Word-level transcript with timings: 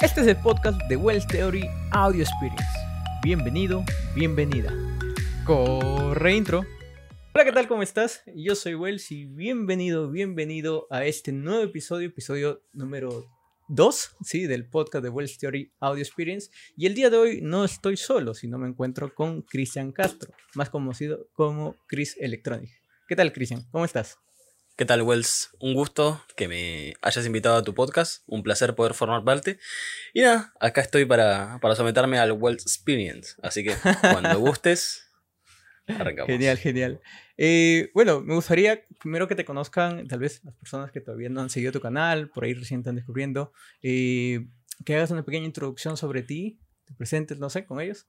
Este 0.00 0.20
es 0.20 0.28
el 0.28 0.36
podcast 0.36 0.80
de 0.88 0.94
Wells 0.94 1.26
Theory 1.26 1.68
Audio 1.90 2.22
Experience. 2.22 2.64
Bienvenido, 3.20 3.84
bienvenida. 4.14 4.72
Corre 5.44 6.36
intro. 6.36 6.64
Hola, 7.34 7.44
¿qué 7.44 7.50
tal? 7.50 7.66
¿Cómo 7.66 7.82
estás? 7.82 8.22
Yo 8.32 8.54
soy 8.54 8.76
Wells 8.76 9.10
y 9.10 9.24
bienvenido, 9.24 10.08
bienvenido 10.08 10.86
a 10.90 11.04
este 11.04 11.32
nuevo 11.32 11.64
episodio, 11.64 12.06
episodio 12.06 12.62
número 12.72 13.26
2, 13.66 14.16
sí, 14.22 14.46
del 14.46 14.70
podcast 14.70 15.02
de 15.02 15.10
Wells 15.10 15.36
Theory 15.36 15.72
Audio 15.80 16.04
Experience. 16.04 16.52
Y 16.76 16.86
el 16.86 16.94
día 16.94 17.10
de 17.10 17.16
hoy 17.16 17.40
no 17.42 17.64
estoy 17.64 17.96
solo, 17.96 18.34
sino 18.34 18.56
me 18.56 18.68
encuentro 18.68 19.12
con 19.12 19.42
Cristian 19.42 19.90
Castro, 19.90 20.32
más 20.54 20.70
conocido 20.70 21.28
como 21.32 21.74
Chris 21.88 22.16
Electronic. 22.20 22.70
¿Qué 23.08 23.16
tal, 23.16 23.32
Cristian? 23.32 23.64
¿Cómo 23.72 23.84
estás? 23.84 24.16
¿Qué 24.78 24.84
tal, 24.84 25.02
Wells? 25.02 25.50
Un 25.58 25.74
gusto 25.74 26.22
que 26.36 26.46
me 26.46 26.94
hayas 27.02 27.26
invitado 27.26 27.56
a 27.56 27.64
tu 27.64 27.74
podcast. 27.74 28.22
Un 28.28 28.44
placer 28.44 28.76
poder 28.76 28.94
formar 28.94 29.24
parte. 29.24 29.58
Y 30.14 30.20
nada, 30.20 30.54
acá 30.60 30.82
estoy 30.82 31.04
para, 31.04 31.58
para 31.60 31.74
someterme 31.74 32.20
al 32.20 32.30
Wells 32.30 32.62
Experience. 32.62 33.34
Así 33.42 33.64
que 33.64 33.74
cuando 34.00 34.38
gustes, 34.38 35.10
arrancamos. 35.88 36.28
Genial, 36.28 36.58
genial. 36.58 37.00
Eh, 37.36 37.90
bueno, 37.92 38.20
me 38.20 38.36
gustaría 38.36 38.84
primero 39.00 39.26
que 39.26 39.34
te 39.34 39.44
conozcan, 39.44 40.06
tal 40.06 40.20
vez 40.20 40.44
las 40.44 40.54
personas 40.54 40.92
que 40.92 41.00
todavía 41.00 41.28
no 41.28 41.40
han 41.40 41.50
seguido 41.50 41.72
tu 41.72 41.80
canal, 41.80 42.30
por 42.30 42.44
ahí 42.44 42.54
recién 42.54 42.78
están 42.78 42.94
descubriendo, 42.94 43.52
eh, 43.82 44.46
que 44.84 44.94
hagas 44.94 45.10
una 45.10 45.24
pequeña 45.24 45.46
introducción 45.46 45.96
sobre 45.96 46.22
ti, 46.22 46.60
te 46.84 46.94
presentes, 46.94 47.40
no 47.40 47.50
sé, 47.50 47.66
con 47.66 47.80
ellos. 47.80 48.06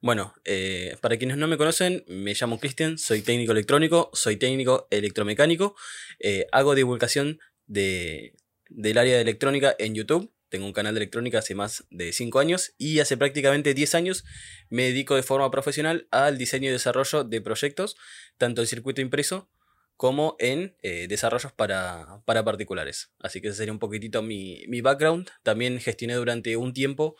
Bueno, 0.00 0.34
eh, 0.44 0.96
para 1.00 1.16
quienes 1.16 1.38
no 1.38 1.48
me 1.48 1.56
conocen, 1.56 2.04
me 2.06 2.34
llamo 2.34 2.60
Cristian, 2.60 2.98
soy 2.98 3.22
técnico 3.22 3.52
electrónico, 3.52 4.10
soy 4.12 4.36
técnico 4.36 4.86
electromecánico, 4.90 5.74
eh, 6.20 6.46
hago 6.52 6.74
divulgación 6.74 7.40
de, 7.66 8.34
del 8.68 8.98
área 8.98 9.16
de 9.16 9.22
electrónica 9.22 9.74
en 9.78 9.94
YouTube. 9.94 10.32
Tengo 10.50 10.66
un 10.66 10.74
canal 10.74 10.94
de 10.94 10.98
electrónica 10.98 11.38
hace 11.38 11.54
más 11.54 11.86
de 11.90 12.12
5 12.12 12.38
años 12.38 12.74
y 12.78 13.00
hace 13.00 13.16
prácticamente 13.16 13.74
10 13.74 13.94
años 13.94 14.24
me 14.68 14.84
dedico 14.84 15.16
de 15.16 15.22
forma 15.22 15.50
profesional 15.50 16.06
al 16.10 16.38
diseño 16.38 16.68
y 16.68 16.72
desarrollo 16.72 17.24
de 17.24 17.40
proyectos, 17.40 17.96
tanto 18.36 18.60
en 18.60 18.68
circuito 18.68 19.00
impreso 19.00 19.50
como 19.96 20.36
en 20.38 20.76
eh, 20.82 21.06
desarrollos 21.08 21.52
para, 21.52 22.22
para, 22.26 22.44
particulares. 22.44 23.12
Así 23.18 23.40
que 23.40 23.48
ese 23.48 23.56
sería 23.56 23.72
un 23.72 23.78
poquitito 23.78 24.22
mi, 24.22 24.62
mi 24.68 24.82
background. 24.82 25.30
También 25.42 25.80
gestioné 25.80 26.14
durante 26.14 26.56
un 26.56 26.74
tiempo 26.74 27.16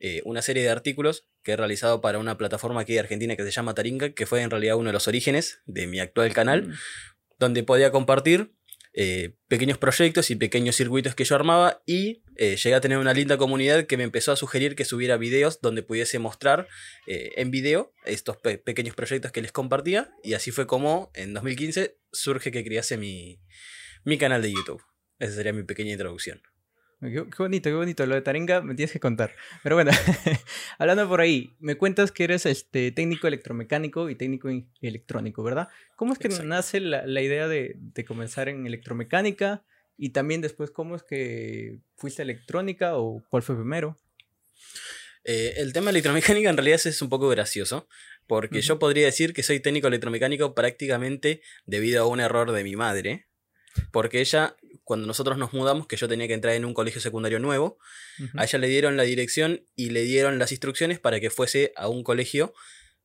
eh, 0.00 0.22
una 0.24 0.40
serie 0.40 0.62
de 0.62 0.70
artículos 0.70 1.26
que 1.42 1.52
he 1.52 1.56
realizado 1.56 2.00
para 2.00 2.18
una 2.18 2.38
plataforma 2.38 2.80
aquí 2.80 2.94
de 2.94 3.00
Argentina 3.00 3.36
que 3.36 3.44
se 3.44 3.50
llama 3.50 3.74
Taringa, 3.74 4.10
que 4.10 4.24
fue 4.24 4.40
en 4.40 4.50
realidad 4.50 4.76
uno 4.76 4.88
de 4.88 4.94
los 4.94 5.06
orígenes 5.08 5.60
de 5.66 5.86
mi 5.86 6.00
actual 6.00 6.32
canal, 6.32 6.68
mm. 6.68 6.72
donde 7.38 7.62
podía 7.62 7.90
compartir 7.90 8.54
eh, 8.94 9.36
pequeños 9.46 9.78
proyectos 9.78 10.30
y 10.30 10.36
pequeños 10.36 10.74
circuitos 10.74 11.14
que 11.14 11.24
yo 11.24 11.36
armaba 11.36 11.82
y 11.86 12.24
eh, 12.36 12.56
llegué 12.56 12.74
a 12.74 12.80
tener 12.80 12.98
una 12.98 13.12
linda 13.12 13.36
comunidad 13.36 13.86
que 13.86 13.96
me 13.96 14.02
empezó 14.02 14.32
a 14.32 14.36
sugerir 14.36 14.74
que 14.74 14.84
subiera 14.84 15.16
videos 15.16 15.60
donde 15.60 15.82
pudiese 15.82 16.18
mostrar 16.18 16.66
en 17.06 17.50
video 17.50 17.92
estos 18.04 18.38
pequeños 18.38 18.96
proyectos 18.96 19.30
que 19.30 19.42
les 19.42 19.52
compartía 19.52 20.12
y 20.24 20.32
así 20.32 20.50
fue 20.50 20.66
como 20.66 21.12
en 21.14 21.34
2015 21.34 21.98
surge 22.10 22.50
que 22.50 22.64
crease 22.64 22.96
mi, 22.96 23.40
mi 24.04 24.18
canal 24.18 24.42
de 24.42 24.50
YouTube. 24.52 24.82
Esa 25.18 25.34
sería 25.34 25.52
mi 25.52 25.62
pequeña 25.62 25.92
introducción. 25.92 26.42
Qué, 27.00 27.24
bonito, 27.38 27.70
qué 27.70 27.74
bonito. 27.74 28.04
Lo 28.04 28.14
de 28.14 28.20
Taringa 28.20 28.60
me 28.60 28.74
tienes 28.74 28.92
que 28.92 29.00
contar. 29.00 29.34
Pero 29.62 29.76
bueno, 29.76 29.90
hablando 30.78 31.08
por 31.08 31.22
ahí, 31.22 31.54
me 31.58 31.76
cuentas 31.76 32.12
que 32.12 32.24
eres 32.24 32.44
este 32.44 32.92
técnico 32.92 33.26
electromecánico 33.26 34.10
y 34.10 34.16
técnico 34.16 34.50
electrónico, 34.82 35.42
¿verdad? 35.42 35.68
¿Cómo 35.96 36.12
es 36.12 36.18
que 36.18 36.28
nace 36.28 36.78
la, 36.80 37.06
la 37.06 37.22
idea 37.22 37.48
de, 37.48 37.74
de, 37.76 38.04
comenzar 38.04 38.50
en 38.50 38.66
electromecánica? 38.66 39.64
Y 39.96 40.10
también 40.10 40.42
después, 40.42 40.70
¿cómo 40.70 40.94
es 40.94 41.02
que 41.02 41.78
fuiste 41.96 42.20
a 42.20 42.24
electrónica 42.24 42.96
o 42.96 43.22
cuál 43.30 43.42
fue 43.42 43.56
primero? 43.56 43.96
Eh, 45.24 45.54
el 45.56 45.72
tema 45.72 45.86
de 45.86 45.92
electromecánica 45.92 46.50
en 46.50 46.56
realidad 46.56 46.80
es 46.84 47.02
un 47.02 47.08
poco 47.08 47.28
gracioso, 47.28 47.88
porque 48.26 48.60
yo 48.60 48.78
podría 48.78 49.06
decir 49.06 49.32
que 49.32 49.42
soy 49.42 49.60
técnico 49.60 49.88
electromecánico 49.88 50.54
prácticamente 50.54 51.42
debido 51.66 52.02
a 52.02 52.06
un 52.06 52.20
error 52.20 52.52
de 52.52 52.64
mi 52.64 52.76
madre, 52.76 53.26
porque 53.90 54.20
ella 54.20 54.56
cuando 54.90 55.06
nosotros 55.06 55.38
nos 55.38 55.52
mudamos, 55.52 55.86
que 55.86 55.96
yo 55.96 56.08
tenía 56.08 56.26
que 56.26 56.34
entrar 56.34 56.52
en 56.52 56.64
un 56.64 56.74
colegio 56.74 57.00
secundario 57.00 57.38
nuevo, 57.38 57.78
a 58.34 58.42
ella 58.42 58.58
le 58.58 58.66
dieron 58.66 58.96
la 58.96 59.04
dirección 59.04 59.64
y 59.76 59.90
le 59.90 60.02
dieron 60.02 60.40
las 60.40 60.50
instrucciones 60.50 60.98
para 60.98 61.20
que 61.20 61.30
fuese 61.30 61.72
a 61.76 61.86
un 61.86 62.02
colegio 62.02 62.54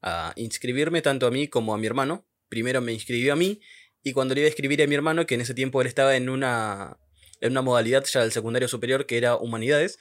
a 0.01 0.33
inscribirme 0.35 1.03
tanto 1.03 1.27
a 1.27 1.31
mí 1.31 1.47
como 1.47 1.75
a 1.75 1.77
mi 1.77 1.85
hermano. 1.85 2.25
Primero 2.49 2.81
me 2.81 2.91
inscribió 2.91 3.33
a 3.33 3.35
mí 3.35 3.61
y 4.01 4.13
cuando 4.13 4.33
le 4.33 4.41
iba 4.41 4.47
a 4.47 4.49
escribir 4.49 4.81
a 4.81 4.87
mi 4.87 4.95
hermano, 4.95 5.27
que 5.27 5.35
en 5.35 5.41
ese 5.41 5.53
tiempo 5.53 5.79
él 5.79 5.85
estaba 5.85 6.15
en 6.15 6.27
una, 6.27 6.97
en 7.39 7.51
una 7.51 7.61
modalidad 7.61 8.03
ya 8.11 8.21
del 8.21 8.31
secundario 8.31 8.67
superior 8.67 9.05
que 9.05 9.17
era 9.17 9.35
humanidades, 9.35 9.99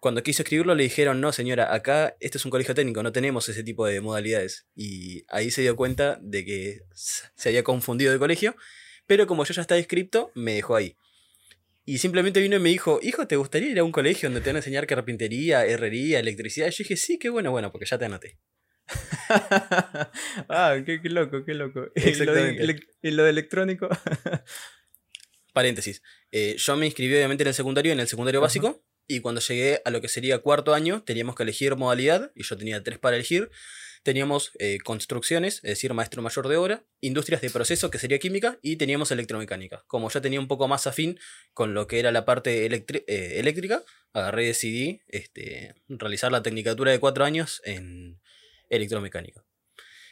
cuando 0.00 0.24
quiso 0.24 0.42
escribirlo 0.42 0.74
le 0.74 0.82
dijeron, 0.82 1.20
no 1.20 1.30
señora, 1.30 1.72
acá 1.72 2.16
este 2.18 2.38
es 2.38 2.44
un 2.44 2.50
colegio 2.50 2.74
técnico, 2.74 3.00
no 3.04 3.12
tenemos 3.12 3.48
ese 3.48 3.62
tipo 3.62 3.86
de 3.86 4.00
modalidades. 4.00 4.66
Y 4.74 5.24
ahí 5.28 5.52
se 5.52 5.62
dio 5.62 5.76
cuenta 5.76 6.18
de 6.20 6.44
que 6.44 6.80
se 6.92 7.48
había 7.48 7.62
confundido 7.62 8.10
de 8.10 8.18
colegio, 8.18 8.56
pero 9.06 9.28
como 9.28 9.44
yo 9.44 9.54
ya 9.54 9.62
estaba 9.62 9.78
inscrito, 9.78 10.32
me 10.34 10.54
dejó 10.54 10.74
ahí. 10.74 10.96
Y 11.84 11.98
simplemente 11.98 12.40
vino 12.40 12.56
y 12.56 12.60
me 12.60 12.68
dijo, 12.68 13.00
hijo, 13.02 13.26
¿te 13.26 13.36
gustaría 13.36 13.70
ir 13.70 13.78
a 13.80 13.84
un 13.84 13.90
colegio 13.90 14.28
donde 14.28 14.40
te 14.40 14.50
van 14.50 14.56
a 14.56 14.58
enseñar 14.60 14.86
carpintería, 14.86 15.66
herrería, 15.66 16.20
electricidad? 16.20 16.68
Y 16.68 16.70
yo 16.70 16.76
dije, 16.78 16.96
sí, 16.96 17.18
qué 17.18 17.28
bueno, 17.28 17.50
bueno, 17.50 17.72
porque 17.72 17.86
ya 17.86 17.98
te 17.98 18.04
anoté. 18.04 18.38
ah, 20.48 20.76
qué, 20.84 21.00
loco, 21.04 21.44
qué 21.44 21.54
loco. 21.54 21.86
¿Y 21.94 22.14
lo 23.10 23.24
de, 23.24 23.30
electrónico? 23.30 23.88
Paréntesis. 25.52 26.02
Eh, 26.30 26.54
yo 26.56 26.76
me 26.76 26.86
inscribí 26.86 27.14
obviamente 27.14 27.42
en 27.42 27.48
el 27.48 27.54
secundario, 27.54 27.92
en 27.92 28.00
el 28.00 28.08
secundario 28.08 28.40
básico, 28.40 28.84
y 29.08 29.20
cuando 29.20 29.40
llegué 29.40 29.82
a 29.84 29.90
lo 29.90 30.00
que 30.00 30.08
sería 30.08 30.38
cuarto 30.38 30.74
año, 30.74 31.02
teníamos 31.02 31.34
que 31.34 31.42
elegir 31.42 31.74
modalidad, 31.76 32.30
y 32.36 32.44
yo 32.44 32.56
tenía 32.56 32.82
tres 32.82 32.98
para 32.98 33.16
elegir 33.16 33.50
teníamos 34.02 34.52
eh, 34.58 34.78
construcciones, 34.84 35.56
es 35.56 35.62
decir, 35.62 35.94
maestro 35.94 36.22
mayor 36.22 36.48
de 36.48 36.56
obra, 36.56 36.84
industrias 37.00 37.40
de 37.40 37.50
proceso, 37.50 37.90
que 37.90 37.98
sería 37.98 38.18
química, 38.18 38.58
y 38.62 38.76
teníamos 38.76 39.10
electromecánica. 39.10 39.84
Como 39.86 40.10
ya 40.10 40.20
tenía 40.20 40.40
un 40.40 40.48
poco 40.48 40.68
más 40.68 40.86
afín 40.86 41.18
con 41.54 41.74
lo 41.74 41.86
que 41.86 42.00
era 42.00 42.10
la 42.10 42.24
parte 42.24 42.66
eh, 42.66 43.38
eléctrica, 43.38 43.82
agarré 44.12 44.44
y 44.44 44.46
decidí 44.48 45.02
este, 45.08 45.74
realizar 45.88 46.32
la 46.32 46.42
tecnicatura 46.42 46.90
de 46.90 46.98
cuatro 46.98 47.24
años 47.24 47.62
en 47.64 48.20
electromecánica. 48.68 49.44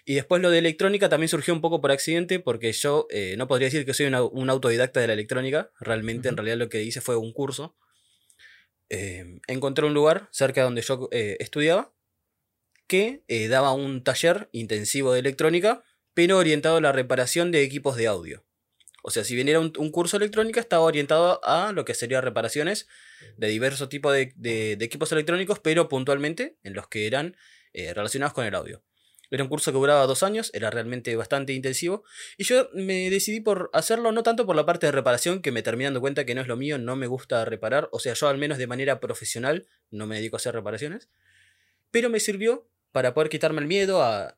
Y 0.04 0.14
después 0.14 0.40
lo 0.40 0.50
de 0.50 0.58
electrónica 0.58 1.08
también 1.08 1.28
surgió 1.28 1.52
un 1.52 1.60
poco 1.60 1.80
por 1.80 1.90
accidente, 1.90 2.40
porque 2.40 2.72
yo 2.72 3.06
eh, 3.10 3.34
no 3.36 3.48
podría 3.48 3.66
decir 3.66 3.84
que 3.84 3.94
soy 3.94 4.06
un 4.06 4.50
autodidacta 4.50 5.00
de 5.00 5.08
la 5.08 5.12
electrónica, 5.12 5.70
realmente 5.78 6.28
en 6.28 6.36
realidad 6.36 6.56
lo 6.56 6.68
que 6.68 6.82
hice 6.82 7.00
fue 7.00 7.16
un 7.16 7.32
curso. 7.32 7.76
encontré 8.88 9.84
un 9.84 9.94
lugar 9.94 10.28
cerca 10.32 10.62
de 10.62 10.64
donde 10.64 10.82
yo 10.82 11.08
estudiaba 11.12 11.92
que 12.90 13.22
eh, 13.28 13.46
daba 13.46 13.72
un 13.72 14.02
taller 14.02 14.48
intensivo 14.50 15.12
de 15.12 15.20
electrónica, 15.20 15.84
pero 16.12 16.38
orientado 16.38 16.78
a 16.78 16.80
la 16.80 16.90
reparación 16.90 17.52
de 17.52 17.62
equipos 17.62 17.94
de 17.94 18.08
audio. 18.08 18.44
O 19.04 19.12
sea, 19.12 19.22
si 19.22 19.36
bien 19.36 19.48
era 19.48 19.60
un, 19.60 19.70
curso 19.92 20.18
de 20.18 20.24
electrónica, 20.24 20.58
estaba 20.58 20.82
orientado 20.82 21.40
a 21.44 21.70
lo 21.70 21.84
que 21.84 21.94
serían 21.94 22.24
reparaciones 22.24 22.88
de 23.36 23.46
diversos 23.46 23.88
tipos 23.90 24.12
de, 24.12 24.72
equipos 24.80 25.12
electrónicos, 25.12 25.60
pero 25.60 25.88
puntualmente 25.88 26.58
en 26.64 26.74
los 26.74 26.88
que 26.88 27.06
eran 27.06 27.36
eh, 27.74 27.94
relacionados 27.94 28.34
con 28.34 28.44
el 28.44 28.56
audio. 28.56 28.82
Era 29.30 29.44
un 29.44 29.48
curso 29.48 29.70
que 29.70 29.78
duraba 29.78 30.04
dos 30.08 30.24
años, 30.24 30.50
era 30.52 30.68
realmente 30.70 31.14
bastante 31.14 31.52
intensivo. 31.52 32.02
Y 32.38 32.42
yo 32.42 32.70
me 32.74 33.08
decidí 33.08 33.40
por 33.40 33.70
hacerlo 33.72 34.10
no 34.10 34.24
tanto 34.24 34.46
por 34.46 34.56
la 34.56 34.66
parte 34.66 34.86
de 34.86 34.92
reparación, 34.92 35.42
que 35.42 35.52
me 35.52 35.62
terminé 35.62 35.84
dando 35.84 36.00
cuenta 36.00 36.26
que 36.26 36.34
no 36.34 36.40
es 36.40 36.48
lo 36.48 36.56
mío, 36.56 36.76
no 36.76 36.96
me 36.96 37.06
gusta 37.06 37.44
reparar. 37.44 37.88
O 37.92 38.00
sea, 38.00 38.14
yo 38.14 38.26
al 38.26 38.36
menos 38.38 38.58
de 38.58 38.66
manera 38.66 38.98
profesional 38.98 39.68
no 39.92 40.08
me 40.08 40.16
dedico 40.16 40.34
a 40.34 40.38
hacer 40.38 40.56
reparaciones. 40.56 41.08
Pero 41.92 42.10
me 42.10 42.18
sirvió 42.18 42.69
para 42.92 43.14
poder 43.14 43.28
quitarme 43.28 43.60
el 43.60 43.66
miedo 43.66 44.02
a, 44.02 44.36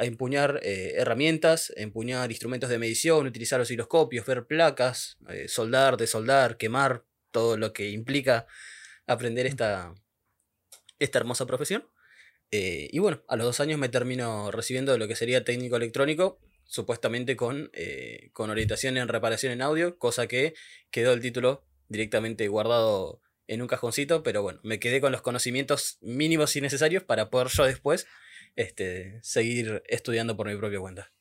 empuñar 0.00 0.60
eh, 0.62 0.94
herramientas, 0.96 1.72
empuñar 1.76 2.30
instrumentos 2.30 2.68
de 2.68 2.78
medición, 2.78 3.26
utilizar 3.26 3.60
osciloscopios, 3.60 4.26
ver 4.26 4.46
placas, 4.46 5.16
eh, 5.28 5.48
soldar, 5.48 5.96
desoldar, 5.96 6.56
quemar, 6.58 7.04
todo 7.30 7.56
lo 7.56 7.72
que 7.72 7.90
implica 7.90 8.46
aprender 9.06 9.46
esta, 9.46 9.94
esta 10.98 11.18
hermosa 11.18 11.46
profesión. 11.46 11.88
Eh, 12.50 12.88
y 12.92 12.98
bueno, 12.98 13.22
a 13.28 13.36
los 13.36 13.46
dos 13.46 13.60
años 13.60 13.78
me 13.78 13.88
termino 13.88 14.50
recibiendo 14.50 14.92
de 14.92 14.98
lo 14.98 15.08
que 15.08 15.16
sería 15.16 15.44
técnico 15.44 15.76
electrónico, 15.76 16.40
supuestamente 16.64 17.36
con, 17.36 17.70
con 18.34 18.50
orientación 18.50 18.98
en 18.98 19.08
reparación 19.08 19.52
en 19.52 19.62
audio, 19.62 19.98
cosa 19.98 20.26
que 20.26 20.54
quedó 20.90 21.14
el 21.14 21.20
título 21.20 21.64
directamente 21.88 22.48
guardado 22.48 23.22
en 23.48 23.62
un 23.62 23.68
cajoncito, 23.68 24.22
pero 24.22 24.42
bueno, 24.42 24.60
me 24.62 24.78
quedé 24.78 25.00
con 25.00 25.10
los 25.10 25.22
conocimientos 25.22 25.98
mínimos 26.00 26.54
y 26.54 26.60
necesarios 26.60 27.02
para 27.02 27.30
poder 27.30 27.48
yo 27.48 27.64
después 27.64 28.06
este, 28.54 29.18
seguir 29.22 29.82
estudiando 29.88 30.36
por 30.36 30.48
mi 30.48 30.56
propia 30.56 30.78
cuenta. 30.78 31.12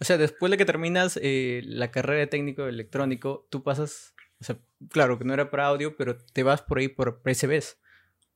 O 0.00 0.04
sea, 0.04 0.18
después 0.18 0.50
de 0.50 0.56
que 0.56 0.64
terminas 0.64 1.18
eh, 1.22 1.62
la 1.64 1.90
carrera 1.90 2.20
de 2.20 2.26
técnico 2.26 2.66
electrónico, 2.66 3.46
tú 3.50 3.62
pasas, 3.62 4.14
o 4.40 4.44
sea, 4.44 4.58
claro 4.88 5.18
que 5.18 5.24
no 5.24 5.34
era 5.34 5.50
para 5.50 5.66
audio, 5.66 5.96
pero 5.96 6.16
te 6.16 6.42
vas 6.42 6.62
por 6.62 6.78
ahí 6.78 6.88
por 6.88 7.22
PCBs. 7.22 7.78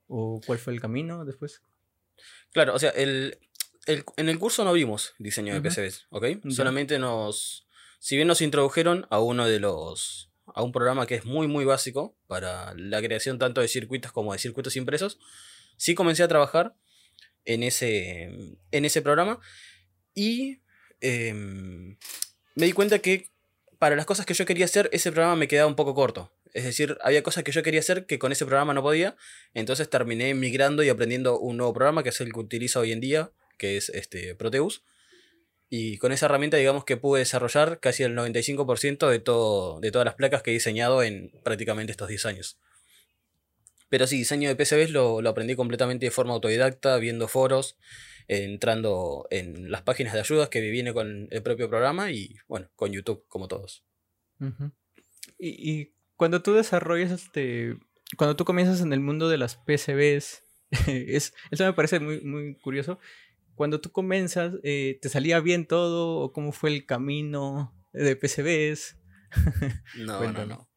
¿O 0.06 0.40
cuál 0.46 0.58
fue 0.58 0.74
el 0.74 0.80
camino 0.80 1.24
después? 1.24 1.62
Claro, 2.52 2.74
o 2.74 2.78
sea, 2.78 2.90
el, 2.90 3.38
en 3.86 4.28
el 4.28 4.38
curso 4.38 4.64
no 4.64 4.72
vimos 4.72 5.14
diseño 5.18 5.54
de 5.54 5.62
PCBs, 5.62 6.06
¿ok? 6.10 6.26
Solamente 6.50 6.98
nos, 6.98 7.66
si 7.98 8.16
bien 8.16 8.28
nos 8.28 8.42
introdujeron 8.42 9.06
a 9.10 9.18
uno 9.18 9.48
de 9.48 9.60
los 9.60 10.30
a 10.54 10.62
un 10.62 10.72
programa 10.72 11.06
que 11.06 11.16
es 11.16 11.24
muy 11.26 11.46
muy 11.46 11.64
básico 11.64 12.16
para 12.26 12.72
la 12.74 13.02
creación 13.02 13.38
tanto 13.38 13.60
de 13.60 13.68
circuitos 13.68 14.12
como 14.12 14.32
de 14.32 14.38
circuitos 14.38 14.76
impresos, 14.76 15.18
sí 15.76 15.94
comencé 15.94 16.22
a 16.22 16.28
trabajar 16.28 16.74
en 17.44 17.62
ese, 17.62 18.56
en 18.70 18.84
ese 18.84 19.02
programa 19.02 19.40
y 20.14 20.60
em, 21.00 21.96
me 22.54 22.66
di 22.66 22.72
cuenta 22.72 23.00
que 23.00 23.30
para 23.78 23.96
las 23.96 24.06
cosas 24.06 24.24
que 24.24 24.34
yo 24.34 24.46
quería 24.46 24.64
hacer, 24.64 24.88
ese 24.92 25.12
programa 25.12 25.36
me 25.36 25.48
quedaba 25.48 25.68
un 25.68 25.74
poco 25.74 25.94
corto. 25.94 26.32
Es 26.54 26.64
decir, 26.64 26.96
había 27.02 27.22
cosas 27.22 27.42
que 27.42 27.50
yo 27.50 27.62
quería 27.62 27.80
hacer 27.80 28.06
que 28.06 28.18
con 28.18 28.30
ese 28.30 28.46
programa 28.46 28.72
no 28.72 28.82
podía. 28.82 29.16
Entonces 29.52 29.90
terminé 29.90 30.34
migrando 30.34 30.84
y 30.84 30.88
aprendiendo 30.88 31.38
un 31.38 31.56
nuevo 31.56 31.74
programa 31.74 32.04
que 32.04 32.10
es 32.10 32.20
el 32.20 32.32
que 32.32 32.38
utilizo 32.38 32.80
hoy 32.80 32.92
en 32.92 33.00
día, 33.00 33.32
que 33.58 33.76
es 33.76 33.88
este 33.88 34.36
Proteus. 34.36 34.84
Y 35.76 35.98
con 35.98 36.12
esa 36.12 36.26
herramienta, 36.26 36.56
digamos 36.56 36.84
que 36.84 36.96
pude 36.96 37.18
desarrollar 37.18 37.80
casi 37.80 38.04
el 38.04 38.16
95% 38.16 39.08
de, 39.08 39.18
todo, 39.18 39.80
de 39.80 39.90
todas 39.90 40.04
las 40.04 40.14
placas 40.14 40.40
que 40.40 40.52
he 40.52 40.54
diseñado 40.54 41.02
en 41.02 41.32
prácticamente 41.42 41.90
estos 41.90 42.06
10 42.06 42.26
años. 42.26 42.60
Pero 43.88 44.06
sí, 44.06 44.18
diseño 44.18 44.48
de 44.48 44.54
PCBs 44.54 44.90
lo, 44.90 45.28
aprendí 45.28 45.56
completamente 45.56 46.06
de 46.06 46.12
forma 46.12 46.32
autodidacta, 46.32 46.96
viendo 46.98 47.26
foros, 47.26 47.76
entrando 48.28 49.26
en 49.32 49.72
las 49.72 49.82
páginas 49.82 50.12
de 50.12 50.20
ayudas 50.20 50.48
que 50.48 50.60
viene 50.60 50.94
con 50.94 51.26
el 51.32 51.42
propio 51.42 51.68
programa 51.68 52.12
y, 52.12 52.36
bueno, 52.46 52.70
con 52.76 52.92
YouTube, 52.92 53.24
como 53.26 53.48
todos. 53.48 53.82
y, 55.40 55.72
y, 55.72 55.92
cuando 56.14 56.40
tú 56.40 56.54
desarrollas 56.54 57.10
este. 57.10 57.78
Cuando 58.16 58.36
tú 58.36 58.44
comienzas 58.44 58.80
en 58.80 58.92
el 58.92 59.00
mundo 59.00 59.28
de 59.28 59.38
las 59.38 59.56
PCBs, 59.56 60.44
es, 60.86 61.34
eso 61.50 61.64
me 61.64 61.72
parece 61.72 61.98
muy, 61.98 62.20
muy 62.20 62.54
curioso. 62.60 63.00
Cuando 63.54 63.80
tú 63.80 63.92
comienzas, 63.92 64.54
eh, 64.62 64.98
¿te 65.00 65.08
salía 65.08 65.40
bien 65.40 65.66
todo? 65.66 66.18
¿O 66.18 66.32
cómo 66.32 66.52
fue 66.52 66.70
el 66.70 66.86
camino 66.86 67.74
de 67.92 68.16
PCBs? 68.16 68.98
no, 69.98 70.32
no, 70.32 70.46
no. 70.46 70.70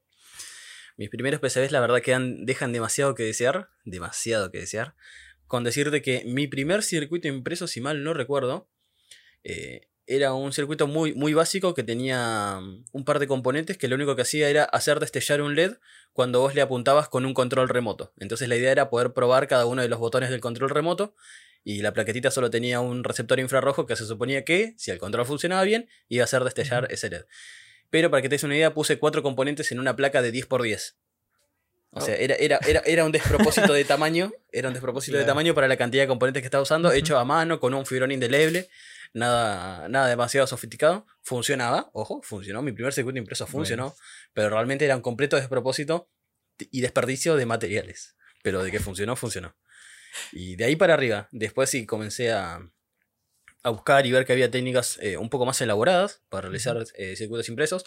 Mis 0.97 1.09
primeros 1.09 1.39
PCBs, 1.39 1.71
la 1.71 1.79
verdad, 1.79 2.01
que 2.01 2.17
dejan 2.39 2.73
demasiado 2.73 3.13
que 3.15 3.23
desear. 3.23 3.69
Demasiado 3.85 4.51
que 4.51 4.59
desear. 4.59 4.95
Con 5.45 5.63
decirte 5.63 6.01
que 6.01 6.23
mi 6.25 6.47
primer 6.47 6.83
circuito 6.83 7.27
impreso, 7.27 7.67
si 7.67 7.81
mal 7.81 8.03
no 8.03 8.13
recuerdo, 8.13 8.69
eh, 9.43 9.89
era 10.07 10.33
un 10.33 10.53
circuito 10.53 10.87
muy, 10.87 11.13
muy 11.13 11.33
básico 11.33 11.73
que 11.73 11.83
tenía 11.83 12.59
mm, 12.61 12.85
un 12.93 13.05
par 13.05 13.19
de 13.19 13.27
componentes 13.27 13.77
que 13.77 13.87
lo 13.87 13.95
único 13.95 14.15
que 14.15 14.23
hacía 14.23 14.49
era 14.49 14.63
hacer 14.63 14.99
destellar 14.99 15.41
un 15.41 15.55
LED 15.55 15.75
cuando 16.13 16.39
vos 16.39 16.55
le 16.55 16.61
apuntabas 16.61 17.09
con 17.09 17.25
un 17.25 17.33
control 17.33 17.69
remoto. 17.69 18.13
Entonces 18.17 18.47
la 18.47 18.55
idea 18.55 18.71
era 18.71 18.89
poder 18.89 19.13
probar 19.13 19.47
cada 19.47 19.65
uno 19.65 19.81
de 19.81 19.89
los 19.89 19.99
botones 19.99 20.29
del 20.29 20.41
control 20.41 20.69
remoto 20.69 21.13
y 21.69 21.81
la 21.81 21.91
plaquetita 21.91 22.31
solo 22.31 22.49
tenía 22.49 22.79
un 22.79 23.03
receptor 23.03 23.41
infrarrojo 23.41 23.85
que 23.85 23.97
se 23.97 24.05
suponía 24.05 24.45
que, 24.45 24.73
si 24.77 24.89
el 24.89 24.99
control 24.99 25.25
funcionaba 25.25 25.63
bien, 25.63 25.89
iba 26.07 26.23
a 26.23 26.25
hacer 26.25 26.45
destellar 26.45 26.87
ese 26.91 27.09
LED. 27.09 27.25
Pero 27.89 28.09
para 28.09 28.21
que 28.21 28.29
te 28.29 28.35
des 28.35 28.43
una 28.45 28.55
idea, 28.55 28.73
puse 28.73 28.99
cuatro 28.99 29.21
componentes 29.21 29.69
en 29.73 29.81
una 29.81 29.93
placa 29.93 30.21
de 30.21 30.31
10x10. 30.31 30.95
O 31.91 31.99
sea, 31.99 32.15
oh. 32.15 32.17
era, 32.17 32.35
era, 32.35 32.59
era, 32.85 33.03
un 33.03 33.11
despropósito 33.11 33.73
de 33.73 33.83
tamaño. 33.83 34.31
Era 34.49 34.69
un 34.69 34.75
despropósito 34.75 35.17
de 35.17 35.25
tamaño 35.25 35.53
para 35.53 35.67
la 35.67 35.75
cantidad 35.75 36.03
de 36.03 36.07
componentes 36.07 36.41
que 36.41 36.47
estaba 36.47 36.61
usando, 36.61 36.89
hecho 36.93 37.19
a 37.19 37.25
mano, 37.25 37.59
con 37.59 37.73
un 37.73 37.85
fibrón 37.85 38.13
indeleble 38.13 38.69
nada, 39.11 39.89
nada 39.89 40.07
demasiado 40.07 40.47
sofisticado. 40.47 41.05
Funcionaba, 41.21 41.89
ojo, 41.91 42.21
funcionó. 42.23 42.61
Mi 42.61 42.71
primer 42.71 42.93
circuito 42.93 43.19
impreso 43.19 43.45
funcionó, 43.45 43.93
pero 44.31 44.49
realmente 44.51 44.85
era 44.85 44.95
un 44.95 45.01
completo 45.01 45.35
despropósito 45.35 46.09
y 46.71 46.79
desperdicio 46.79 47.35
de 47.35 47.45
materiales. 47.45 48.15
Pero 48.41 48.63
de 48.63 48.71
que 48.71 48.79
funcionó, 48.79 49.17
funcionó. 49.17 49.57
Y 50.31 50.55
de 50.55 50.65
ahí 50.65 50.75
para 50.75 50.93
arriba, 50.93 51.29
después 51.31 51.69
sí 51.69 51.85
comencé 51.85 52.31
a, 52.31 52.59
a 53.63 53.69
buscar 53.69 54.05
y 54.05 54.11
ver 54.11 54.25
que 54.25 54.33
había 54.33 54.49
técnicas 54.49 54.97
eh, 55.01 55.17
un 55.17 55.29
poco 55.29 55.45
más 55.45 55.59
elaboradas 55.61 56.21
para 56.29 56.43
realizar 56.43 56.83
eh, 56.95 57.15
circuitos 57.15 57.49
impresos, 57.49 57.85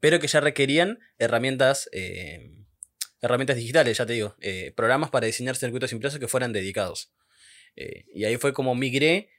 pero 0.00 0.20
que 0.20 0.28
ya 0.28 0.40
requerían 0.40 1.00
herramientas, 1.18 1.88
eh, 1.92 2.52
herramientas 3.20 3.56
digitales, 3.56 3.98
ya 3.98 4.06
te 4.06 4.12
digo, 4.12 4.36
programas 4.76 5.10
para 5.10 5.26
diseñar 5.26 5.56
circuitos 5.56 5.92
impresos 5.92 6.20
que 6.20 6.28
fueran 6.28 6.52
dedicados. 6.52 7.12
y 7.74 8.24
ahí 8.24 8.36
fue 8.36 8.52
como 8.52 8.74
migré 8.74 9.30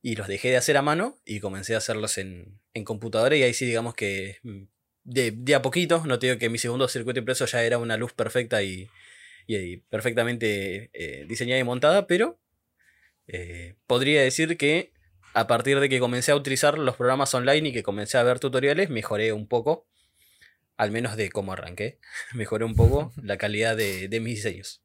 y 0.00 0.16
los 0.16 0.28
dejé 0.28 0.50
de 0.50 0.56
hacer 0.56 0.76
a 0.76 0.82
mano 0.82 1.20
y 1.24 1.40
comencé 1.40 1.74
a 1.74 1.78
hacerlos 1.78 2.18
en, 2.18 2.60
en 2.74 2.84
computadora 2.84 3.36
y 3.36 3.42
ahí 3.42 3.54
sí 3.54 3.66
digamos 3.66 3.94
que 3.94 4.38
mm, 4.42 4.62
de, 5.04 5.54
a 5.54 5.62
poquito, 5.62 6.04
no 6.06 6.18
te 6.18 6.26
digo 6.26 6.38
que 6.38 6.48
mi 6.48 6.58
segundo 6.58 6.88
circuito 6.88 7.18
impreso 7.18 7.44
ya 7.46 7.62
era 7.62 7.78
una 7.78 7.96
luz 7.96 8.12
perfecta 8.12 8.62
y, 8.62 8.88
perfectamente 9.88 10.90
eh, 10.92 11.24
diseñada 11.28 11.60
y 11.60 11.64
montada, 11.64 12.06
pero 12.06 12.38
eh, 13.26 13.76
podría 13.86 14.22
decir 14.22 14.56
que 14.56 14.92
a 15.34 15.46
partir 15.46 15.80
de 15.80 15.88
que 15.88 16.00
comencé 16.00 16.32
a 16.32 16.36
utilizar 16.36 16.78
los 16.78 16.96
programas 16.96 17.34
online 17.34 17.70
y 17.70 17.72
que 17.72 17.82
comencé 17.82 18.18
a 18.18 18.22
ver 18.22 18.38
tutoriales, 18.38 18.90
mejoré 18.90 19.32
un 19.32 19.46
poco, 19.46 19.86
al 20.76 20.90
menos 20.90 21.16
de 21.16 21.30
cómo 21.30 21.52
arranqué, 21.52 21.98
mejoré 22.34 22.64
un 22.64 22.74
poco 22.74 23.12
la 23.22 23.38
calidad 23.38 23.76
de, 23.76 24.08
de 24.08 24.20
mis 24.20 24.36
diseños. 24.36 24.82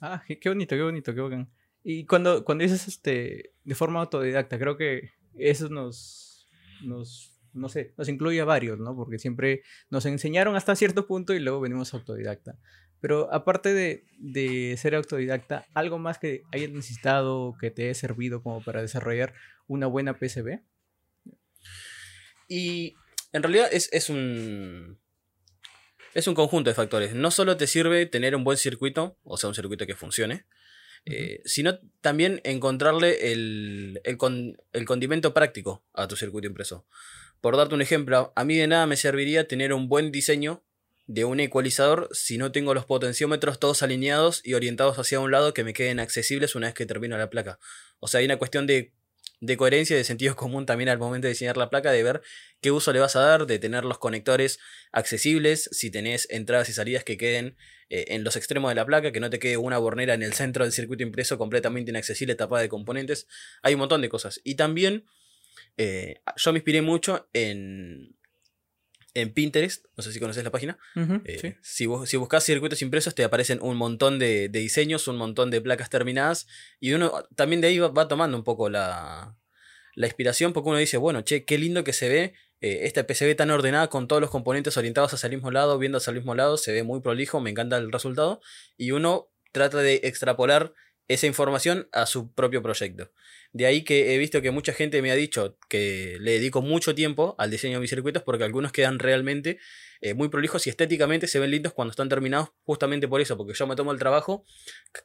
Ah, 0.00 0.22
qué 0.26 0.48
bonito, 0.48 0.76
qué 0.76 0.82
bonito, 0.82 1.14
qué 1.14 1.20
bacán. 1.20 1.50
Y 1.82 2.04
cuando, 2.04 2.44
cuando 2.44 2.62
dices 2.62 2.88
este, 2.88 3.52
de 3.62 3.74
forma 3.74 4.00
autodidacta, 4.00 4.58
creo 4.58 4.76
que 4.76 5.12
eso 5.38 5.68
nos, 5.68 6.48
nos, 6.82 7.38
no 7.52 7.68
sé, 7.68 7.94
nos 7.96 8.08
incluye 8.08 8.40
a 8.40 8.44
varios, 8.44 8.78
¿no? 8.78 8.96
Porque 8.96 9.18
siempre 9.18 9.62
nos 9.88 10.04
enseñaron 10.04 10.56
hasta 10.56 10.74
cierto 10.74 11.06
punto 11.06 11.32
y 11.32 11.38
luego 11.38 11.60
venimos 11.60 11.94
autodidacta. 11.94 12.58
Pero 13.06 13.32
aparte 13.32 13.72
de, 13.72 14.02
de 14.18 14.76
ser 14.76 14.96
autodidacta, 14.96 15.64
¿algo 15.74 15.96
más 15.96 16.18
que 16.18 16.42
hayas 16.50 16.70
necesitado, 16.70 17.54
que 17.60 17.70
te 17.70 17.84
haya 17.84 17.94
servido 17.94 18.42
como 18.42 18.64
para 18.64 18.82
desarrollar 18.82 19.32
una 19.68 19.86
buena 19.86 20.18
PCB? 20.18 20.58
Y 22.48 22.94
en 23.32 23.44
realidad 23.44 23.68
es, 23.70 23.88
es 23.92 24.10
un, 24.10 24.98
es 26.14 26.26
un 26.26 26.34
conjunto 26.34 26.68
de 26.68 26.74
factores. 26.74 27.14
No 27.14 27.30
solo 27.30 27.56
te 27.56 27.68
sirve 27.68 28.06
tener 28.06 28.34
un 28.34 28.42
buen 28.42 28.58
circuito, 28.58 29.16
o 29.22 29.36
sea, 29.36 29.50
un 29.50 29.54
circuito 29.54 29.86
que 29.86 29.94
funcione, 29.94 30.44
eh, 31.04 31.42
sino 31.44 31.78
también 32.00 32.40
encontrarle 32.42 33.30
el, 33.30 34.00
condimento 34.84 35.32
práctico 35.32 35.84
a 35.94 36.08
tu 36.08 36.16
circuito 36.16 36.48
impreso. 36.48 36.88
Por 37.40 37.56
darte 37.56 37.76
un 37.76 37.82
ejemplo, 37.82 38.32
a 38.34 38.44
mí 38.44 38.56
de 38.56 38.66
nada 38.66 38.86
me 38.86 38.96
serviría 38.96 39.46
tener 39.46 39.72
un 39.72 39.88
buen 39.88 40.10
diseño 40.10 40.64
de 41.06 41.24
un 41.24 41.40
ecualizador 41.40 42.08
si 42.12 42.38
no 42.38 42.52
tengo 42.52 42.74
los 42.74 42.84
potenciómetros 42.84 43.58
todos 43.60 43.82
alineados 43.82 44.40
y 44.44 44.54
orientados 44.54 44.98
hacia 44.98 45.20
un 45.20 45.30
lado 45.30 45.54
que 45.54 45.64
me 45.64 45.72
queden 45.72 46.00
accesibles 46.00 46.54
una 46.54 46.66
vez 46.68 46.74
que 46.74 46.86
termino 46.86 47.16
la 47.16 47.30
placa. 47.30 47.58
O 48.00 48.08
sea, 48.08 48.18
hay 48.18 48.26
una 48.26 48.38
cuestión 48.38 48.66
de 48.66 48.92
de 49.40 49.56
coherencia 49.56 49.96
de 49.96 50.04
sentido 50.04 50.36
común 50.36 50.66
también 50.66 50.88
al 50.88 50.98
momento 50.98 51.26
de 51.26 51.32
diseñar 51.32 51.56
la 51.56 51.70
placa, 51.70 51.92
de 51.92 52.02
ver 52.02 52.22
qué 52.60 52.70
uso 52.70 52.92
le 52.92 53.00
vas 53.00 53.16
a 53.16 53.20
dar, 53.20 53.46
de 53.46 53.58
tener 53.58 53.84
los 53.84 53.98
conectores 53.98 54.58
accesibles, 54.92 55.68
si 55.72 55.90
tenés 55.90 56.28
entradas 56.30 56.68
y 56.68 56.72
salidas 56.72 57.04
que 57.04 57.16
queden 57.16 57.56
eh, 57.88 58.06
en 58.08 58.24
los 58.24 58.36
extremos 58.36 58.70
de 58.70 58.74
la 58.74 58.86
placa, 58.86 59.12
que 59.12 59.20
no 59.20 59.30
te 59.30 59.38
quede 59.38 59.56
una 59.56 59.78
bornera 59.78 60.14
en 60.14 60.22
el 60.22 60.32
centro 60.32 60.64
del 60.64 60.72
circuito 60.72 61.02
impreso 61.02 61.38
completamente 61.38 61.90
inaccesible, 61.90 62.34
tapada 62.34 62.62
de 62.62 62.68
componentes. 62.68 63.26
Hay 63.62 63.74
un 63.74 63.80
montón 63.80 64.00
de 64.00 64.08
cosas. 64.08 64.40
Y 64.42 64.54
también 64.54 65.04
eh, 65.76 66.20
yo 66.36 66.52
me 66.52 66.58
inspiré 66.58 66.82
mucho 66.82 67.28
en, 67.32 68.16
en 69.16 69.32
Pinterest, 69.32 69.86
no 69.96 70.02
sé 70.02 70.12
si 70.12 70.20
conoces 70.20 70.44
la 70.44 70.50
página. 70.50 70.78
Eh, 71.24 71.56
si, 71.62 71.88
si 72.04 72.16
buscas 72.18 72.44
circuitos 72.44 72.82
impresos, 72.82 73.14
te 73.14 73.24
aparecen 73.24 73.58
un 73.62 73.78
montón 73.78 74.18
de, 74.18 74.50
diseños, 74.50 75.08
un 75.08 75.16
montón 75.16 75.50
de 75.50 75.62
placas 75.62 75.88
terminadas. 75.88 76.46
Y 76.80 76.92
uno 76.92 77.26
también 77.34 77.62
de 77.62 77.68
ahí 77.68 77.78
va, 77.78 78.08
tomando 78.08 78.36
un 78.36 78.44
poco 78.44 78.68
la, 78.68 79.34
la, 79.94 80.06
inspiración, 80.06 80.52
porque 80.52 80.68
uno 80.68 80.78
dice, 80.78 80.98
bueno, 80.98 81.22
che, 81.22 81.46
qué 81.46 81.56
lindo 81.56 81.82
que 81.82 81.94
se 81.94 82.10
ve 82.10 82.34
eh, 82.60 82.80
esta 82.82 83.06
PCB 83.06 83.36
tan 83.36 83.50
ordenada 83.50 83.88
con 83.88 84.06
todos 84.06 84.20
los 84.20 84.30
componentes 84.30 84.76
orientados 84.76 85.14
hacia 85.14 85.28
el 85.28 85.36
mismo 85.36 85.50
lado, 85.50 85.78
viendo 85.78 85.96
hacia 85.96 86.10
el 86.10 86.18
mismo 86.18 86.34
lado, 86.34 86.58
se 86.58 86.72
ve 86.72 86.82
muy 86.82 87.00
prolijo, 87.00 87.40
me 87.40 87.48
encanta 87.48 87.78
el 87.78 87.90
resultado. 87.90 88.42
Y 88.76 88.90
uno 88.90 89.30
trata 89.50 89.78
de 89.78 90.02
extrapolar 90.04 90.74
esa 91.08 91.26
información 91.26 91.88
a 91.92 92.04
su 92.04 92.34
propio 92.34 92.62
proyecto. 92.62 93.10
De 93.56 93.64
ahí 93.64 93.84
que 93.84 94.14
he 94.14 94.18
visto 94.18 94.42
que 94.42 94.50
mucha 94.50 94.74
gente 94.74 95.00
me 95.00 95.10
ha 95.10 95.14
dicho 95.14 95.56
que 95.70 96.18
le 96.20 96.32
dedico 96.32 96.60
mucho 96.60 96.94
tiempo 96.94 97.34
al 97.38 97.50
diseño 97.50 97.78
de 97.78 97.80
mis 97.80 97.88
circuitos 97.88 98.22
porque 98.22 98.44
algunos 98.44 98.70
quedan 98.70 98.98
realmente 98.98 99.58
eh, 100.02 100.12
muy 100.12 100.28
prolijos 100.28 100.66
y 100.66 100.70
estéticamente 100.70 101.26
se 101.26 101.38
ven 101.38 101.50
lindos 101.50 101.72
cuando 101.72 101.88
están 101.88 102.10
terminados 102.10 102.50
justamente 102.64 103.08
por 103.08 103.22
eso, 103.22 103.38
porque 103.38 103.54
yo 103.54 103.66
me 103.66 103.74
tomo 103.74 103.92
el 103.92 103.98
trabajo 103.98 104.44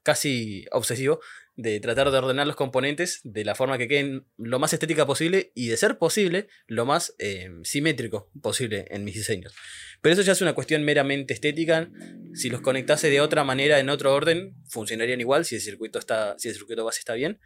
casi 0.03 0.65
obsesivo 0.74 1.22
de 1.55 1.79
tratar 1.79 2.12
de 2.12 2.17
ordenar 2.17 2.46
los 2.46 2.58
componentes 2.58 3.22
de 3.24 3.46
la 3.46 3.55
forma 3.55 3.77
que 3.77 3.88
queden 3.88 4.25
lo 4.38 4.60
más 4.60 4.74
estética 4.74 5.05
posible 5.05 5.53
y 5.55 5.70
de 5.70 5.77
ser 5.77 5.98
posible 5.98 6.50
lo 6.67 6.86
más 6.86 7.15
eh, 7.20 7.51
simétrico 7.63 8.31
posible 8.41 8.86
en 8.89 9.05
mis 9.05 9.15
diseños. 9.15 9.55
Pero 10.01 10.12
eso 10.12 10.24
ya 10.24 10.34
es 10.34 10.41
una 10.41 10.55
cuestión 10.55 10.84
meramente 10.84 11.34
estética. 11.34 11.89
Si 12.34 12.50
los 12.50 12.60
conectase 12.60 13.10
de 13.10 13.22
otra 13.22 13.46
manera, 13.46 13.79
en 13.79 13.89
otro 13.89 14.13
orden, 14.13 14.55
funcionarían 14.67 15.22
igual 15.22 15.46
si 15.46 15.55
el 15.55 15.62
circuito, 15.62 16.00
está, 16.00 16.36
si 16.38 16.50
el 16.50 16.55
circuito 16.55 16.84
base 16.84 17.00
está 17.00 17.13
bien 17.13 17.39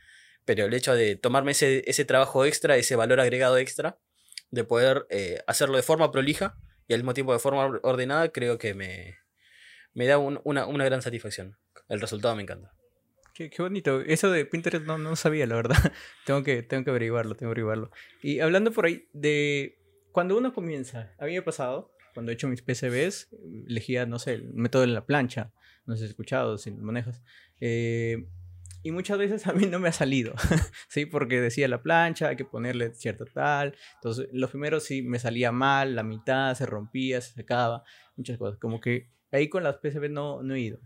pero 0.45 0.65
el 0.65 0.73
hecho 0.73 0.95
de 0.95 1.15
tomarme 1.15 1.51
ese, 1.51 1.83
ese 1.87 2.05
trabajo 2.05 2.45
extra, 2.45 2.77
ese 2.77 2.95
valor 2.95 3.19
agregado 3.19 3.57
extra, 3.57 3.99
de 4.51 4.63
poder 4.63 5.05
eh, 5.09 5.39
hacerlo 5.47 5.75
de 5.75 5.83
forma 5.83 6.11
prolija 6.11 6.57
y 6.87 6.93
al 6.93 6.99
mismo 7.01 7.13
tiempo 7.13 7.33
de 7.33 7.39
forma 7.39 7.79
ordenada, 7.83 8.29
creo 8.29 8.57
que 8.57 8.73
me, 8.73 9.15
me 9.93 10.05
da 10.05 10.17
una, 10.17 10.65
una, 10.65 10.85
gran 10.85 11.01
satisfacción. 11.01 11.57
El 11.89 11.99
resultado 11.99 12.35
me 12.35 12.43
encanta. 12.43 12.73
Qué, 13.33 13.49
qué, 13.49 13.61
bonito. 13.61 14.01
Eso 14.01 14.31
de 14.31 14.45
Pinterest 14.45 14.85
no, 14.85 14.97
no 14.97 15.15
sabía, 15.15 15.45
la 15.47 15.55
verdad. 15.55 15.77
tengo, 16.25 16.43
que, 16.43 16.63
tengo 16.63 16.83
que 16.83 16.91
averiguarlo, 16.91 17.35
tengo 17.35 17.49
que 17.49 17.59
averiguarlo. 17.59 17.91
Y 18.21 18.39
hablando 18.39 18.71
por 18.71 18.85
ahí 18.85 19.09
de 19.13 19.79
cuando 20.11 20.37
uno 20.37 20.53
comienza, 20.53 21.13
a 21.17 21.25
mí 21.25 21.31
me 21.31 21.39
ha 21.39 21.45
pasado 21.45 21.91
cuando 22.13 22.31
he 22.31 22.35
hecho 22.35 22.47
mis 22.47 22.61
PCBs, 22.61 23.35
elegía, 23.67 24.05
no 24.05 24.19
sé, 24.19 24.35
el 24.35 24.53
método 24.53 24.83
de 24.83 24.87
la 24.87 25.05
plancha. 25.05 25.51
No 25.85 25.95
sé 25.95 25.99
si 25.99 26.03
has 26.05 26.09
escuchado, 26.11 26.57
si 26.57 26.71
manejas. 26.71 27.21
Eh, 27.59 28.25
y 28.85 28.91
muchas 28.91 29.17
veces 29.17 29.47
a 29.47 29.53
mí 29.53 29.65
no 29.65 29.79
me 29.79 29.89
ha 29.89 29.91
salido, 29.91 30.35
¿sí? 30.89 31.07
Porque 31.07 31.41
decía 31.41 31.67
la 31.67 31.81
plancha, 31.81 32.27
hay 32.27 32.35
que 32.35 32.45
ponerle 32.45 32.93
cierto 32.93 33.25
tal. 33.25 33.75
Entonces, 33.95 34.27
los 34.31 34.51
primeros 34.51 34.83
sí 34.83 35.01
me 35.01 35.17
salía 35.17 35.51
mal, 35.51 35.95
la 35.95 36.03
mitad 36.03 36.53
se 36.53 36.67
rompía, 36.67 37.19
se 37.19 37.33
secaba, 37.33 37.83
muchas 38.15 38.37
cosas. 38.37 38.59
Como 38.59 38.79
que 38.79 39.09
ahí 39.31 39.49
con 39.49 39.63
las 39.63 39.77
PCB 39.77 40.11
no, 40.11 40.43
no 40.43 40.53
he 40.53 40.59
ido. 40.59 40.79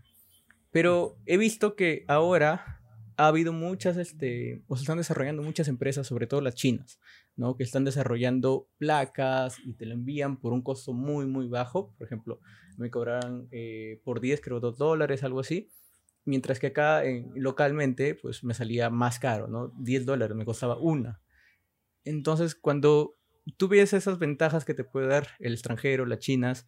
Pero 0.70 1.18
he 1.26 1.36
visto 1.36 1.76
que 1.76 2.06
ahora 2.08 2.80
ha 3.18 3.26
habido 3.26 3.52
muchas, 3.52 3.98
este, 3.98 4.62
o 4.66 4.76
se 4.76 4.84
están 4.84 4.96
desarrollando 4.96 5.42
muchas 5.42 5.68
empresas, 5.68 6.06
sobre 6.06 6.26
todo 6.26 6.40
las 6.40 6.54
chinas, 6.54 7.00
¿no? 7.36 7.58
Que 7.58 7.64
están 7.64 7.84
desarrollando 7.84 8.70
placas 8.78 9.58
y 9.62 9.74
te 9.74 9.84
lo 9.84 9.92
envían 9.92 10.40
por 10.40 10.54
un 10.54 10.62
costo 10.62 10.94
muy, 10.94 11.26
muy 11.26 11.48
bajo. 11.48 11.94
Por 11.98 12.06
ejemplo, 12.06 12.40
me 12.78 12.88
cobrarán 12.90 13.46
eh, 13.50 14.00
por 14.04 14.22
10, 14.22 14.40
creo, 14.40 14.58
2 14.58 14.78
dólares, 14.78 15.22
algo 15.22 15.40
así 15.40 15.68
mientras 16.30 16.60
que 16.60 16.68
acá 16.68 17.02
localmente 17.34 18.14
pues 18.14 18.44
me 18.44 18.54
salía 18.54 18.88
más 18.88 19.18
caro, 19.18 19.48
¿no? 19.48 19.72
10 19.78 20.06
dólares 20.06 20.36
me 20.36 20.44
costaba 20.44 20.78
una. 20.78 21.20
Entonces 22.04 22.54
cuando 22.54 23.18
tú 23.56 23.66
ves 23.66 23.92
esas 23.92 24.18
ventajas 24.20 24.64
que 24.64 24.74
te 24.74 24.84
puede 24.84 25.08
dar 25.08 25.28
el 25.40 25.52
extranjero, 25.52 26.06
las 26.06 26.20
chinas, 26.20 26.66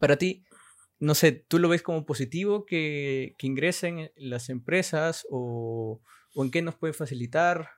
para 0.00 0.16
ti, 0.16 0.44
no 0.98 1.14
sé, 1.14 1.32
¿tú 1.32 1.58
lo 1.58 1.68
ves 1.68 1.82
como 1.82 2.06
positivo 2.06 2.64
que, 2.64 3.34
que 3.36 3.46
ingresen 3.46 4.10
las 4.16 4.48
empresas 4.48 5.26
o, 5.30 6.00
o, 6.34 6.44
en 6.44 6.50
qué 6.50 6.62
nos 6.62 6.76
puede 6.76 6.94
facilitar? 6.94 7.68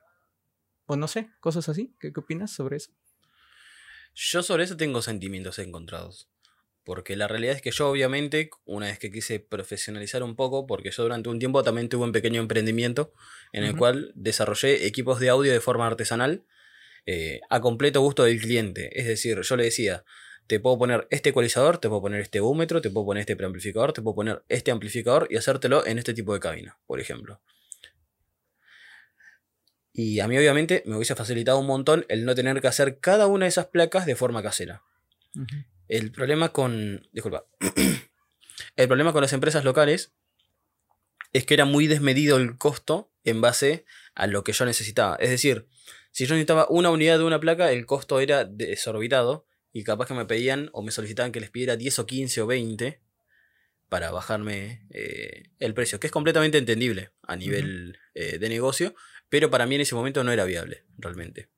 O 0.85 0.95
no 0.95 1.09
sé, 1.09 1.29
cosas 1.41 1.67
así. 1.67 1.93
¿Qué, 1.99 2.13
qué 2.13 2.19
opinas 2.21 2.51
sobre 2.51 2.77
eso? 2.77 2.93
Yo 4.15 4.41
sobre 4.41 4.63
eso 4.63 4.77
tengo 4.77 5.01
sentimientos 5.01 5.59
encontrados. 5.59 6.29
Porque 6.87 7.17
la 7.17 7.27
realidad 7.27 7.53
es 7.53 7.61
que 7.61 7.71
yo 7.71 7.89
obviamente, 7.89 8.49
una 8.63 8.85
vez 8.85 8.97
que 8.97 9.11
quise 9.11 9.41
profesionalizar 9.41 10.23
un 10.23 10.37
poco, 10.37 10.65
porque 10.65 10.89
yo 10.89 11.03
durante 11.03 11.27
un 11.27 11.37
tiempo 11.37 11.61
también 11.61 11.89
tuve 11.89 12.05
un 12.05 12.13
pequeño 12.13 12.39
emprendimiento 12.39 13.11
en 13.51 13.65
el 13.65 13.75
cual 13.75 14.13
desarrollé 14.15 14.87
equipos 14.87 15.19
de 15.19 15.27
audio 15.27 15.51
de 15.51 15.59
forma 15.59 15.85
artesanal 15.85 16.45
eh, 17.05 17.41
a 17.49 17.59
completo 17.59 17.99
gusto 17.99 18.23
del 18.23 18.39
cliente. 18.39 18.97
Es 18.97 19.05
decir, 19.05 19.41
yo 19.41 19.57
le 19.57 19.65
decía, 19.65 20.05
te 20.47 20.61
puedo 20.61 20.77
poner 20.77 21.09
este 21.09 21.31
ecualizador, 21.31 21.77
te 21.77 21.89
puedo 21.89 22.03
poner 22.03 22.21
este 22.21 22.39
búmetro, 22.39 22.79
te 22.79 22.89
puedo 22.89 23.07
poner 23.07 23.19
este 23.19 23.35
preamplificador, 23.35 23.91
te 23.91 24.01
puedo 24.01 24.15
poner 24.15 24.43
este 24.47 24.71
amplificador 24.71 25.27
y 25.29 25.35
hacértelo 25.35 25.85
en 25.85 25.97
este 25.97 26.13
tipo 26.13 26.33
de 26.33 26.39
cabina, 26.39 26.77
por 26.87 27.01
ejemplo. 27.01 27.41
Y 29.91 30.21
a 30.21 30.29
mí 30.29 30.37
obviamente 30.37 30.83
me 30.85 30.95
hubiese 30.95 31.15
facilitado 31.15 31.59
un 31.59 31.67
montón 31.67 32.05
el 32.07 32.23
no 32.23 32.33
tener 32.33 32.61
que 32.61 32.69
hacer 32.69 32.99
cada 32.99 33.27
una 33.27 33.43
de 33.43 33.49
esas 33.49 33.65
placas 33.65 34.05
de 34.05 34.15
forma 34.15 34.41
casera. 34.41 34.83
El 35.87 36.11
problema 36.11 36.51
con. 36.51 37.07
Disculpa. 37.11 37.45
el 38.75 38.87
problema 38.87 39.13
con 39.13 39.21
las 39.21 39.33
empresas 39.33 39.63
locales 39.63 40.13
es 41.33 41.45
que 41.45 41.53
era 41.53 41.65
muy 41.65 41.87
desmedido 41.87 42.37
el 42.37 42.57
costo 42.57 43.11
en 43.23 43.41
base 43.41 43.85
a 44.15 44.27
lo 44.27 44.43
que 44.43 44.53
yo 44.53 44.65
necesitaba. 44.65 45.15
Es 45.17 45.29
decir, 45.29 45.67
si 46.11 46.25
yo 46.25 46.33
necesitaba 46.33 46.67
una 46.69 46.89
unidad 46.89 47.17
de 47.17 47.25
una 47.25 47.39
placa, 47.39 47.71
el 47.71 47.85
costo 47.85 48.19
era 48.19 48.45
desorbitado. 48.45 49.45
Y 49.73 49.83
capaz 49.83 50.07
que 50.07 50.15
me 50.15 50.25
pedían 50.25 50.69
o 50.73 50.81
me 50.81 50.91
solicitaban 50.91 51.31
que 51.31 51.39
les 51.39 51.51
pidiera 51.51 51.75
10 51.75 51.99
o 51.99 52.05
15 52.07 52.41
o 52.41 52.47
20 52.47 53.01
para 53.89 54.11
bajarme 54.11 54.85
eh, 54.89 55.51
el 55.59 55.73
precio, 55.73 55.99
que 55.99 56.07
es 56.07 56.13
completamente 56.13 56.57
entendible 56.57 57.11
a 57.23 57.35
nivel 57.35 57.99
eh, 58.13 58.37
de 58.37 58.49
negocio, 58.49 58.95
pero 59.29 59.49
para 59.49 59.65
mí 59.65 59.75
en 59.75 59.81
ese 59.81 59.95
momento 59.95 60.23
no 60.23 60.31
era 60.31 60.45
viable, 60.45 60.85
realmente. 60.97 61.49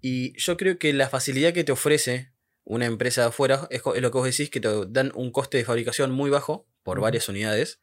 Y 0.00 0.38
yo 0.38 0.56
creo 0.56 0.78
que 0.78 0.92
la 0.92 1.08
facilidad 1.08 1.52
que 1.52 1.64
te 1.64 1.72
ofrece 1.72 2.32
una 2.66 2.86
empresa 2.86 3.22
de 3.22 3.28
afuera, 3.28 3.68
es, 3.70 3.82
lo 3.84 4.10
que 4.10 4.18
vos 4.18 4.24
decís, 4.24 4.50
que 4.50 4.60
te 4.60 4.68
dan 4.88 5.12
un 5.14 5.30
coste 5.30 5.56
de 5.56 5.64
fabricación 5.64 6.10
muy 6.10 6.30
bajo 6.30 6.66
por 6.82 7.00
varias 7.00 7.28
unidades. 7.28 7.80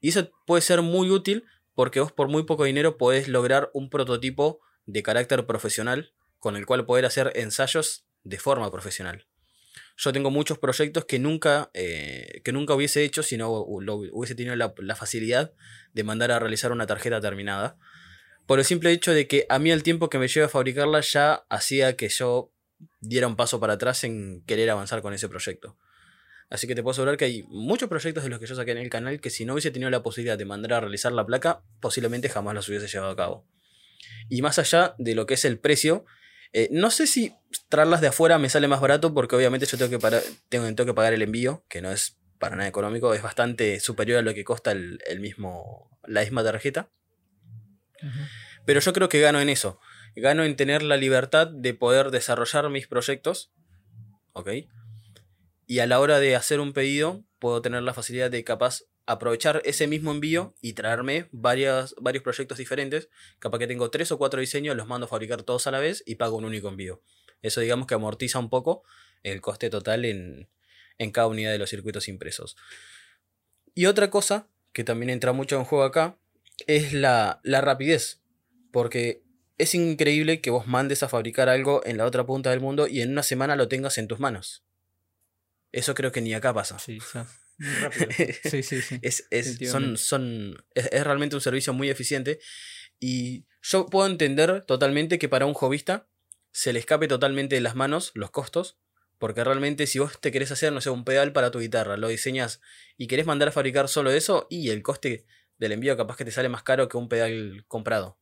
Y 0.00 0.08
eso 0.08 0.30
puede 0.46 0.62
ser 0.62 0.82
muy 0.82 1.10
útil 1.10 1.44
porque 1.74 2.00
vos 2.00 2.10
por 2.10 2.28
muy 2.28 2.42
poco 2.42 2.64
dinero 2.64 2.98
podés 2.98 3.28
lograr 3.28 3.70
un 3.72 3.88
prototipo 3.88 4.60
de 4.84 5.04
carácter 5.04 5.46
profesional 5.46 6.12
con 6.40 6.56
el 6.56 6.66
cual 6.66 6.84
poder 6.86 7.06
hacer 7.06 7.32
ensayos 7.36 8.04
de 8.24 8.38
forma 8.38 8.70
profesional. 8.72 9.26
Yo 9.96 10.12
tengo 10.12 10.30
muchos 10.30 10.58
proyectos 10.58 11.04
que 11.04 11.20
nunca, 11.20 11.70
eh, 11.72 12.40
que 12.42 12.52
nunca 12.52 12.74
hubiese 12.74 13.04
hecho 13.04 13.22
si 13.22 13.36
no 13.36 13.50
hubiese 13.50 14.34
tenido 14.34 14.56
la, 14.56 14.74
la, 14.78 14.96
facilidad 14.96 15.52
de 15.92 16.04
mandar 16.04 16.32
a 16.32 16.40
realizar 16.40 16.72
una 16.72 16.86
tarjeta 16.86 17.20
terminada. 17.20 17.78
Por 18.46 18.58
el 18.58 18.64
simple 18.64 18.90
hecho 18.90 19.12
de 19.12 19.28
que 19.28 19.46
a 19.48 19.60
mí 19.60 19.70
el 19.70 19.84
tiempo 19.84 20.10
que 20.10 20.18
me 20.18 20.26
lleva 20.26 20.46
a 20.46 20.48
fabricarla 20.50 21.00
ya 21.00 21.44
hacía 21.48 21.96
que 21.96 22.08
yo 22.08 22.50
diera 23.00 23.26
un 23.26 23.36
paso 23.36 23.60
para 23.60 23.74
atrás 23.74 24.04
en 24.04 24.42
querer 24.46 24.70
avanzar 24.70 25.02
con 25.02 25.14
ese 25.14 25.28
proyecto. 25.28 25.76
Así 26.50 26.66
que 26.66 26.74
te 26.74 26.82
puedo 26.82 26.92
asegurar 26.92 27.16
que 27.16 27.26
hay 27.26 27.44
muchos 27.44 27.88
proyectos 27.88 28.24
de 28.24 28.30
los 28.30 28.40
que 28.40 28.46
yo 28.46 28.56
saqué 28.56 28.72
en 28.72 28.78
el 28.78 28.90
canal 28.90 29.20
que 29.20 29.30
si 29.30 29.44
no 29.44 29.52
hubiese 29.52 29.70
tenido 29.70 29.88
la 29.88 30.02
posibilidad 30.02 30.36
de 30.36 30.44
mandar 30.44 30.72
a 30.74 30.80
realizar 30.80 31.12
la 31.12 31.24
placa, 31.24 31.62
posiblemente 31.80 32.28
jamás 32.28 32.54
los 32.54 32.68
hubiese 32.68 32.88
llevado 32.88 33.12
a 33.12 33.16
cabo. 33.16 33.46
Y 34.28 34.42
más 34.42 34.58
allá 34.58 34.94
de 34.98 35.14
lo 35.14 35.26
que 35.26 35.34
es 35.34 35.44
el 35.44 35.60
precio, 35.60 36.04
eh, 36.52 36.68
no 36.72 36.90
sé 36.90 37.06
si 37.06 37.34
traerlas 37.68 38.00
de 38.00 38.08
afuera 38.08 38.38
me 38.38 38.48
sale 38.48 38.66
más 38.66 38.80
barato 38.80 39.14
porque 39.14 39.36
obviamente 39.36 39.66
yo 39.66 39.78
tengo 39.78 39.96
que, 39.96 40.20
tengo, 40.48 40.74
que 40.74 40.94
pagar 40.94 41.12
el 41.12 41.22
envío, 41.22 41.64
que 41.68 41.80
no 41.80 41.92
es 41.92 42.18
para 42.40 42.56
nada 42.56 42.68
económico, 42.68 43.14
es 43.14 43.22
bastante 43.22 43.78
superior 43.78 44.18
a 44.18 44.22
lo 44.22 44.34
que 44.34 44.44
cuesta 44.44 44.72
el, 44.72 45.20
mismo, 45.20 45.96
la 46.04 46.22
misma 46.22 46.42
tarjeta. 46.42 46.90
Pero 48.66 48.80
yo 48.80 48.92
creo 48.92 49.08
que 49.08 49.20
gano 49.20 49.40
en 49.40 49.50
eso 49.50 49.78
gano 50.16 50.44
en 50.44 50.56
tener 50.56 50.82
la 50.82 50.96
libertad 50.96 51.46
de 51.46 51.74
poder 51.74 52.10
desarrollar 52.10 52.68
mis 52.70 52.86
proyectos, 52.86 53.52
¿ok? 54.32 54.50
Y 55.66 55.78
a 55.78 55.86
la 55.86 56.00
hora 56.00 56.18
de 56.18 56.36
hacer 56.36 56.60
un 56.60 56.72
pedido, 56.72 57.24
puedo 57.38 57.62
tener 57.62 57.82
la 57.82 57.94
facilidad 57.94 58.30
de 58.30 58.42
capaz 58.44 58.82
aprovechar 59.06 59.60
ese 59.64 59.88
mismo 59.88 60.12
envío 60.12 60.54
y 60.60 60.74
traerme 60.74 61.28
varios 61.32 61.94
proyectos 62.22 62.58
diferentes. 62.58 63.08
Capaz 63.40 63.58
que 63.58 63.66
tengo 63.66 63.90
tres 63.90 64.12
o 64.12 64.18
cuatro 64.18 64.40
diseños, 64.40 64.76
los 64.76 64.86
mando 64.86 65.06
a 65.06 65.08
fabricar 65.08 65.42
todos 65.42 65.66
a 65.66 65.72
la 65.72 65.80
vez 65.80 66.02
y 66.06 66.14
pago 66.14 66.36
un 66.36 66.44
único 66.44 66.68
envío. 66.68 67.02
Eso 67.42 67.60
digamos 67.60 67.86
que 67.86 67.94
amortiza 67.94 68.38
un 68.38 68.50
poco 68.50 68.84
el 69.22 69.40
coste 69.40 69.68
total 69.68 70.04
en, 70.04 70.48
cada 71.12 71.26
unidad 71.26 71.50
de 71.50 71.58
los 71.58 71.70
circuitos 71.70 72.08
impresos. 72.08 72.56
Y 73.74 73.86
otra 73.86 74.10
cosa 74.10 74.48
que 74.72 74.84
también 74.84 75.10
entra 75.10 75.32
mucho 75.32 75.56
en 75.56 75.64
juego 75.64 75.84
acá 75.84 76.18
es 76.66 76.92
la, 76.92 77.40
la 77.42 77.60
rapidez. 77.60 78.20
Porque 78.70 79.24
es 79.60 79.74
increíble 79.74 80.40
que 80.40 80.50
vos 80.50 80.66
mandes 80.66 81.02
a 81.02 81.08
fabricar 81.08 81.48
algo 81.48 81.82
en 81.84 81.98
la 81.98 82.06
otra 82.06 82.24
punta 82.24 82.50
del 82.50 82.60
mundo 82.60 82.86
y 82.86 83.02
en 83.02 83.10
una 83.12 83.22
semana 83.22 83.56
lo 83.56 83.68
tengas 83.68 83.98
en 83.98 84.08
tus 84.08 84.18
manos. 84.18 84.64
Eso 85.70 85.94
creo 85.94 86.12
que 86.12 86.22
ni 86.22 86.32
acá 86.34 86.54
pasa. 86.54 86.78
Sí, 86.78 86.98
muy 87.58 87.74
rápido. 87.74 88.08
Sí, 88.44 88.62
sí, 88.62 88.80
sí. 88.80 88.98
es, 89.02 89.26
es, 89.30 89.58
son, 89.70 89.98
son, 89.98 90.64
es, 90.74 91.04
realmente 91.04 91.36
un 91.36 91.42
servicio 91.42 91.72
muy 91.74 91.90
eficiente. 91.90 92.40
Y 92.98 93.44
yo 93.62 93.86
puedo 93.86 94.06
entender 94.08 94.62
totalmente 94.62 95.18
que 95.18 95.28
para 95.28 95.46
un 95.46 95.54
hobbyista 95.54 96.08
se 96.52 96.72
le 96.72 96.78
escape 96.78 97.06
totalmente 97.06 97.54
de 97.54 97.60
las 97.60 97.76
manos 97.76 98.12
los 98.14 98.30
costos. 98.30 98.78
Porque 99.18 99.44
realmente 99.44 99.86
si 99.86 99.98
vos 99.98 100.18
te 100.18 100.32
querés 100.32 100.50
hacer, 100.50 100.72
no 100.72 100.80
sé, 100.80 100.88
un 100.88 101.04
pedal 101.04 101.34
para 101.34 101.50
tu 101.50 101.58
guitarra, 101.58 101.98
lo 101.98 102.08
diseñas 102.08 102.62
y 102.96 103.06
querés 103.06 103.26
mandar 103.26 103.48
a 103.48 103.52
fabricar 103.52 103.86
solo 103.88 104.10
eso, 104.10 104.46
y 104.48 104.70
el 104.70 104.82
coste 104.82 105.26
del 105.58 105.72
envío 105.72 105.94
capaz 105.98 106.16
que 106.16 106.24
te 106.24 106.30
sale 106.30 106.48
más 106.48 106.62
caro 106.62 106.88
que 106.88 106.96
un 106.96 107.10
pedal 107.10 107.66
comprado. 107.68 108.19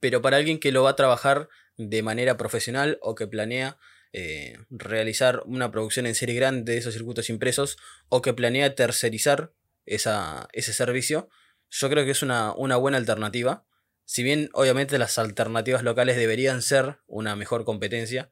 Pero 0.00 0.22
para 0.22 0.36
alguien 0.36 0.58
que 0.58 0.72
lo 0.72 0.82
va 0.82 0.90
a 0.90 0.96
trabajar 0.96 1.48
de 1.76 2.02
manera 2.02 2.36
profesional 2.36 2.98
o 3.02 3.14
que 3.14 3.26
planea 3.26 3.78
eh, 4.12 4.58
realizar 4.70 5.42
una 5.46 5.70
producción 5.70 6.06
en 6.06 6.14
serie 6.14 6.34
grande 6.34 6.72
de 6.72 6.78
esos 6.78 6.94
circuitos 6.94 7.30
impresos 7.30 7.76
o 8.08 8.22
que 8.22 8.34
planea 8.34 8.74
tercerizar 8.74 9.52
esa, 9.86 10.48
ese 10.52 10.72
servicio, 10.72 11.28
yo 11.70 11.88
creo 11.88 12.04
que 12.04 12.10
es 12.10 12.22
una, 12.22 12.52
una 12.52 12.76
buena 12.76 12.98
alternativa. 12.98 13.64
Si 14.04 14.22
bien 14.22 14.50
obviamente 14.52 14.98
las 14.98 15.18
alternativas 15.18 15.84
locales 15.84 16.16
deberían 16.16 16.62
ser 16.62 16.98
una 17.06 17.36
mejor 17.36 17.64
competencia, 17.64 18.30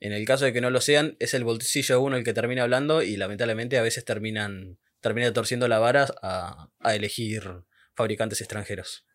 en 0.00 0.12
el 0.12 0.24
caso 0.24 0.46
de 0.46 0.52
que 0.52 0.60
no 0.60 0.70
lo 0.70 0.80
sean, 0.80 1.16
es 1.20 1.34
el 1.34 1.44
bolsillo 1.44 2.00
uno 2.00 2.16
el 2.16 2.24
que 2.24 2.34
termina 2.34 2.62
hablando 2.62 3.02
y 3.02 3.16
lamentablemente 3.16 3.78
a 3.78 3.82
veces 3.82 4.04
terminan 4.04 4.78
termina 5.00 5.32
torciendo 5.32 5.68
la 5.68 5.78
vara 5.78 6.08
a, 6.22 6.68
a 6.80 6.94
elegir 6.94 7.62
fabricantes 7.94 8.40
extranjeros. 8.40 9.06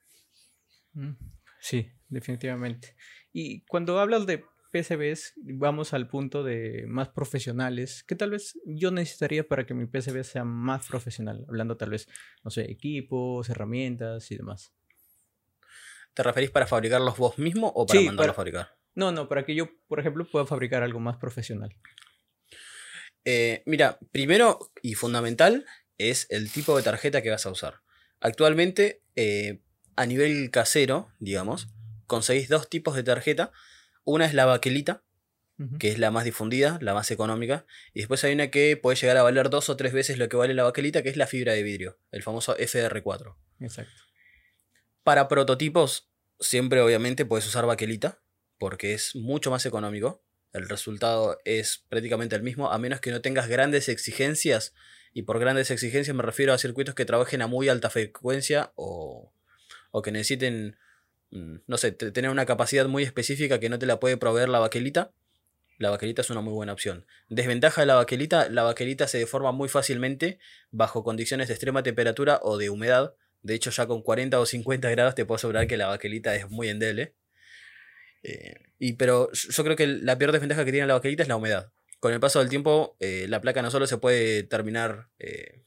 Mm, 0.95 1.13
sí, 1.59 1.91
definitivamente. 2.09 2.95
Y 3.31 3.61
cuando 3.65 3.99
hablas 3.99 4.25
de 4.25 4.43
PCBs, 4.71 5.33
vamos 5.37 5.93
al 5.93 6.07
punto 6.07 6.43
de 6.43 6.85
más 6.87 7.09
profesionales. 7.09 8.03
¿Qué 8.03 8.15
tal 8.15 8.31
vez 8.31 8.59
yo 8.65 8.91
necesitaría 8.91 9.47
para 9.47 9.65
que 9.65 9.73
mi 9.73 9.85
PCB 9.85 10.23
sea 10.23 10.43
más 10.43 10.87
profesional? 10.87 11.45
Hablando 11.47 11.77
tal 11.77 11.91
vez, 11.91 12.07
no 12.43 12.51
sé, 12.51 12.69
equipos, 12.71 13.49
herramientas 13.49 14.31
y 14.31 14.37
demás. 14.37 14.73
¿Te 16.13 16.23
referís 16.23 16.49
para 16.49 16.65
fabricarlos 16.65 17.17
vos 17.17 17.37
mismo 17.37 17.67
o 17.75 17.85
para 17.85 18.01
mandarlos 18.01 18.33
a 18.33 18.35
fabricar? 18.35 18.77
No, 18.95 19.11
no, 19.11 19.27
para 19.27 19.45
que 19.45 19.53
yo, 19.53 19.69
por 19.87 19.99
ejemplo, 19.99 20.25
pueda 20.25 20.45
fabricar 20.45 20.81
algo 20.81 20.99
más 21.01 21.17
profesional. 21.17 21.75
Eh, 23.25 23.63
mira, 23.65 23.97
primero 24.11 24.71
y 24.81 24.93
fundamental 24.93 25.65
es 25.97 26.27
el 26.29 26.51
tipo 26.51 26.77
de 26.77 26.83
tarjeta 26.83 27.21
que 27.21 27.31
vas 27.31 27.45
a 27.45 27.51
usar. 27.51 27.81
Actualmente, 28.21 29.03
eh, 29.15 29.61
a 29.95 30.05
nivel 30.05 30.51
casero, 30.51 31.09
digamos, 31.19 31.69
conseguís 32.07 32.49
dos 32.49 32.69
tipos 32.69 32.95
de 32.95 33.03
tarjeta. 33.03 33.51
Una 34.03 34.25
es 34.25 34.33
la 34.33 34.45
baquelita, 34.45 35.03
que 35.79 35.89
es 35.89 35.99
la 35.99 36.11
más 36.11 36.25
difundida, 36.25 36.77
la 36.81 36.93
más 36.93 37.09
económica. 37.11 37.65
Y 37.93 37.99
después 37.99 38.23
hay 38.23 38.33
una 38.33 38.51
que 38.51 38.77
puede 38.77 38.97
llegar 38.97 39.17
a 39.17 39.23
valer 39.23 39.49
dos 39.49 39.69
o 39.69 39.77
tres 39.77 39.93
veces 39.93 40.17
lo 40.17 40.27
que 40.29 40.37
vale 40.37 40.53
la 40.53 40.63
baquelita, 40.63 41.01
que 41.01 41.09
es 41.09 41.17
la 41.17 41.27
fibra 41.27 41.53
de 41.53 41.63
vidrio, 41.63 41.97
el 42.11 42.23
famoso 42.23 42.55
FR4. 42.57 43.35
Exacto. 43.61 44.01
Para 45.03 45.27
prototipos, 45.27 46.09
siempre 46.39 46.81
obviamente 46.81 47.25
puedes 47.25 47.47
usar 47.47 47.65
baquelita, 47.65 48.19
porque 48.57 48.93
es 48.93 49.15
mucho 49.15 49.49
más 49.51 49.65
económico. 49.65 50.23
El 50.51 50.69
resultado 50.69 51.39
es 51.45 51.85
prácticamente 51.89 52.35
el 52.35 52.43
mismo, 52.43 52.71
a 52.71 52.77
menos 52.77 53.01
que 53.01 53.11
no 53.11 53.21
tengas 53.21 53.47
grandes 53.47 53.89
exigencias. 53.89 54.73
Y 55.13 55.23
por 55.23 55.39
grandes 55.39 55.71
exigencias 55.71 56.15
me 56.15 56.23
refiero 56.23 56.53
a 56.53 56.57
circuitos 56.57 56.95
que 56.95 57.05
trabajen 57.05 57.41
a 57.41 57.47
muy 57.47 57.69
alta 57.69 57.89
frecuencia 57.89 58.73
o, 58.75 59.34
o 59.97 60.01
que 60.01 60.11
necesiten, 60.11 60.75
mm, 61.31 61.55
no 61.67 61.77
sé, 61.77 61.93
te- 61.93 62.11
tener 62.11 62.29
una 62.29 62.45
capacidad 62.45 62.85
muy 62.87 63.03
específica 63.03 63.61
que 63.61 63.69
no 63.69 63.79
te 63.79 63.85
la 63.85 63.97
puede 63.97 64.17
proveer 64.17 64.49
la 64.49 64.59
baquelita. 64.59 65.13
La 65.77 65.89
baquelita 65.89 66.21
es 66.21 66.29
una 66.29 66.41
muy 66.41 66.51
buena 66.51 66.73
opción. 66.73 67.05
Desventaja 67.29 67.79
de 67.81 67.87
la 67.87 67.95
baquelita, 67.95 68.49
la 68.49 68.63
baquelita 68.63 69.07
se 69.07 69.19
deforma 69.19 69.53
muy 69.53 69.69
fácilmente 69.69 70.37
bajo 70.69 71.01
condiciones 71.05 71.47
de 71.47 71.53
extrema 71.53 71.81
temperatura 71.81 72.39
o 72.43 72.57
de 72.57 72.69
humedad. 72.69 73.13
De 73.41 73.53
hecho, 73.55 73.71
ya 73.71 73.87
con 73.87 74.01
40 74.01 74.37
o 74.41 74.45
50 74.45 74.89
grados 74.89 75.15
te 75.15 75.25
puedo 75.25 75.37
asegurar 75.37 75.65
que 75.65 75.77
la 75.77 75.87
baquelita 75.87 76.35
es 76.35 76.49
muy 76.49 76.67
endeble. 76.67 77.15
Eh, 78.23 78.55
y, 78.79 78.93
pero 78.93 79.31
yo 79.31 79.49
yo 79.51 79.63
creo 79.63 79.75
que 79.77 79.87
la 79.87 80.17
peor 80.17 80.33
desventaja 80.33 80.65
que 80.65 80.71
tiene 80.73 80.87
la 80.87 80.95
baquelita 80.95 81.23
es 81.23 81.29
la 81.29 81.37
humedad. 81.37 81.71
Con 82.01 82.11
el 82.11 82.19
paso 82.19 82.39
del 82.39 82.49
tiempo, 82.49 82.97
eh, 82.99 83.27
la 83.29 83.39
placa 83.39 83.61
no 83.61 83.71
solo 83.71 83.87
se 83.87 83.97
puede 83.97 84.43
terminar 84.43 85.07
eh, 85.19 85.63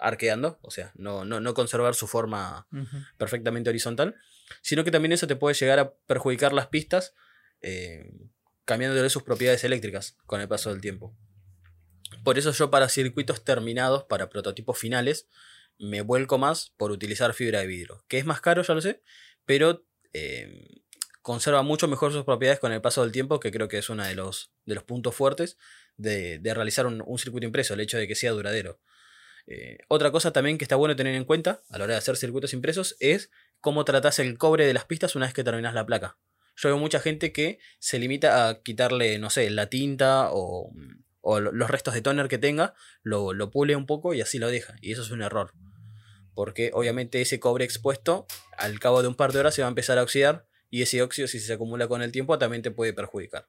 arqueando, 0.00 0.58
o 0.62 0.70
sea, 0.70 0.92
no, 0.96 1.24
no, 1.24 1.40
no 1.40 1.54
conservar 1.54 1.94
su 1.94 2.06
forma 2.06 2.66
perfectamente 3.16 3.70
horizontal, 3.70 4.16
sino 4.62 4.84
que 4.84 4.90
también 4.90 5.12
eso 5.12 5.26
te 5.26 5.36
puede 5.36 5.54
llegar 5.54 5.78
a 5.78 5.94
perjudicar 6.06 6.52
las 6.52 6.68
pistas, 6.68 7.14
eh, 7.60 8.10
cambiándole 8.64 9.08
sus 9.10 9.22
propiedades 9.22 9.64
eléctricas 9.64 10.16
con 10.26 10.40
el 10.40 10.48
paso 10.48 10.70
del 10.70 10.80
tiempo. 10.80 11.16
Por 12.24 12.38
eso 12.38 12.52
yo 12.52 12.70
para 12.70 12.88
circuitos 12.88 13.44
terminados, 13.44 14.04
para 14.04 14.28
prototipos 14.28 14.78
finales, 14.78 15.28
me 15.78 16.00
vuelco 16.00 16.38
más 16.38 16.72
por 16.76 16.90
utilizar 16.90 17.34
fibra 17.34 17.60
de 17.60 17.66
vidrio, 17.66 18.04
que 18.08 18.18
es 18.18 18.24
más 18.24 18.40
caro, 18.40 18.62
ya 18.62 18.74
lo 18.74 18.80
sé, 18.80 19.02
pero 19.44 19.84
eh, 20.12 20.82
conserva 21.22 21.62
mucho 21.62 21.88
mejor 21.88 22.12
sus 22.12 22.24
propiedades 22.24 22.60
con 22.60 22.72
el 22.72 22.80
paso 22.80 23.02
del 23.02 23.12
tiempo, 23.12 23.40
que 23.40 23.50
creo 23.50 23.68
que 23.68 23.78
es 23.78 23.88
uno 23.90 24.04
de 24.04 24.14
los, 24.14 24.52
de 24.64 24.74
los 24.74 24.84
puntos 24.84 25.14
fuertes 25.14 25.58
de, 25.96 26.38
de 26.38 26.54
realizar 26.54 26.86
un, 26.86 27.02
un 27.04 27.18
circuito 27.18 27.46
impreso, 27.46 27.74
el 27.74 27.80
hecho 27.80 27.98
de 27.98 28.08
que 28.08 28.14
sea 28.14 28.32
duradero. 28.32 28.80
Eh, 29.46 29.78
otra 29.88 30.10
cosa 30.10 30.32
también 30.32 30.58
que 30.58 30.64
está 30.64 30.76
bueno 30.76 30.96
tener 30.96 31.14
en 31.14 31.24
cuenta 31.24 31.62
a 31.70 31.78
la 31.78 31.84
hora 31.84 31.94
de 31.94 31.98
hacer 31.98 32.16
circuitos 32.16 32.52
impresos 32.52 32.96
es 32.98 33.30
cómo 33.60 33.84
tratás 33.84 34.18
el 34.18 34.36
cobre 34.38 34.66
de 34.66 34.74
las 34.74 34.84
pistas 34.86 35.14
una 35.14 35.26
vez 35.26 35.34
que 35.34 35.44
terminás 35.44 35.74
la 35.74 35.86
placa. 35.86 36.18
Yo 36.56 36.68
veo 36.70 36.78
mucha 36.78 37.00
gente 37.00 37.32
que 37.32 37.58
se 37.78 37.98
limita 37.98 38.48
a 38.48 38.62
quitarle, 38.62 39.18
no 39.18 39.30
sé, 39.30 39.48
la 39.50 39.68
tinta 39.68 40.30
o, 40.32 40.72
o 41.20 41.40
lo- 41.40 41.52
los 41.52 41.70
restos 41.70 41.94
de 41.94 42.00
toner 42.02 42.28
que 42.28 42.38
tenga, 42.38 42.74
lo, 43.02 43.32
lo 43.34 43.50
pule 43.50 43.76
un 43.76 43.86
poco 43.86 44.14
y 44.14 44.20
así 44.20 44.38
lo 44.38 44.48
deja. 44.48 44.74
Y 44.80 44.92
eso 44.92 45.02
es 45.02 45.10
un 45.10 45.22
error. 45.22 45.52
Porque 46.34 46.70
obviamente 46.74 47.20
ese 47.20 47.38
cobre 47.40 47.64
expuesto, 47.64 48.26
al 48.58 48.78
cabo 48.80 49.02
de 49.02 49.08
un 49.08 49.14
par 49.14 49.32
de 49.32 49.40
horas 49.40 49.54
se 49.54 49.62
va 49.62 49.68
a 49.68 49.70
empezar 49.70 49.98
a 49.98 50.02
oxidar 50.02 50.46
y 50.70 50.82
ese 50.82 51.02
óxido, 51.02 51.28
si 51.28 51.40
se 51.40 51.52
acumula 51.52 51.88
con 51.88 52.02
el 52.02 52.10
tiempo, 52.12 52.38
también 52.38 52.62
te 52.62 52.70
puede 52.70 52.92
perjudicar. 52.92 53.48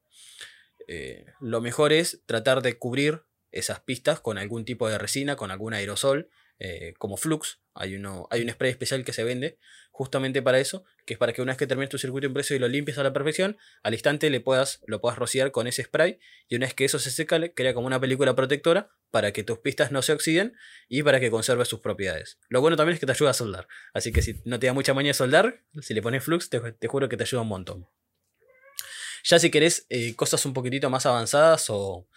Eh, 0.87 1.25
lo 1.41 1.59
mejor 1.61 1.91
es 1.91 2.21
tratar 2.25 2.61
de 2.61 2.77
cubrir 2.77 3.23
esas 3.59 3.79
pistas 3.81 4.19
con 4.19 4.37
algún 4.37 4.65
tipo 4.65 4.89
de 4.89 4.97
resina, 4.97 5.35
con 5.35 5.51
algún 5.51 5.73
aerosol, 5.73 6.29
eh, 6.59 6.93
como 6.97 7.17
Flux. 7.17 7.59
Hay, 7.75 7.95
uno, 7.95 8.27
hay 8.31 8.41
un 8.41 8.49
spray 8.49 8.71
especial 8.71 9.05
que 9.05 9.13
se 9.13 9.23
vende 9.23 9.59
justamente 9.91 10.41
para 10.41 10.59
eso, 10.59 10.83
que 11.05 11.13
es 11.13 11.19
para 11.19 11.33
que 11.33 11.41
una 11.41 11.51
vez 11.51 11.57
que 11.57 11.67
termines 11.67 11.89
tu 11.89 11.97
circuito 11.97 12.27
impreso 12.27 12.55
y 12.55 12.59
lo 12.59 12.67
limpies 12.67 12.97
a 12.97 13.03
la 13.03 13.13
perfección, 13.13 13.57
al 13.83 13.93
instante 13.93 14.29
le 14.29 14.39
puedas, 14.39 14.81
lo 14.87 14.99
puedas 15.01 15.17
rociar 15.17 15.51
con 15.51 15.67
ese 15.67 15.83
spray 15.83 16.19
y 16.47 16.55
una 16.55 16.65
vez 16.65 16.73
que 16.73 16.85
eso 16.85 16.97
se 16.97 17.11
seca, 17.11 17.37
le 17.37 17.53
crea 17.53 17.73
como 17.73 17.87
una 17.87 17.99
película 17.99 18.35
protectora 18.35 18.89
para 19.11 19.31
que 19.33 19.43
tus 19.43 19.59
pistas 19.59 19.91
no 19.91 20.01
se 20.01 20.13
oxiden 20.13 20.55
y 20.87 21.03
para 21.03 21.19
que 21.19 21.29
conserves 21.29 21.67
sus 21.67 21.79
propiedades. 21.79 22.39
Lo 22.49 22.61
bueno 22.61 22.77
también 22.77 22.95
es 22.95 22.99
que 22.99 23.05
te 23.05 23.11
ayuda 23.11 23.31
a 23.31 23.33
soldar, 23.33 23.67
así 23.93 24.11
que 24.11 24.21
si 24.21 24.41
no 24.45 24.59
te 24.59 24.67
da 24.67 24.73
mucha 24.73 24.93
maña 24.93 25.13
soldar, 25.13 25.63
si 25.81 25.93
le 25.93 26.01
pones 26.01 26.23
Flux, 26.23 26.49
te, 26.49 26.59
te 26.59 26.87
juro 26.87 27.09
que 27.09 27.17
te 27.17 27.23
ayuda 27.23 27.41
un 27.41 27.47
montón. 27.47 27.87
Ya 29.23 29.39
si 29.39 29.49
querés 29.49 29.85
eh, 29.89 30.15
cosas 30.15 30.45
un 30.45 30.53
poquitito 30.53 30.89
más 30.89 31.05
avanzadas 31.05 31.65
o 31.69 32.07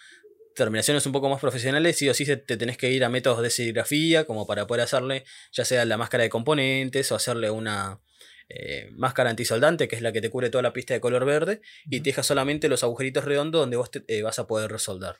terminaciones 0.55 1.05
un 1.05 1.11
poco 1.11 1.29
más 1.29 1.39
profesionales, 1.41 1.97
sí 1.97 2.09
o 2.09 2.13
sí 2.13 2.25
te 2.25 2.57
tenés 2.57 2.77
que 2.77 2.91
ir 2.91 3.03
a 3.03 3.09
métodos 3.09 3.41
de 3.41 3.49
serigrafía, 3.49 4.25
como 4.25 4.45
para 4.47 4.67
poder 4.67 4.83
hacerle 4.83 5.23
ya 5.51 5.65
sea 5.65 5.85
la 5.85 5.97
máscara 5.97 6.23
de 6.23 6.29
componentes 6.29 7.11
o 7.11 7.15
hacerle 7.15 7.49
una 7.49 8.01
eh, 8.49 8.89
máscara 8.93 9.29
antisoldante, 9.29 9.87
que 9.87 9.95
es 9.95 10.01
la 10.01 10.11
que 10.11 10.21
te 10.21 10.29
cubre 10.29 10.49
toda 10.49 10.61
la 10.61 10.73
pista 10.73 10.93
de 10.93 10.99
color 11.01 11.25
verde, 11.25 11.61
y 11.85 12.01
te 12.01 12.09
deja 12.09 12.23
solamente 12.23 12.67
los 12.69 12.83
agujeritos 12.83 13.23
redondos 13.25 13.61
donde 13.61 13.77
vos 13.77 13.91
te- 13.91 14.03
eh, 14.07 14.21
vas 14.23 14.39
a 14.39 14.47
poder 14.47 14.71
resoldar. 14.71 15.19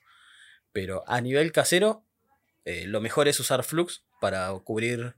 Pero 0.74 1.04
a 1.08 1.22
nivel 1.22 1.52
casero, 1.52 2.06
eh, 2.66 2.86
lo 2.88 3.02
mejor 3.02 3.28
es 3.28 3.40
usar 3.40 3.64
Flux 3.64 4.04
para 4.20 4.52
cubrir. 4.64 5.16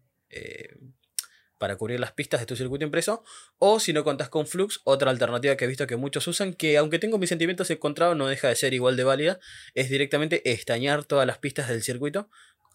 Para 1.63 1.77
cubrir 1.77 1.97
las 1.97 2.11
pistas 2.11 2.41
de 2.41 2.45
tu 2.45 2.57
circuito 2.57 2.83
impreso. 2.83 3.23
O 3.57 3.79
si 3.79 3.93
no 3.93 4.03
contás 4.03 4.27
con 4.27 4.45
Flux, 4.47 4.81
otra 4.83 5.09
alternativa 5.09 5.55
que 5.55 5.63
he 5.63 5.67
visto 5.69 5.87
que 5.87 5.95
muchos 5.95 6.27
usan, 6.27 6.53
que 6.53 6.77
aunque 6.77 6.99
tengo 6.99 7.17
mis 7.17 7.29
sentimientos 7.29 7.69
encontrados, 7.71 8.17
no 8.17 8.27
deja 8.27 8.49
de 8.49 8.57
ser 8.57 8.73
igual 8.73 8.97
de 8.97 9.05
válida, 9.05 9.39
es 9.73 9.89
directamente 9.89 10.51
estañar 10.51 11.05
todas 11.05 11.25
las 11.25 11.37
pistas 11.37 11.69
del 11.69 11.81
circuito. 11.81 12.29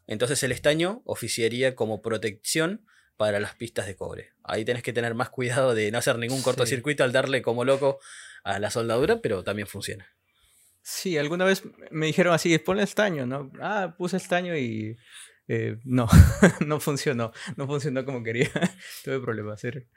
Entonces 0.07 0.43
el 0.43 0.53
estaño 0.53 1.03
oficiaría 1.05 1.75
como 1.75 2.01
protección 2.01 2.87
para 3.19 3.41
las 3.41 3.55
pistas 3.57 3.87
de 3.87 3.95
cobre. 3.95 4.33
Ahí 4.43 4.65
tenés 4.65 4.83
que 4.83 4.95
tener 4.95 5.13
más 5.13 5.29
cuidado 5.29 5.75
de 5.75 5.91
no 5.91 5.99
hacer 5.99 6.17
ningún 6.17 6.39
Sí. 6.39 6.45
cortocircuito 6.45 7.05
al 7.05 7.13
darle 7.13 7.43
como 7.43 7.67
loco 7.67 8.01
a 8.43 8.59
la 8.59 8.71
soldadura, 8.71 9.21
pero 9.21 9.45
también 9.45 9.69
funciona. 9.69 10.07
Sí, 10.81 11.19
alguna 11.19 11.45
vez 11.45 11.63
me 11.91 12.07
dijeron 12.07 12.33
así, 12.33 12.57
ponle 12.57 12.85
estaño, 12.85 13.27
¿no? 13.27 13.53
Ah, 13.61 13.95
puse 13.99 14.17
estaño 14.17 14.57
y 14.57 14.97
eh, 15.49 15.79
no, 15.85 16.07
no 16.67 16.79
funcionó, 16.79 17.33
no 17.57 17.67
funcionó 17.67 18.05
como 18.05 18.23
quería. 18.23 18.51
Tuve 19.05 19.19
problemas. 19.21 19.55
Hacer... 19.55 19.89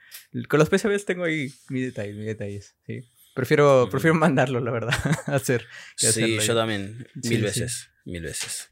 Con 0.48 0.60
los 0.60 0.70
PCBs 0.70 1.06
tengo 1.06 1.26
ahí 1.26 1.54
mis 1.70 1.86
detalles, 1.86 2.16
mis 2.16 2.26
detalles, 2.26 2.76
sí. 2.86 3.02
Prefiero, 3.34 3.88
prefiero 3.90 4.16
mandarlo, 4.16 4.60
la 4.60 4.72
verdad, 4.72 4.96
a 5.28 5.36
hacer. 5.36 5.66
Sí, 5.96 6.38
yo 6.38 6.42
ahí. 6.42 6.48
también. 6.48 7.08
Mil 7.16 7.38
sí. 7.38 7.42
veces. 7.42 7.90
Mil 8.06 8.24
veces. 8.24 8.70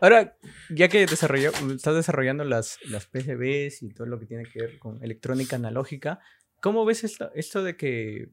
Ahora, 0.00 0.38
ya 0.70 0.88
que 0.88 1.06
desarrolló, 1.06 1.50
estás 1.74 1.94
desarrollando 1.94 2.44
las, 2.44 2.78
las 2.88 3.06
PCBs 3.06 3.82
y 3.82 3.92
todo 3.92 4.06
lo 4.06 4.20
que 4.20 4.26
tiene 4.26 4.44
que 4.44 4.60
ver 4.60 4.78
con 4.78 5.02
electrónica 5.02 5.56
analógica, 5.56 6.20
¿cómo 6.60 6.84
ves 6.84 7.04
esto, 7.04 7.32
esto 7.34 7.64
de 7.64 7.76
que 7.76 8.30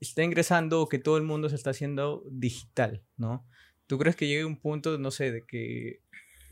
está 0.00 0.22
ingresando 0.22 0.80
o 0.80 0.88
que 0.88 0.98
todo 0.98 1.16
el 1.16 1.24
mundo 1.24 1.48
se 1.48 1.56
está 1.56 1.70
haciendo 1.70 2.22
digital, 2.30 3.02
¿no? 3.16 3.46
¿Tú 3.86 3.98
crees 3.98 4.16
que 4.16 4.28
llegue 4.28 4.44
un 4.44 4.60
punto, 4.60 4.96
no 4.98 5.10
sé, 5.10 5.32
de 5.32 5.44
que 5.44 6.00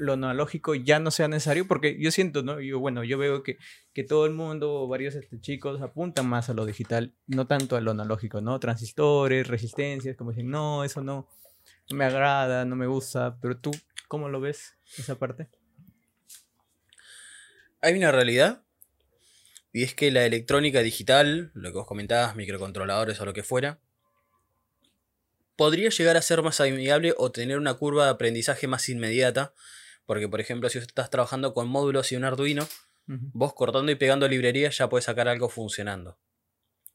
lo 0.02 0.14
analógico 0.14 0.74
ya 0.74 0.98
no 0.98 1.10
sea 1.10 1.28
necesario? 1.28 1.66
Porque 1.66 1.96
yo 1.98 2.10
siento, 2.10 2.42
¿no? 2.42 2.60
Yo, 2.60 2.78
bueno, 2.80 3.04
yo 3.04 3.18
veo 3.18 3.42
que, 3.42 3.58
que 3.92 4.04
todo 4.04 4.26
el 4.26 4.32
mundo, 4.32 4.86
varios 4.88 5.14
este, 5.14 5.40
chicos, 5.40 5.80
apuntan 5.80 6.28
más 6.28 6.50
a 6.50 6.54
lo 6.54 6.66
digital, 6.66 7.14
no 7.26 7.46
tanto 7.46 7.76
a 7.76 7.80
lo 7.80 7.92
analógico, 7.92 8.40
¿no? 8.40 8.58
Transistores, 8.58 9.46
resistencias, 9.46 10.16
como 10.16 10.30
dicen, 10.30 10.50
no, 10.50 10.84
eso 10.84 11.02
no, 11.02 11.28
no 11.90 11.96
me 11.96 12.04
agrada, 12.04 12.64
no 12.64 12.76
me 12.76 12.86
gusta, 12.86 13.38
pero 13.40 13.56
tú, 13.56 13.70
¿cómo 14.08 14.28
lo 14.28 14.40
ves 14.40 14.74
esa 14.98 15.18
parte? 15.18 15.48
Hay 17.80 17.94
una 17.94 18.12
realidad. 18.12 18.62
Y 19.72 19.84
es 19.84 19.94
que 19.94 20.10
la 20.10 20.26
electrónica 20.26 20.82
digital, 20.82 21.50
lo 21.54 21.70
que 21.70 21.78
vos 21.78 21.86
comentabas, 21.86 22.36
microcontroladores 22.36 23.18
o 23.20 23.24
lo 23.24 23.32
que 23.32 23.42
fuera, 23.42 23.80
podría 25.56 25.90
llegar 25.90 26.16
a 26.16 26.22
ser 26.22 26.42
más 26.42 26.60
amigable 26.60 27.14
o 27.16 27.30
tener 27.30 27.58
una 27.58 27.74
curva 27.74 28.04
de 28.04 28.10
aprendizaje 28.10 28.66
más 28.66 28.88
inmediata. 28.88 29.54
Porque, 30.06 30.28
por 30.28 30.40
ejemplo, 30.40 30.68
si 30.68 30.78
estás 30.78 31.10
trabajando 31.10 31.54
con 31.54 31.68
módulos 31.68 32.12
y 32.12 32.16
un 32.16 32.24
Arduino, 32.24 32.68
vos 33.06 33.54
cortando 33.54 33.92
y 33.92 33.96
pegando 33.96 34.28
librerías 34.28 34.76
ya 34.76 34.88
puedes 34.88 35.04
sacar 35.04 35.28
algo 35.28 35.48
funcionando. 35.48 36.18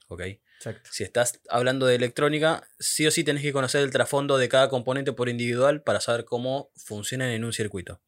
¿Ok? 0.07 0.21
Exacto. 0.57 0.89
Si 0.91 1.03
estás 1.03 1.41
hablando 1.49 1.85
de 1.85 1.95
electrónica, 1.95 2.67
sí 2.79 3.05
o 3.05 3.11
sí 3.11 3.23
tenés 3.23 3.43
que 3.43 3.53
conocer 3.53 3.83
el 3.83 3.91
trasfondo 3.91 4.37
de 4.37 4.49
cada 4.49 4.69
componente 4.69 5.13
por 5.13 5.29
individual 5.29 5.83
para 5.83 5.99
saber 5.99 6.25
cómo 6.25 6.71
funcionan 6.75 7.29
en 7.31 7.43
un 7.43 7.53
circuito. 7.53 8.01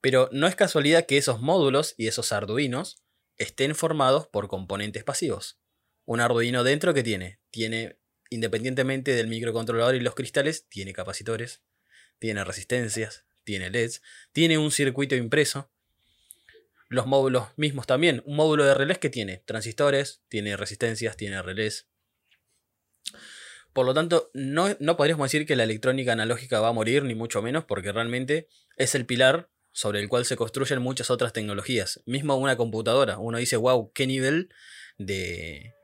Pero 0.00 0.28
no 0.32 0.46
es 0.46 0.54
casualidad 0.54 1.06
que 1.06 1.18
esos 1.18 1.40
módulos 1.40 1.94
y 1.98 2.06
esos 2.06 2.32
arduinos 2.32 3.02
estén 3.36 3.74
formados 3.74 4.28
por 4.28 4.48
componentes 4.48 5.04
pasivos. 5.04 5.60
Un 6.04 6.20
arduino 6.20 6.64
dentro 6.64 6.94
que 6.94 7.02
tiene, 7.02 7.40
tiene 7.50 7.98
independientemente 8.30 9.14
del 9.14 9.26
microcontrolador 9.26 9.96
y 9.96 10.00
los 10.00 10.14
cristales, 10.14 10.68
tiene 10.68 10.92
capacitores, 10.92 11.62
tiene 12.18 12.44
resistencias, 12.44 13.24
tiene 13.44 13.70
LEDs, 13.70 14.02
tiene 14.32 14.58
un 14.58 14.70
circuito 14.70 15.14
impreso. 15.14 15.70
Los 16.88 17.06
módulos 17.06 17.48
mismos 17.56 17.86
también. 17.86 18.22
Un 18.24 18.36
módulo 18.36 18.64
de 18.64 18.74
relés 18.74 18.98
que 18.98 19.10
tiene 19.10 19.42
transistores, 19.46 20.22
tiene 20.28 20.56
resistencias, 20.56 21.16
tiene 21.16 21.40
relés. 21.40 21.86
Por 23.72 23.86
lo 23.86 23.94
tanto, 23.94 24.30
no, 24.34 24.76
no 24.80 24.96
podríamos 24.96 25.30
decir 25.30 25.46
que 25.46 25.54
la 25.54 25.62
electrónica 25.62 26.12
analógica 26.12 26.60
va 26.60 26.68
a 26.68 26.72
morir, 26.72 27.04
ni 27.04 27.14
mucho 27.14 27.42
menos, 27.42 27.64
porque 27.64 27.92
realmente 27.92 28.48
es 28.76 28.96
el 28.96 29.06
pilar 29.06 29.48
sobre 29.72 30.00
el 30.00 30.08
cual 30.08 30.24
se 30.24 30.36
construyen 30.36 30.82
muchas 30.82 31.10
otras 31.10 31.32
tecnologías. 31.32 32.02
Mismo 32.06 32.36
una 32.36 32.56
computadora. 32.56 33.18
Uno 33.18 33.38
dice, 33.38 33.56
wow, 33.56 33.92
qué 33.92 34.08
nivel 34.08 34.52
de. 34.98 35.74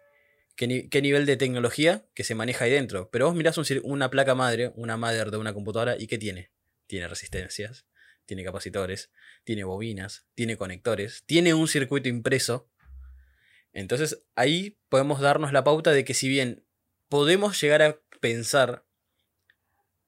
qué, 0.57 0.88
qué 0.90 1.03
nivel 1.03 1.27
de 1.27 1.37
tecnología 1.37 2.05
que 2.14 2.25
se 2.25 2.35
maneja 2.35 2.64
ahí 2.64 2.73
dentro. 2.73 3.11
Pero 3.11 3.27
vos 3.27 3.37
mirás 3.37 3.59
una 3.85 4.11
placa 4.11 4.35
madre, 4.35 4.73
una 4.75 4.97
madre 4.97 5.31
de 5.31 5.37
una 5.37 5.55
computadora, 5.55 5.97
¿y 5.97 6.09
qué 6.09 6.19
tiene? 6.19 6.51
Tiene 6.87 7.09
resistencias, 7.09 7.87
tiene 8.27 8.44
capacitores, 8.44 9.11
tiene 9.44 9.64
bobinas, 9.64 10.27
tiene 10.35 10.57
conectores, 10.57 11.25
tiene 11.27 11.55
un 11.55 11.68
circuito 11.68 12.09
impreso. 12.09 12.68
Entonces 13.72 14.25
ahí 14.35 14.79
podemos 14.88 15.20
darnos 15.20 15.53
la 15.53 15.64
pauta 15.64 15.92
de 15.92 16.05
que 16.05 16.14
si 16.14 16.29
bien 16.29 16.66
podemos 17.09 17.61
llegar 17.61 17.83
a 17.83 18.01
pensar 18.20 18.85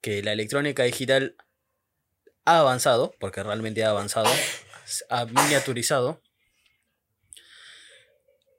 que 0.01 0.23
la 0.23 0.33
electrónica 0.33 0.85
digital 0.85 1.37
ha 2.45 2.61
avanzado, 2.61 3.15
porque 3.19 3.43
realmente 3.43 3.85
ha 3.85 3.91
avanzado, 3.91 4.31
ha 5.11 5.27
miniaturizado, 5.27 6.23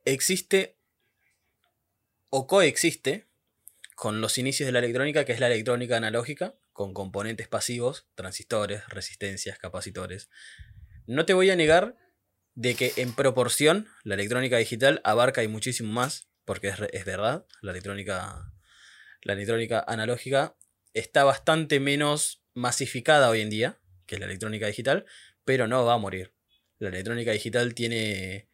existe 0.05 0.77
o 2.29 2.47
coexiste 2.47 3.27
con 3.95 4.21
los 4.21 4.37
inicios 4.37 4.67
de 4.67 4.71
la 4.71 4.79
electrónica, 4.79 5.25
que 5.25 5.33
es 5.33 5.39
la 5.39 5.47
electrónica 5.47 5.97
analógica, 5.97 6.55
con 6.79 6.93
componentes 6.93 7.49
pasivos, 7.49 8.07
transistores, 8.15 8.87
resistencias, 8.87 9.59
capacitores. 9.59 10.29
No 11.07 11.25
te 11.25 11.33
voy 11.33 11.49
a 11.49 11.57
negar 11.57 11.97
de 12.55 12.75
que 12.75 12.93
en 12.95 13.11
proporción 13.11 13.89
la 14.05 14.13
electrónica 14.13 14.55
digital 14.55 15.01
abarca 15.03 15.43
y 15.43 15.49
muchísimo 15.49 15.91
más, 15.91 16.29
porque 16.45 16.69
es, 16.69 17.03
verdad, 17.03 17.45
la 17.59 17.71
electrónica, 17.71 18.53
la 19.23 19.33
electrónica 19.33 19.83
analógica 19.85 20.55
está 20.93 21.25
bastante 21.25 21.81
menos 21.81 22.45
masificada 22.53 23.29
hoy 23.29 23.41
en 23.41 23.49
día 23.49 23.81
que 24.05 24.17
la 24.17 24.27
electrónica 24.27 24.67
digital, 24.67 25.05
pero 25.43 25.67
no 25.67 25.83
va 25.83 25.95
a 25.95 25.97
morir. 25.97 26.33
La 26.77 26.87
electrónica 26.87 27.33
digital 27.33 27.73
tiene, 27.73 28.47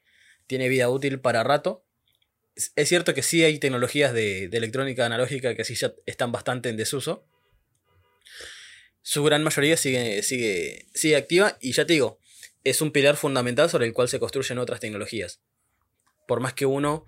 tiene 0.47 0.67
vida 0.67 0.89
útil 0.89 1.19
para 1.19 1.43
rato. 1.43 1.85
Es 2.55 2.89
cierto 2.89 3.13
que 3.13 3.21
sí 3.21 3.43
hay 3.43 3.59
tecnologías 3.59 4.13
de, 4.13 4.45
electrónica 4.45 5.05
analógica 5.05 5.53
que 5.53 5.63
sí 5.63 5.75
ya 5.75 5.93
están 6.07 6.31
bastante 6.31 6.69
en 6.69 6.77
desuso. 6.77 7.27
Su 9.07 9.23
gran 9.23 9.43
mayoría 9.43 9.77
sigue, 9.77 10.23
sigue, 10.23 10.87
sigue 10.95 11.15
activa 11.15 11.59
y 11.61 11.73
ya 11.73 11.85
te 11.85 11.93
digo, 11.93 12.17
es 12.63 12.81
un 12.81 12.89
pilar 12.89 13.17
fundamental 13.17 13.69
sobre 13.69 13.85
el 13.85 13.93
cual 13.93 14.09
se 14.09 14.17
construyen 14.17 14.57
otras 14.57 14.79
tecnologías. 14.79 15.41
Por 16.27 16.39
más 16.39 16.53
que 16.53 16.65
uno 16.65 17.05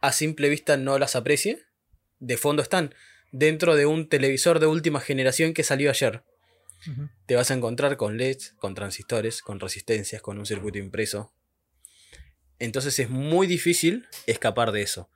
a 0.00 0.10
simple 0.10 0.48
vista 0.48 0.76
no 0.76 0.98
las 0.98 1.14
aprecie, 1.14 1.62
de 2.18 2.36
fondo 2.36 2.60
están 2.60 2.92
dentro 3.30 3.76
de 3.76 3.86
un 3.86 4.08
televisor 4.08 4.58
de 4.58 4.66
última 4.66 4.98
generación 4.98 5.54
que 5.54 5.62
salió 5.62 5.90
ayer. 5.90 6.24
Te 7.26 7.36
vas 7.36 7.52
a 7.52 7.54
encontrar 7.54 7.96
con 7.96 8.16
LEDs, 8.16 8.54
con 8.58 8.74
transistores, 8.74 9.40
con 9.40 9.60
resistencias, 9.60 10.20
con 10.20 10.40
un 10.40 10.46
circuito 10.46 10.78
impreso. 10.78 11.32
Entonces 12.58 12.98
es 12.98 13.10
muy 13.10 13.46
difícil 13.46 14.08
escapar 14.26 14.72
de 14.72 14.82
eso. 14.82 15.08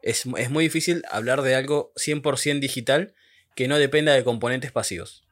Es, 0.00 0.24
es 0.38 0.48
muy 0.48 0.64
difícil 0.64 1.02
hablar 1.10 1.42
de 1.42 1.54
algo 1.54 1.92
100% 1.96 2.60
digital 2.60 3.14
que 3.54 3.68
no 3.68 3.76
dependa 3.76 4.14
de 4.14 4.24
componentes 4.24 4.72
pasivos. 4.72 5.25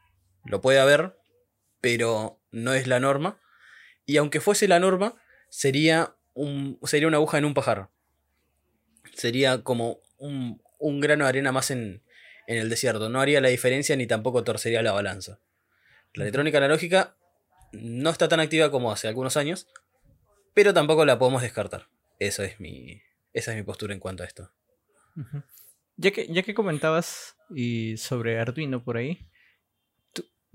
Lo 0.45 0.61
puede 0.61 0.79
haber, 0.79 1.19
pero 1.81 2.41
no 2.51 2.75
es 2.75 2.87
la 2.87 3.01
norma. 3.01 3.41
Y 4.07 4.17
aunque 4.19 4.41
fuese 4.41 4.69
la 4.69 4.81
norma, 4.81 5.15
sería, 5.49 6.15
un, 6.35 6.79
sería 6.85 7.09
una 7.09 7.17
aguja 7.17 7.39
en 7.39 7.45
un 7.45 7.55
pajar. 7.55 7.89
Sería 9.15 9.63
como 9.63 10.01
un, 10.19 10.63
un 10.79 11.01
grano 11.01 11.25
de 11.25 11.31
arena 11.31 11.53
más 11.53 11.71
en, 11.71 12.03
en 12.47 12.59
el 12.59 12.69
desierto. 12.69 13.09
No 13.09 13.21
haría 13.21 13.41
la 13.41 13.49
diferencia 13.49 13.97
ni 13.97 14.07
tampoco 14.07 14.45
torcería 14.45 14.83
la 14.83 14.93
balanza. 14.93 15.41
La 16.15 16.25
electrónica 16.25 16.59
analógica 16.59 17.17
no 17.73 18.11
está 18.11 18.29
tan 18.29 18.41
activa 18.41 18.71
como 18.71 18.93
hace 18.93 19.09
algunos 19.09 19.37
años, 19.37 19.67
pero 20.53 20.73
tampoco 20.73 21.05
la 21.05 21.19
podemos 21.19 21.43
descartar. 21.43 21.89
Eso 22.19 22.43
es 22.43 22.61
mi, 22.61 23.03
esa 23.33 23.51
es 23.51 23.57
mi 23.57 23.65
postura 23.65 23.95
en 23.95 24.01
cuanto 24.01 24.23
a 24.23 24.27
esto. 24.27 24.51
ya, 25.97 26.11
que, 26.13 26.27
ya 26.29 26.43
que 26.43 26.55
comentabas 26.55 27.37
y 27.51 27.97
sobre 27.97 28.39
Arduino 28.39 28.85
por 28.85 28.97
ahí, 28.97 29.29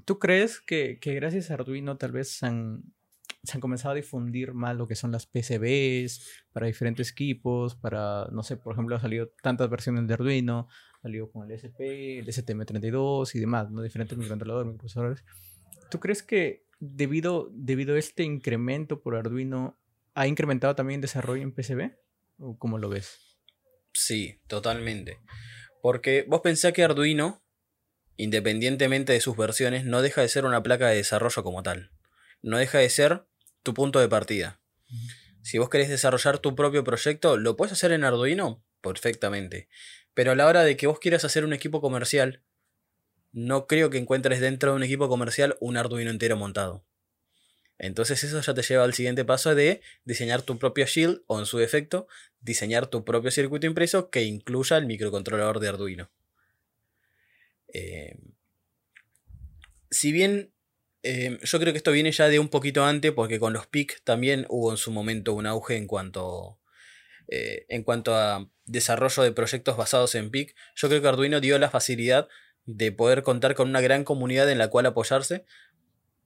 ¿tú, 0.06 0.20
crees 0.20 0.60
que, 0.60 1.00
gracias 1.04 1.52
a 1.52 1.56
Arduino 1.56 1.98
tal 1.98 2.12
vez 2.12 2.32
se 2.38 2.46
han, 2.46 2.84
se 3.44 3.54
han 3.54 3.62
comenzado 3.62 3.94
a 3.94 3.96
difundir 3.96 4.54
más 4.54 4.76
lo 4.76 4.88
que 4.88 4.96
son 4.96 5.12
las 5.12 5.26
PCBs 5.26 6.46
para 6.52 6.68
diferentes 6.68 7.12
equipos? 7.12 7.76
Para, 7.76 8.28
no 8.32 8.44
sé, 8.44 8.58
por 8.58 8.74
ejemplo, 8.74 8.96
ha 8.96 9.00
salido 9.00 9.30
tantas 9.42 9.70
versiones 9.70 10.08
de 10.08 10.14
Arduino, 10.14 10.68
salió 11.02 11.32
con 11.32 11.50
el 11.50 11.52
SP, 11.58 12.20
el 12.20 12.28
STM32 12.28 13.36
y 13.36 13.40
demás, 13.40 13.72
¿no? 13.72 13.82
Diferentes 13.82 14.18
microcontroladores, 14.18 14.68
microprocesadores. 14.68 15.24
¿Tú 15.90 16.00
crees 16.00 16.24
que 16.24 16.66
debido, 16.80 17.50
debido 17.54 17.96
a 17.96 18.00
este 18.00 18.24
incremento 18.24 19.02
por 19.02 19.16
Arduino, 19.16 19.78
ha 20.14 20.28
incrementado 20.28 20.76
también 20.76 21.00
el 21.00 21.02
desarrollo 21.02 21.44
en 21.44 21.54
PCB? 21.54 21.92
¿O 22.40 22.58
cómo 22.58 22.78
lo 22.78 22.90
ves? 22.90 23.38
Sí, 23.94 24.40
totalmente. 24.48 25.20
Porque 25.82 26.26
vos 26.28 26.42
pensás 26.42 26.74
que 26.74 26.84
Arduino, 26.84 27.42
independientemente 28.20 29.14
de 29.14 29.22
sus 29.22 29.38
versiones, 29.38 29.86
no 29.86 30.02
deja 30.02 30.22
de 30.22 30.28
ser 30.28 30.44
una 30.44 30.62
placa 30.62 30.90
de 30.90 30.98
desarrollo 30.98 31.42
como 31.42 31.64
tal. 31.64 31.90
No 32.42 32.58
deja 32.58 32.78
de 32.78 32.90
ser 32.90 33.24
tu 33.64 33.74
punto 33.74 34.02
de 34.02 34.10
partida. 34.10 34.60
Si 35.42 35.58
vos 35.58 35.70
querés 35.70 35.88
desarrollar 35.88 36.38
tu 36.40 36.54
propio 36.54 36.84
proyecto, 36.84 37.38
¿lo 37.38 37.56
puedes 37.56 37.72
hacer 37.72 37.94
en 37.94 38.04
Arduino? 38.04 38.62
Perfectamente. 38.82 39.70
Pero 40.14 40.34
a 40.34 40.36
la 40.36 40.48
hora 40.48 40.64
de 40.64 40.76
que 40.76 40.88
vos 40.88 41.00
quieras 41.00 41.24
hacer 41.24 41.46
un 41.46 41.54
equipo 41.54 41.80
comercial, 41.80 42.44
no 43.32 43.68
creo 43.68 43.90
que 43.90 43.98
encuentres 43.98 44.42
dentro 44.42 44.72
de 44.72 44.76
un 44.76 44.84
equipo 44.84 45.08
comercial 45.08 45.56
un 45.62 45.78
Arduino 45.78 46.12
entero 46.12 46.36
montado. 46.36 46.84
Entonces 47.78 48.22
eso 48.26 48.42
ya 48.42 48.54
te 48.54 48.64
lleva 48.64 48.84
al 48.84 48.94
siguiente 48.94 49.24
paso 49.24 49.56
de 49.56 49.80
diseñar 50.04 50.42
tu 50.42 50.60
propio 50.60 50.86
shield 50.86 51.22
o 51.28 51.40
en 51.40 51.46
su 51.46 51.58
defecto 51.58 52.10
diseñar 52.42 52.88
tu 52.88 53.06
propio 53.06 53.32
circuito 53.32 53.66
impreso 53.66 54.10
que 54.10 54.24
incluya 54.24 54.76
el 54.76 54.88
microcontrolador 54.88 55.62
de 55.62 55.70
Arduino. 55.70 56.12
Eh, 57.74 58.16
si 59.92 60.12
bien 60.12 60.54
eh, 61.04 61.40
yo 61.42 61.60
creo 61.60 61.74
que 61.74 61.78
esto 61.78 61.92
viene 61.92 62.12
ya 62.12 62.28
de 62.28 62.40
un 62.40 62.50
poquito 62.50 62.84
antes 62.84 63.12
porque 63.14 63.40
con 63.40 63.54
los 63.54 63.68
PIC 63.68 64.04
también 64.04 64.46
hubo 64.50 64.72
en 64.72 64.78
su 64.78 64.92
momento 64.92 65.34
un 65.34 65.46
auge 65.46 65.78
en 65.78 65.88
cuanto, 65.88 66.60
eh, 67.28 67.66
en 67.70 67.84
cuanto 67.84 68.16
a 68.16 68.50
desarrollo 68.66 69.24
de 69.24 69.32
proyectos 69.32 69.78
basados 69.78 70.16
en 70.16 70.30
PIC. 70.30 70.56
Yo 70.76 70.90
creo 70.90 71.02
que 71.02 71.08
Arduino 71.08 71.40
dio 71.40 71.58
la 71.58 71.70
facilidad 71.70 72.28
de 72.66 72.92
poder 72.92 73.24
contar 73.24 73.56
con 73.56 73.70
una 73.70 73.82
gran 73.82 74.04
comunidad 74.04 74.52
en 74.52 74.58
la 74.58 74.68
cual 74.70 74.86
apoyarse 74.86 75.46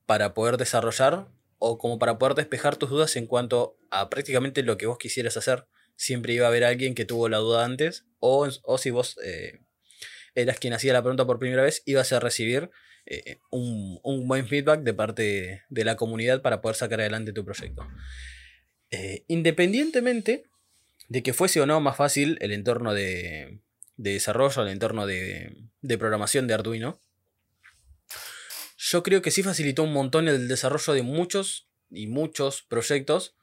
para 0.06 0.34
poder 0.34 0.58
desarrollar 0.58 1.28
o 1.60 1.78
como 1.78 2.00
para 2.00 2.18
poder 2.18 2.36
despejar 2.36 2.76
tus 2.76 2.90
dudas 2.90 3.16
en 3.16 3.28
cuanto 3.28 3.78
a 3.92 4.10
prácticamente 4.10 4.64
lo 4.64 4.78
que 4.78 4.88
vos 4.88 4.98
quisieras 4.98 5.38
hacer. 5.38 5.68
Siempre 5.96 6.34
iba 6.34 6.46
a 6.46 6.50
haber 6.50 6.64
alguien 6.64 6.96
que 6.96 7.06
tuvo 7.06 7.30
la 7.30 7.38
duda 7.38 7.64
antes 7.64 8.06
o, 8.20 8.50
o 8.64 8.78
si 8.80 8.90
vos 8.90 9.18
eras 10.36 10.60
quien 10.60 10.74
hacía 10.74 10.94
la 10.94 11.02
pregunta 11.02 11.26
por 11.26 11.40
primera 11.40 11.64
vez, 11.64 11.84
ibas 11.86 12.12
a 12.14 12.20
recibir 12.20 12.72
eh, 13.06 13.40
un, 13.52 14.28
buen 14.28 14.48
feedback 14.48 14.82
de 14.82 14.94
parte 14.94 15.64
de 15.70 15.86
la 15.86 15.96
comunidad 15.96 16.42
para 16.42 16.62
poder 16.62 16.76
sacar 16.76 17.00
adelante 17.02 17.34
tu 17.34 17.44
proyecto. 17.44 17.88
Eh, 18.92 19.26
independientemente 19.28 20.46
de 21.10 21.24
que 21.24 21.34
fuese 21.34 21.62
o 21.62 21.66
no 21.66 21.80
más 21.82 21.98
fácil 21.98 22.38
el 22.42 22.52
entorno 22.52 22.94
de, 22.94 23.62
de 23.98 24.14
desarrollo, 24.14 24.62
al 24.62 24.70
entorno 24.70 25.06
de 25.06 25.98
programación 25.98 26.48
de 26.48 26.54
Arduino, 26.54 27.00
yo 28.86 29.02
creo 29.02 29.22
que 29.22 29.32
sí 29.32 29.44
facilitó 29.44 29.84
un 29.84 29.94
montón 29.94 30.28
el 30.28 30.50
desarrollo 30.50 30.94
de 30.94 31.04
muchos 31.04 31.70
y 31.90 32.08
muchos 32.08 32.64
proyectos, 32.64 33.36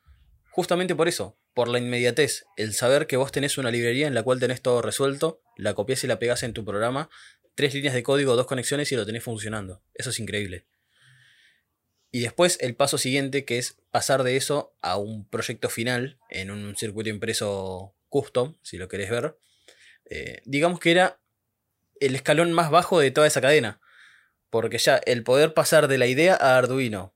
justamente 0.51 0.95
por 0.95 1.09
eso, 1.09 1.40
por 1.55 1.69
la 1.69 1.79
inmediatez, 1.79 2.45
el 2.57 2.75
saber 2.75 3.07
que 3.07 3.17
vos 3.17 3.33
tenés 3.33 3.59
una 3.59 3.71
librería 3.71 4.07
en 4.07 4.15
la 4.15 4.23
cual 4.23 4.41
tenés 4.41 4.63
todo 4.63 4.83
resuelto, 4.83 5.43
la 5.57 5.75
copias 5.75 6.05
y 6.05 6.07
la 6.07 6.19
pegás 6.19 6.43
en 6.43 6.53
tu 6.53 6.65
programa, 6.65 7.11
tres 7.55 7.75
líneas 7.75 7.95
de 7.95 8.03
código, 8.03 8.37
dos 8.37 8.47
conexiones 8.47 8.91
y 8.93 8.97
lo 8.97 9.05
tenés 9.05 9.25
funcionando. 9.25 9.83
Eso 9.95 10.11
es 10.11 10.21
increíble. 10.21 10.67
Y 12.13 12.21
después 12.21 12.59
el 12.61 12.75
paso 12.75 12.99
siguiente, 12.99 13.45
que 13.45 13.59
es 13.59 13.77
pasar 13.91 14.23
de 14.23 14.37
eso 14.37 14.75
a 14.81 14.97
un 14.97 15.29
proyecto 15.29 15.69
final 15.69 16.19
en 16.29 16.51
un 16.51 16.77
circuito 16.77 17.11
impreso 17.11 17.95
custom, 18.09 18.57
si 18.63 18.79
lo 18.79 18.89
querés 18.89 19.11
ver, 19.11 19.37
eh, 20.09 20.43
digamos 20.45 20.81
que 20.81 20.91
era 20.91 21.21
el 22.01 22.15
escalón 22.15 22.53
más 22.53 22.71
bajo 22.71 22.99
de 22.99 23.11
toda 23.11 23.27
esa 23.27 23.41
cadena. 23.41 23.81
Porque 24.51 24.79
ya 24.79 25.01
el 25.07 25.23
poder 25.23 25.55
pasar 25.55 25.87
de 25.87 25.99
la 25.99 26.09
idea 26.09 26.35
a 26.35 26.57
Arduino 26.57 27.15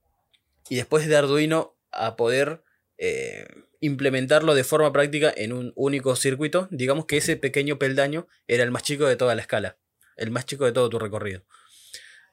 y 0.69 0.77
después 0.77 1.07
de 1.07 1.17
Arduino 1.17 1.77
a 1.91 2.15
poder 2.15 2.63
eh, 2.97 3.47
implementarlo 3.85 4.55
de 4.55 4.65
forma 4.65 4.93
práctica 4.93 5.33
en 5.37 5.53
un 5.53 5.73
único 5.77 6.17
circuito, 6.17 6.69
digamos 6.71 7.05
que 7.05 7.19
ese 7.19 7.37
pequeño 7.37 7.79
peldaño 7.79 8.27
era 8.47 8.65
el 8.65 8.71
más 8.71 8.83
chico 8.83 9.07
de 9.07 9.17
toda 9.17 9.35
la 9.35 9.43
escala, 9.43 9.79
el 10.17 10.31
más 10.31 10.47
chico 10.47 10.65
de 10.65 10.73
todo 10.73 10.89
tu 10.89 10.99
recorrido. 10.99 11.45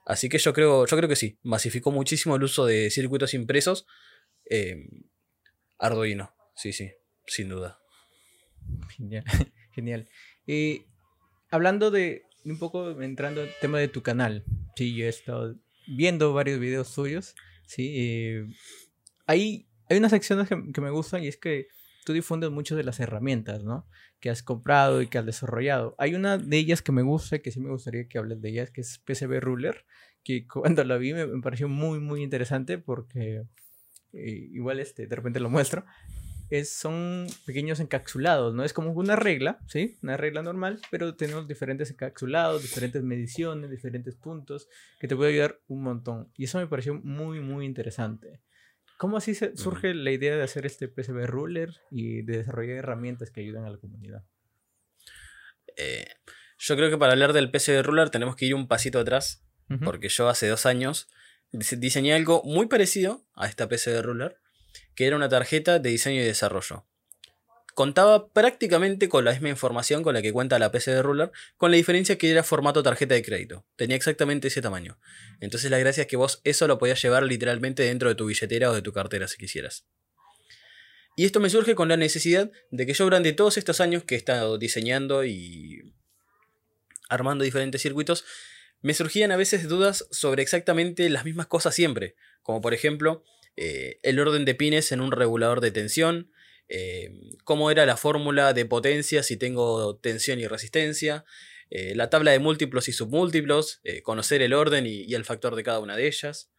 Así 0.05 0.29
que 0.29 0.37
yo 0.37 0.53
creo, 0.53 0.85
yo 0.85 0.97
creo 0.97 1.09
que 1.09 1.15
sí, 1.15 1.37
masificó 1.43 1.91
muchísimo 1.91 2.35
el 2.37 2.43
uso 2.43 2.65
de 2.65 2.89
circuitos 2.89 3.33
impresos. 3.33 3.85
Eh, 4.49 4.87
Arduino, 5.77 6.33
sí, 6.55 6.71
sí, 6.71 6.91
sin 7.27 7.49
duda. 7.49 7.79
Genial, 8.95 9.25
genial. 9.75 10.09
Hablando 11.49 11.91
de 11.91 12.23
un 12.45 12.57
poco, 12.57 13.01
entrando 13.01 13.41
al 13.41 13.51
tema 13.59 13.77
de 13.77 13.89
tu 13.89 14.01
canal, 14.01 14.45
sí, 14.75 14.95
yo 14.95 15.05
he 15.05 15.09
estado 15.09 15.57
viendo 15.85 16.33
varios 16.33 16.59
videos 16.59 16.93
tuyos, 16.95 17.35
sí, 17.67 18.47
hay, 19.27 19.67
hay 19.91 19.97
unas 19.97 20.11
secciones 20.11 20.47
que, 20.47 20.81
me 20.81 20.89
gustan 20.89 21.21
y 21.21 21.27
es 21.27 21.35
que 21.35 21.67
tú 22.05 22.13
difundes 22.13 22.49
mucho 22.49 22.77
de 22.77 22.83
las 22.85 23.01
herramientas, 23.01 23.61
¿no? 23.61 23.85
Que 24.21 24.29
has 24.29 24.41
comprado 24.41 25.01
y 25.01 25.07
que 25.07 25.17
has 25.17 25.25
desarrollado. 25.25 25.95
Hay 25.97 26.15
una 26.15 26.37
de 26.37 26.57
ellas 26.57 26.81
que 26.81 26.93
me 26.93 27.01
gusta, 27.01 27.39
que 27.39 27.51
sí 27.51 27.59
me 27.59 27.69
gustaría 27.69 28.07
que 28.07 28.17
hables 28.17 28.41
de 28.41 28.49
ellas, 28.49 28.71
que 28.71 28.81
es 28.81 28.99
PCB 28.99 29.41
Ruler, 29.41 29.85
que 30.23 30.47
cuando 30.47 30.85
la 30.85 30.95
vi 30.95 31.13
me, 31.13 31.27
pareció 31.41 31.67
muy, 31.67 31.99
muy 31.99 32.23
interesante 32.23 32.77
porque 32.77 33.43
eh, 34.13 34.49
igual 34.53 34.79
este, 34.79 35.07
de 35.07 35.15
repente 35.15 35.41
lo 35.41 35.49
muestro. 35.49 35.83
Es, 36.49 36.73
son 36.73 37.27
pequeños 37.45 37.81
encapsulados, 37.81 38.53
¿no? 38.53 38.63
Es 38.63 38.71
como 38.71 38.91
una 38.91 39.17
regla, 39.17 39.59
¿sí? 39.67 39.97
Una 40.01 40.15
regla 40.15 40.41
normal, 40.41 40.79
pero 40.89 41.15
tenemos 41.15 41.49
diferentes 41.49 41.91
encapsulados, 41.91 42.61
diferentes 42.61 43.03
mediciones, 43.03 43.69
diferentes 43.71 44.15
puntos, 44.15 44.69
que 44.99 45.09
te 45.09 45.17
puede 45.17 45.31
ayudar 45.31 45.59
un 45.67 45.83
montón. 45.83 46.29
Y 46.37 46.45
eso 46.45 46.59
me 46.59 46.67
pareció 46.67 46.93
muy, 46.93 47.41
muy 47.41 47.65
interesante. 47.65 48.41
¿Cómo 49.01 49.17
así 49.17 49.33
se 49.33 49.57
surge 49.57 49.95
la 49.95 50.11
idea 50.11 50.35
de 50.35 50.43
hacer 50.43 50.67
este 50.67 50.87
PCB 50.87 51.25
Ruler 51.25 51.73
y 51.89 52.21
de 52.21 52.37
desarrollar 52.37 52.77
herramientas 52.77 53.31
que 53.31 53.41
ayudan 53.41 53.65
a 53.65 53.71
la 53.71 53.79
comunidad? 53.79 54.23
Eh, 55.75 56.05
yo 56.59 56.75
creo 56.75 56.91
que 56.91 56.99
para 56.99 57.13
hablar 57.13 57.33
del 57.33 57.49
PCB 57.49 57.81
Ruler 57.81 58.11
tenemos 58.11 58.35
que 58.35 58.45
ir 58.45 58.53
un 58.53 58.67
pasito 58.67 58.99
atrás, 58.99 59.43
porque 59.83 60.07
yo 60.07 60.29
hace 60.29 60.47
dos 60.47 60.67
años 60.67 61.09
diseñé 61.51 62.13
algo 62.13 62.43
muy 62.45 62.67
parecido 62.67 63.25
a 63.33 63.47
esta 63.47 63.67
PCB 63.67 64.03
Ruler, 64.03 64.37
que 64.93 65.07
era 65.07 65.15
una 65.15 65.29
tarjeta 65.29 65.79
de 65.79 65.89
diseño 65.89 66.21
y 66.21 66.25
desarrollo 66.25 66.85
contaba 67.73 68.29
prácticamente 68.29 69.09
con 69.09 69.25
la 69.25 69.31
misma 69.31 69.49
información 69.49 70.03
con 70.03 70.13
la 70.13 70.21
que 70.21 70.33
cuenta 70.33 70.59
la 70.59 70.71
PC 70.71 70.91
de 70.91 71.01
Ruler, 71.01 71.31
con 71.57 71.71
la 71.71 71.77
diferencia 71.77 72.17
que 72.17 72.29
era 72.29 72.43
formato 72.43 72.83
tarjeta 72.83 73.15
de 73.15 73.23
crédito. 73.23 73.65
Tenía 73.75 73.95
exactamente 73.95 74.49
ese 74.49 74.61
tamaño. 74.61 74.99
Entonces 75.39 75.71
la 75.71 75.79
gracia 75.79 76.01
es 76.01 76.07
que 76.07 76.17
vos 76.17 76.41
eso 76.43 76.67
lo 76.67 76.77
podías 76.77 77.01
llevar 77.01 77.23
literalmente 77.23 77.83
dentro 77.83 78.09
de 78.09 78.15
tu 78.15 78.25
billetera 78.25 78.71
o 78.71 78.75
de 78.75 78.81
tu 78.81 78.93
cartera 78.93 79.27
si 79.27 79.37
quisieras. 79.37 79.85
Y 81.15 81.25
esto 81.25 81.39
me 81.39 81.49
surge 81.49 81.75
con 81.75 81.89
la 81.89 81.97
necesidad 81.97 82.51
de 82.71 82.85
que 82.85 82.93
yo 82.93 83.03
durante 83.03 83.33
todos 83.33 83.57
estos 83.57 83.81
años 83.81 84.03
que 84.03 84.15
he 84.15 84.17
estado 84.17 84.57
diseñando 84.57 85.25
y 85.25 85.93
armando 87.09 87.43
diferentes 87.43 87.81
circuitos, 87.81 88.23
me 88.81 88.93
surgían 88.93 89.31
a 89.31 89.37
veces 89.37 89.67
dudas 89.67 90.07
sobre 90.11 90.41
exactamente 90.41 91.09
las 91.09 91.25
mismas 91.25 91.47
cosas 91.47 91.75
siempre, 91.75 92.15
como 92.41 92.61
por 92.61 92.73
ejemplo 92.73 93.23
eh, 93.57 93.99
el 94.03 94.19
orden 94.19 94.45
de 94.45 94.55
pines 94.55 94.91
en 94.91 95.01
un 95.01 95.11
regulador 95.11 95.61
de 95.61 95.71
tensión, 95.71 96.30
eh, 96.73 97.11
cómo 97.43 97.69
era 97.69 97.85
la 97.85 97.97
fórmula 97.97 98.53
de 98.53 98.65
potencia 98.65 99.23
si 99.23 99.35
tengo 99.35 99.97
tensión 99.97 100.39
y 100.39 100.47
resistencia, 100.47 101.25
eh, 101.69 101.95
la 101.95 102.09
tabla 102.09 102.31
de 102.31 102.39
múltiplos 102.39 102.87
y 102.87 102.93
submúltiplos, 102.93 103.81
eh, 103.83 104.01
conocer 104.01 104.41
el 104.41 104.53
orden 104.53 104.85
y, 104.87 105.13
el 105.13 105.25
factor 105.25 105.57
de 105.57 105.63
cada 105.63 105.79
una 105.79 105.97
de 105.97 106.07
ellas. 106.07 106.49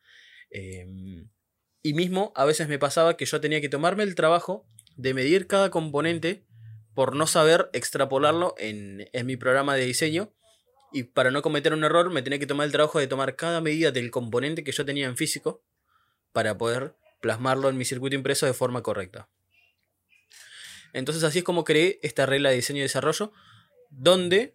y 1.85 1.95
mismo 1.95 2.33
a 2.37 2.45
veces 2.45 2.69
me 2.69 2.79
pasaba 2.79 3.17
que 3.17 3.25
yo 3.25 3.41
tenía 3.41 3.63
que 3.63 3.71
tomarme 3.71 4.03
el 4.03 4.15
trabajo 4.15 4.69
de 4.97 5.15
medir 5.15 5.47
cada 5.47 5.71
componente 5.71 6.45
por 6.95 7.17
no 7.17 7.27
saber 7.27 7.71
extrapolarlo 7.73 8.55
en, 8.59 9.09
en 9.15 9.27
mi 9.27 9.37
programa 9.39 9.77
de 9.77 9.87
diseño. 9.87 10.35
Y 10.93 11.05
para 11.05 11.31
no 11.31 11.41
cometer 11.41 11.73
un 11.73 11.85
error 11.85 12.11
me 12.11 12.21
tenía 12.21 12.39
que 12.39 12.47
tomar 12.47 12.67
el 12.67 12.73
trabajo 12.73 12.99
de 12.99 13.07
tomar 13.07 13.35
cada 13.35 13.63
medida 13.63 13.93
del 13.93 14.11
componente 14.11 14.63
que 14.63 14.73
yo 14.73 14.85
tenía 14.85 15.07
en 15.07 15.17
físico 15.17 15.65
para 16.33 16.59
poder 16.59 16.95
plasmarlo 17.23 17.71
en 17.71 17.79
mi 17.79 17.87
circuito 17.87 18.15
impreso 18.15 18.45
de 18.45 18.53
forma 18.53 18.83
correcta. 18.83 19.31
Entonces 20.93 21.25
así 21.25 21.39
es 21.39 21.45
como 21.45 21.65
creé 21.65 21.99
esta 22.03 22.27
regla 22.27 22.51
de 22.51 22.57
diseño 22.57 22.81
y 22.81 22.83
desarrollo, 22.83 23.33
donde 23.91 24.55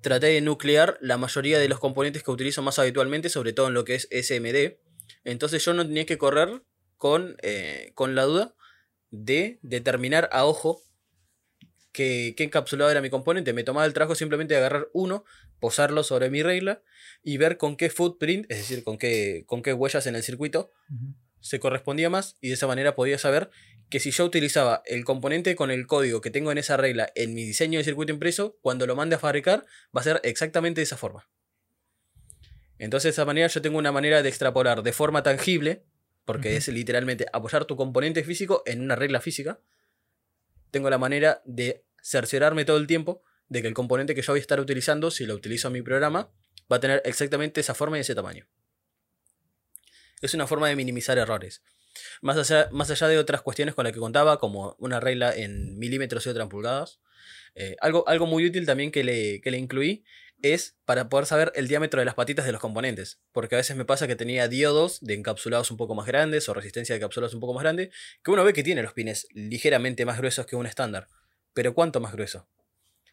traté 0.00 0.26
de 0.26 0.40
nuclear 0.40 0.98
la 1.00 1.16
mayoría 1.16 1.58
de 1.58 1.68
los 1.68 1.80
componentes 1.80 2.22
que 2.22 2.30
utilizo 2.30 2.62
más 2.62 2.78
habitualmente, 2.78 3.28
sobre 3.28 3.52
todo 3.52 3.68
en 3.68 3.74
lo 3.74 3.84
que 3.84 3.94
es 3.94 4.08
SMD. 4.10 4.78
Entonces 5.24 5.64
yo 5.64 5.74
no 5.74 5.86
tenía 5.86 6.06
que 6.06 6.18
correr 6.18 6.62
con, 6.96 7.36
eh, 7.42 7.92
con 7.94 8.14
la 8.14 8.24
duda 8.24 8.54
de 9.10 9.58
determinar 9.62 10.28
a 10.32 10.44
ojo 10.44 10.82
qué, 11.94 12.34
encapsulado 12.38 12.90
era 12.90 13.00
mi 13.00 13.08
componente. 13.08 13.52
Me 13.52 13.64
tomaba 13.64 13.86
el 13.86 13.94
trabajo 13.94 14.14
simplemente 14.14 14.54
de 14.54 14.58
agarrar 14.58 14.88
uno, 14.92 15.24
posarlo 15.60 16.02
sobre 16.02 16.28
mi 16.28 16.42
regla 16.42 16.82
y 17.22 17.38
ver 17.38 17.56
con 17.56 17.76
qué 17.76 17.88
footprint, 17.88 18.50
es 18.50 18.58
decir, 18.58 18.84
con 18.84 18.98
qué, 18.98 19.44
con 19.46 19.62
qué 19.62 19.72
huellas 19.72 20.06
en 20.06 20.16
el 20.16 20.22
circuito, 20.22 20.70
se 21.40 21.60
correspondía 21.60 22.10
más 22.10 22.36
y 22.40 22.48
de 22.48 22.54
esa 22.54 22.66
manera 22.66 22.94
podía 22.94 23.18
saber 23.18 23.50
que 23.88 24.00
si 24.00 24.10
yo 24.10 24.24
utilizaba 24.24 24.82
el 24.86 25.04
componente 25.04 25.54
con 25.56 25.70
el 25.70 25.86
código 25.86 26.20
que 26.20 26.30
tengo 26.30 26.50
en 26.52 26.58
esa 26.58 26.76
regla 26.76 27.10
en 27.14 27.34
mi 27.34 27.44
diseño 27.44 27.78
de 27.78 27.84
circuito 27.84 28.12
impreso, 28.12 28.58
cuando 28.60 28.86
lo 28.86 28.96
mande 28.96 29.16
a 29.16 29.18
fabricar 29.18 29.66
va 29.96 30.00
a 30.00 30.04
ser 30.04 30.20
exactamente 30.24 30.80
de 30.80 30.84
esa 30.84 30.96
forma. 30.96 31.28
Entonces 32.78 33.04
de 33.04 33.10
esa 33.10 33.24
manera 33.24 33.46
yo 33.46 33.62
tengo 33.62 33.78
una 33.78 33.92
manera 33.92 34.22
de 34.22 34.28
extrapolar 34.28 34.82
de 34.82 34.92
forma 34.92 35.22
tangible, 35.22 35.84
porque 36.24 36.56
es 36.56 36.68
literalmente 36.68 37.26
apoyar 37.32 37.66
tu 37.66 37.76
componente 37.76 38.24
físico 38.24 38.62
en 38.66 38.80
una 38.80 38.96
regla 38.96 39.20
física. 39.20 39.60
Tengo 40.70 40.90
la 40.90 40.98
manera 40.98 41.42
de 41.44 41.84
cerciorarme 42.02 42.64
todo 42.64 42.78
el 42.78 42.86
tiempo 42.86 43.22
de 43.48 43.62
que 43.62 43.68
el 43.68 43.74
componente 43.74 44.14
que 44.14 44.22
yo 44.22 44.32
voy 44.32 44.38
a 44.38 44.40
estar 44.40 44.58
utilizando, 44.58 45.10
si 45.10 45.26
lo 45.26 45.34
utilizo 45.34 45.68
en 45.68 45.74
mi 45.74 45.82
programa, 45.82 46.32
va 46.70 46.76
a 46.76 46.80
tener 46.80 47.02
exactamente 47.04 47.60
esa 47.60 47.74
forma 47.74 47.98
y 47.98 48.00
ese 48.00 48.14
tamaño. 48.14 48.46
Es 50.20 50.34
una 50.34 50.46
forma 50.46 50.68
de 50.68 50.76
minimizar 50.76 51.18
errores. 51.18 51.62
Más 52.22 52.36
allá, 52.36 52.68
más 52.72 52.90
allá 52.90 53.08
de 53.08 53.18
otras 53.18 53.42
cuestiones 53.42 53.74
con 53.74 53.84
las 53.84 53.92
que 53.92 54.00
contaba, 54.00 54.38
como 54.38 54.76
una 54.78 55.00
regla 55.00 55.34
en 55.34 55.78
milímetros 55.78 56.26
y 56.26 56.30
otra 56.30 56.42
en 56.42 56.48
pulgadas. 56.48 57.00
Eh, 57.54 57.76
algo, 57.80 58.06
algo 58.08 58.26
muy 58.26 58.46
útil 58.46 58.66
también 58.66 58.90
que 58.90 59.04
le, 59.04 59.40
que 59.40 59.50
le 59.50 59.58
incluí 59.58 60.04
es 60.42 60.76
para 60.84 61.08
poder 61.08 61.26
saber 61.26 61.52
el 61.54 61.68
diámetro 61.68 62.00
de 62.00 62.04
las 62.04 62.14
patitas 62.14 62.44
de 62.44 62.52
los 62.52 62.60
componentes. 62.60 63.20
Porque 63.32 63.54
a 63.54 63.58
veces 63.58 63.76
me 63.76 63.84
pasa 63.84 64.06
que 64.06 64.16
tenía 64.16 64.48
diodos 64.48 65.00
de 65.00 65.14
encapsulados 65.14 65.70
un 65.70 65.76
poco 65.76 65.94
más 65.94 66.06
grandes 66.06 66.48
o 66.48 66.54
resistencia 66.54 66.94
de 66.94 66.98
encapsulados 66.98 67.34
un 67.34 67.40
poco 67.40 67.54
más 67.54 67.62
grande, 67.62 67.90
que 68.22 68.30
uno 68.30 68.44
ve 68.44 68.52
que 68.52 68.62
tiene 68.62 68.82
los 68.82 68.92
pines 68.92 69.26
ligeramente 69.32 70.04
más 70.04 70.18
gruesos 70.18 70.46
que 70.46 70.56
un 70.56 70.66
estándar. 70.66 71.08
Pero 71.54 71.74
¿cuánto 71.74 72.00
más 72.00 72.12
grueso? 72.12 72.48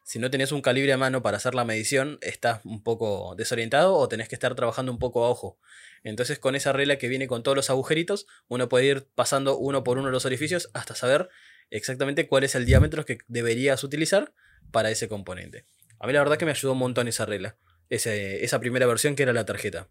si 0.03 0.19
no 0.19 0.29
tenés 0.29 0.51
un 0.51 0.61
calibre 0.61 0.91
a 0.93 0.97
mano 0.97 1.21
para 1.21 1.37
hacer 1.37 1.55
la 1.55 1.63
medición, 1.63 2.17
estás 2.21 2.65
un 2.65 2.83
poco 2.83 3.35
desorientado 3.35 3.95
o 3.95 4.07
tenés 4.07 4.27
que 4.27 4.35
estar 4.35 4.55
trabajando 4.55 4.91
un 4.91 4.99
poco 4.99 5.23
a 5.23 5.29
ojo. 5.29 5.57
Entonces 6.03 6.39
con 6.39 6.55
esa 6.55 6.71
regla 6.73 6.97
que 6.97 7.07
viene 7.07 7.27
con 7.27 7.43
todos 7.43 7.55
los 7.55 7.69
agujeritos, 7.69 8.27
uno 8.47 8.69
puede 8.69 8.85
ir 8.85 9.07
pasando 9.15 9.57
uno 9.57 9.83
por 9.83 9.97
uno 9.97 10.09
los 10.09 10.25
orificios 10.25 10.69
hasta 10.73 10.95
saber 10.95 11.29
exactamente 11.69 12.27
cuál 12.27 12.43
es 12.43 12.55
el 12.55 12.65
diámetro 12.65 13.05
que 13.05 13.19
deberías 13.27 13.83
utilizar 13.83 14.33
para 14.71 14.91
ese 14.91 15.07
componente. 15.07 15.65
A 15.99 16.07
mí 16.07 16.13
la 16.13 16.19
verdad 16.19 16.37
que 16.37 16.45
me 16.45 16.51
ayudó 16.51 16.73
un 16.73 16.79
montón 16.79 17.07
esa 17.07 17.25
regla, 17.25 17.57
esa 17.89 18.59
primera 18.59 18.87
versión 18.87 19.15
que 19.15 19.23
era 19.23 19.33
la 19.33 19.45
tarjeta. 19.45 19.87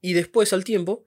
Y 0.00 0.12
después 0.12 0.52
al 0.52 0.64
tiempo, 0.64 1.06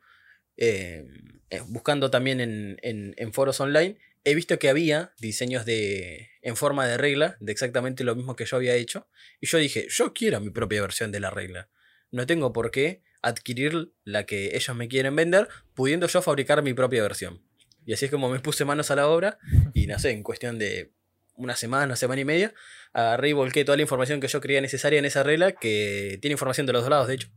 eh, 0.56 1.06
eh, 1.50 1.62
buscando 1.68 2.10
también 2.12 2.40
en 2.82 3.34
foros 3.34 3.60
online, 3.60 3.98
he 4.28 4.36
visto 4.36 4.60
que 4.60 4.68
había 4.68 5.14
diseños 5.20 5.66
de, 5.66 6.32
en 6.42 6.58
forma 6.58 6.86
de 6.86 6.98
regla 6.98 7.38
de 7.40 7.54
exactamente 7.54 8.04
lo 8.04 8.14
mismo 8.14 8.36
que 8.36 8.44
yo 8.44 8.58
había 8.58 8.76
hecho. 8.76 9.08
Y 9.40 9.48
yo 9.48 9.58
dije, 9.58 9.88
yo 9.90 10.14
quiero 10.14 10.42
mi 10.42 10.50
propia 10.50 10.82
versión 10.82 11.14
de 11.14 11.22
la 11.22 11.30
regla. 11.30 11.70
No 12.12 12.26
tengo 12.26 12.52
por 12.52 12.70
qué 12.70 13.04
adquirir 13.22 13.92
la 14.04 14.26
que 14.26 14.56
ellos 14.56 14.76
me 14.76 14.88
quieren 14.88 15.16
vender, 15.16 15.48
pudiendo 15.74 16.08
yo 16.08 16.22
fabricar 16.22 16.62
mi 16.64 16.74
propia 16.74 17.02
versión. 17.02 17.42
Y 17.86 17.94
así 17.94 18.06
es 18.06 18.12
como 18.12 18.30
me 18.30 18.40
puse 18.40 18.66
manos 18.66 18.92
a 18.92 18.96
la 18.96 19.08
obra 19.08 19.38
y 19.74 19.88
no 19.88 19.98
sé, 19.98 20.12
en 20.12 20.24
cuestión 20.24 20.60
de 20.60 20.92
una 21.36 21.56
semana, 21.56 21.86
una 21.86 21.96
semana 21.96 22.22
y 22.22 22.26
media, 22.26 22.54
agarré 22.94 23.30
y 23.30 23.34
volqué 23.34 23.64
toda 23.64 23.78
la 23.78 23.84
información 23.84 24.20
que 24.20 24.28
yo 24.28 24.42
creía 24.42 24.60
necesaria 24.60 25.00
en 25.00 25.06
esa 25.06 25.24
regla, 25.24 25.52
que 25.54 26.18
tiene 26.22 26.34
información 26.34 26.66
de 26.66 26.74
los 26.74 26.82
dos 26.82 26.90
lados, 26.90 27.08
de 27.08 27.14
hecho. 27.14 27.30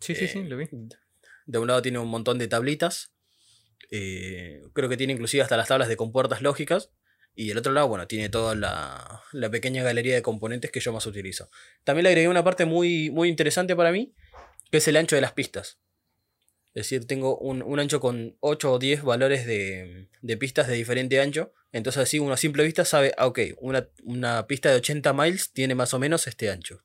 Sí, 0.00 0.14
sí, 0.14 0.26
sí, 0.26 0.42
lo 0.44 0.56
vi. 0.56 0.68
De 1.46 1.58
un 1.58 1.66
lado 1.66 1.82
tiene 1.82 1.98
un 1.98 2.08
montón 2.08 2.38
de 2.38 2.48
tablitas 2.48 3.14
eh, 3.90 4.62
creo 4.72 4.88
que 4.88 4.96
tiene 4.96 5.12
inclusive 5.12 5.42
hasta 5.42 5.56
las 5.56 5.68
tablas 5.68 5.88
de 5.88 5.96
compuertas 5.96 6.42
lógicas. 6.42 6.90
Y 7.36 7.50
el 7.50 7.58
otro 7.58 7.72
lado, 7.72 7.88
bueno, 7.88 8.06
tiene 8.06 8.28
toda 8.28 8.54
la, 8.54 9.22
pequeña 9.50 9.82
galería 9.82 10.14
de 10.14 10.22
componentes 10.22 10.70
que 10.70 10.80
yo 10.80 10.92
más 10.92 11.06
utilizo. 11.06 11.48
También 11.82 12.04
le 12.04 12.10
agregué 12.10 12.28
una 12.28 12.44
parte 12.44 12.64
muy, 12.64 13.10
muy 13.10 13.28
interesante 13.28 13.74
para 13.74 13.92
mí, 13.92 14.14
que 14.74 14.78
es 14.78 14.88
el 14.88 14.96
ancho 14.96 15.14
de 15.14 15.22
las 15.22 15.30
pistas. 15.30 15.78
Es 16.74 16.88
decir, 16.90 17.06
tengo 17.06 17.38
un, 17.38 17.78
ancho 17.78 18.00
con 18.00 18.36
8 18.40 18.72
o 18.72 18.78
10 18.80 19.04
valores 19.04 19.46
de, 19.46 20.08
pistas 20.40 20.66
de 20.66 20.74
diferente 20.74 21.20
ancho. 21.20 21.52
Entonces 21.70 22.02
así 22.02 22.18
uno 22.18 22.32
a 22.32 22.36
simple 22.36 22.64
vista 22.64 22.84
sabe, 22.84 23.14
ah, 23.16 23.28
ok, 23.28 23.38
una, 23.58 24.48
pista 24.48 24.70
de 24.70 24.74
80 24.78 25.12
miles 25.12 25.52
tiene 25.52 25.76
más 25.76 25.94
o 25.94 26.00
menos 26.00 26.26
este 26.26 26.50
ancho. 26.50 26.82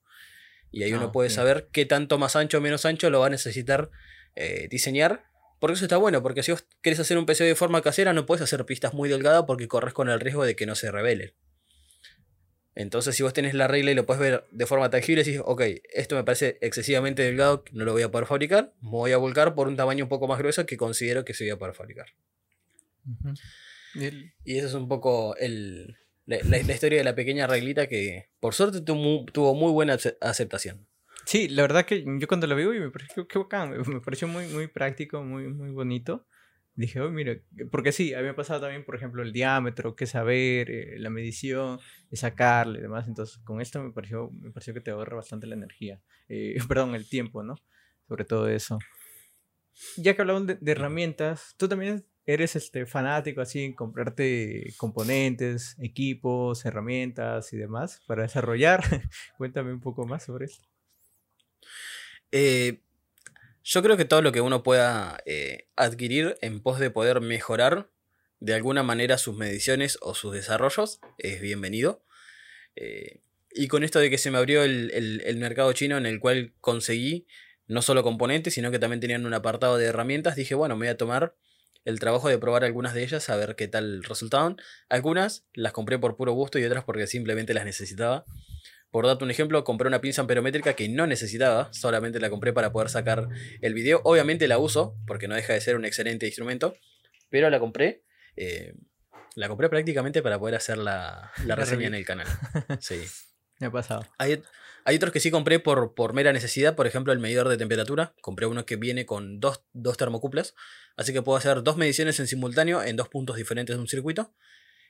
Y 0.70 0.84
ahí 0.84 0.94
uno 0.94 1.06
ah, 1.06 1.12
puede 1.12 1.32
saber 1.32 1.68
qué 1.72 1.88
tanto 1.88 2.20
más 2.20 2.36
ancho 2.36 2.60
o 2.60 2.62
menos 2.62 2.86
ancho 2.86 3.10
lo 3.10 3.22
va 3.22 3.26
a 3.26 3.32
necesitar 3.32 3.90
eh, 4.36 4.68
diseñar 4.70 5.24
porque 5.58 5.74
eso 5.74 5.86
está 5.86 5.98
bueno, 5.98 6.22
porque 6.22 6.44
si 6.44 6.52
vos 6.52 6.68
querés 6.84 7.00
hacer 7.00 7.18
un 7.18 7.26
PC 7.26 7.44
de 7.46 7.56
forma 7.56 7.82
casera, 7.82 8.14
no 8.14 8.28
puedes 8.28 8.44
hacer 8.44 8.64
pistas 8.68 8.94
muy 8.94 9.10
delgadas 9.10 9.46
porque 9.48 9.68
corres 9.68 9.96
con 9.96 10.10
el 10.10 10.20
riesgo 10.20 10.46
de 10.46 10.56
que 10.56 10.68
no 10.68 10.76
se 10.76 10.92
revele. 10.92 11.34
Entonces, 12.80 13.14
si 13.14 13.24
vos 13.24 13.34
tenés 13.34 13.54
la 13.56 13.68
regla 13.68 13.92
y 13.92 13.94
lo 13.94 14.06
puedes 14.06 14.22
ver 14.22 14.48
de 14.52 14.66
forma 14.66 14.90
tangible, 14.90 15.26
decís, 15.26 15.42
ok, 15.44 15.64
esto 15.92 16.16
me 16.16 16.24
parece 16.24 16.58
excesivamente 16.62 17.24
delgado, 17.24 17.66
no 17.74 17.84
lo 17.84 17.92
voy 17.92 18.04
a 18.04 18.10
poder 18.10 18.26
fabricar, 18.26 18.74
me 18.82 18.92
voy 18.92 19.12
a 19.12 19.18
volcar 19.18 19.54
por 19.54 19.68
un 19.68 19.76
tamaño 19.76 20.06
un 20.06 20.08
poco 20.08 20.30
más 20.30 20.40
grueso 20.40 20.66
que 20.66 20.78
considero 20.78 21.26
que 21.26 21.34
se 21.34 21.44
voy 21.44 21.52
a 21.52 21.60
poder 21.60 21.76
fabricar. 21.76 22.06
Y 24.46 24.58
eso 24.58 24.68
es 24.68 24.74
un 24.76 24.88
poco 24.88 25.36
la, 26.26 26.58
historia 26.58 27.00
de 27.00 27.04
la 27.04 27.16
pequeña 27.16 27.48
reglita 27.48 27.88
que, 27.88 28.30
por 28.40 28.54
suerte, 28.54 28.80
tuvo 28.80 29.56
muy 29.56 29.74
buena 29.74 29.98
aceptación. 30.22 30.88
Sí, 31.26 31.50
la 31.50 31.64
verdad 31.64 31.86
que 31.86 32.06
yo 32.06 32.28
cuando 32.30 32.48
lo 32.48 32.56
vi, 32.56 32.64
me 32.64 32.92
pareció, 32.92 33.28
qué 33.28 33.40
bacán, 33.40 33.72
me 33.88 34.00
pareció 34.00 34.30
muy, 34.30 34.48
muy 34.48 34.68
práctico, 34.68 35.22
muy, 35.22 35.50
muy 35.50 35.72
bonito. 35.72 36.26
Dije, 36.80 37.02
oh, 37.02 37.10
mira, 37.10 37.36
porque 37.72 37.92
sí, 37.92 38.14
a 38.14 38.20
mí 38.20 38.24
me 38.24 38.30
ha 38.30 38.36
pasado 38.38 38.62
también, 38.62 38.86
por 38.86 38.96
ejemplo, 38.96 39.22
el 39.22 39.34
diámetro, 39.34 39.98
qué 39.98 40.06
saber, 40.06 40.72
eh, 40.72 40.98
la 40.98 41.10
medición, 41.10 41.78
sacarle 42.14 42.80
y 42.80 42.82
demás. 42.82 43.06
Entonces, 43.06 43.38
con 43.40 43.60
esto 43.60 43.84
me 43.84 43.92
pareció, 43.92 44.32
me 44.32 44.50
pareció 44.52 44.74
que 44.74 44.80
te 44.80 44.92
ahorra 44.92 45.18
bastante 45.18 45.46
la 45.46 45.56
energía, 45.56 46.00
eh, 46.30 46.56
perdón, 46.70 46.96
el 46.96 47.10
tiempo, 47.10 47.44
¿no? 47.44 47.56
Sobre 48.08 48.24
todo 48.24 48.48
eso. 48.48 48.80
Ya 49.98 50.16
que 50.16 50.22
hablamos 50.22 50.48
de, 50.48 50.58
herramientas, 50.72 51.54
tú 51.58 51.68
también 51.68 52.06
eres 52.26 52.56
este 52.56 52.86
fanático 52.86 53.42
así 53.42 53.62
en 53.62 53.74
comprarte 53.74 54.74
componentes, 54.78 55.76
equipos, 55.82 56.64
herramientas 56.64 57.52
y 57.52 57.58
demás 57.58 58.02
para 58.08 58.22
desarrollar. 58.24 58.82
Cuéntame 59.38 59.74
un 59.74 59.82
poco 59.82 60.06
más 60.06 60.24
sobre 60.24 60.46
eso. 60.46 60.62
Eh, 62.32 62.80
yo 63.70 63.84
creo 63.84 63.98
que 63.98 64.06
todo 64.06 64.24
lo 64.24 64.32
que 64.32 64.42
uno 64.42 64.64
pueda 64.64 65.22
eh, 65.28 65.68
adquirir 65.76 66.38
en 66.42 66.60
pos 66.60 66.80
de 66.80 66.90
poder 66.90 67.22
mejorar 67.22 67.92
de 68.40 68.56
alguna 68.56 68.82
manera 68.82 69.20
sus 69.20 69.38
mediciones 69.38 70.00
o 70.02 70.16
sus 70.16 70.34
desarrollos 70.34 71.00
es 71.20 71.40
bienvenido. 71.40 72.04
Eh, 72.76 73.22
y 73.52 73.68
con 73.68 73.84
esto 73.84 74.00
de 74.00 74.10
que 74.10 74.18
se 74.18 74.32
me 74.32 74.40
abrió 74.40 74.64
el, 74.64 74.90
el, 75.24 75.38
mercado 75.38 75.72
chino 75.74 75.98
en 75.98 76.08
el 76.08 76.20
cual 76.20 76.56
conseguí 76.62 77.28
no 77.68 77.84
solo 77.84 78.02
componentes, 78.02 78.56
sino 78.56 78.72
que 78.72 78.80
también 78.80 79.02
tenían 79.02 79.28
un 79.28 79.36
apartado 79.36 79.78
de 79.78 79.86
herramientas, 79.86 80.36
dije, 80.36 80.56
bueno, 80.56 80.76
me 80.76 80.88
voy 80.88 80.92
a 80.92 80.98
tomar 80.98 81.36
el 81.86 82.00
trabajo 82.00 82.28
de 82.28 82.40
probar 82.40 82.64
algunas 82.64 82.96
de 82.96 83.04
ellas, 83.04 83.30
a 83.30 83.36
ver 83.36 83.56
qué 83.56 83.68
tal 83.68 84.04
resultaban. 84.04 84.58
Algunas 84.90 85.46
las 85.54 85.74
compré 85.74 86.00
por 86.00 86.18
puro 86.18 86.32
gusto 86.32 86.58
y 86.58 86.64
otras 86.64 86.86
porque 86.86 87.06
simplemente 87.06 87.54
las 87.54 87.66
necesitaba. 87.66 88.26
Por 88.92 89.06
darte 89.06 89.24
un 89.24 89.32
ejemplo, 89.32 89.64
compré 89.64 89.88
una 89.88 90.02
pinza 90.02 90.22
amperométrica 90.22 90.74
que 90.74 90.90
no 90.90 91.06
necesitaba, 91.06 91.72
solamente 91.72 92.20
la 92.20 92.30
compré 92.30 92.54
para 92.54 92.72
poder 92.72 92.90
sacar 92.90 93.28
el 93.62 93.74
video. 93.74 94.02
Obviamente 94.04 94.48
la 94.48 94.58
uso, 94.58 94.98
porque 95.06 95.28
no 95.28 95.36
deja 95.36 95.54
de 95.54 95.62
ser 95.62 95.76
un 95.76 95.86
excelente 95.86 96.26
instrumento, 96.26 96.76
pero 97.30 97.50
la 97.50 97.60
compré. 97.60 98.04
Eh, 98.36 98.74
la 99.36 99.48
compré 99.48 99.70
prácticamente 99.70 100.22
para 100.24 100.40
poder 100.40 100.56
hacer 100.56 100.78
la, 100.78 101.32
reseña 101.56 101.88
en 101.88 101.96
el 101.96 102.06
canal. 102.06 102.28
Sí. 102.80 103.02
Me 103.60 103.68
ha 103.68 103.72
pasado. 103.72 104.06
Hay, 104.18 104.42
hay, 104.86 104.96
otros 104.96 105.12
que 105.12 105.20
sí 105.20 105.32
compré 105.32 105.60
por, 105.60 105.94
por 105.94 106.14
mera 106.14 106.32
necesidad, 106.32 106.78
por 106.78 106.88
ejemplo 106.88 107.12
el 107.12 107.20
medidor 107.20 107.50
de 107.50 107.58
temperatura. 107.58 108.14
Compré 108.22 108.46
uno 108.46 108.66
que 108.66 108.78
viene 108.78 109.06
con 109.06 109.42
dos, 109.42 109.66
dos 109.74 109.98
termocuplas, 109.98 110.56
así 110.96 111.12
que 111.12 111.22
puedo 111.22 111.38
hacer 111.38 111.62
dos 111.62 111.76
mediciones 111.76 112.22
en 112.22 112.28
simultáneo 112.28 112.82
en 112.82 112.96
dos 112.96 113.10
puntos 113.10 113.36
diferentes 113.36 113.76
de 113.76 113.82
un 113.82 113.90
circuito. 113.90 114.34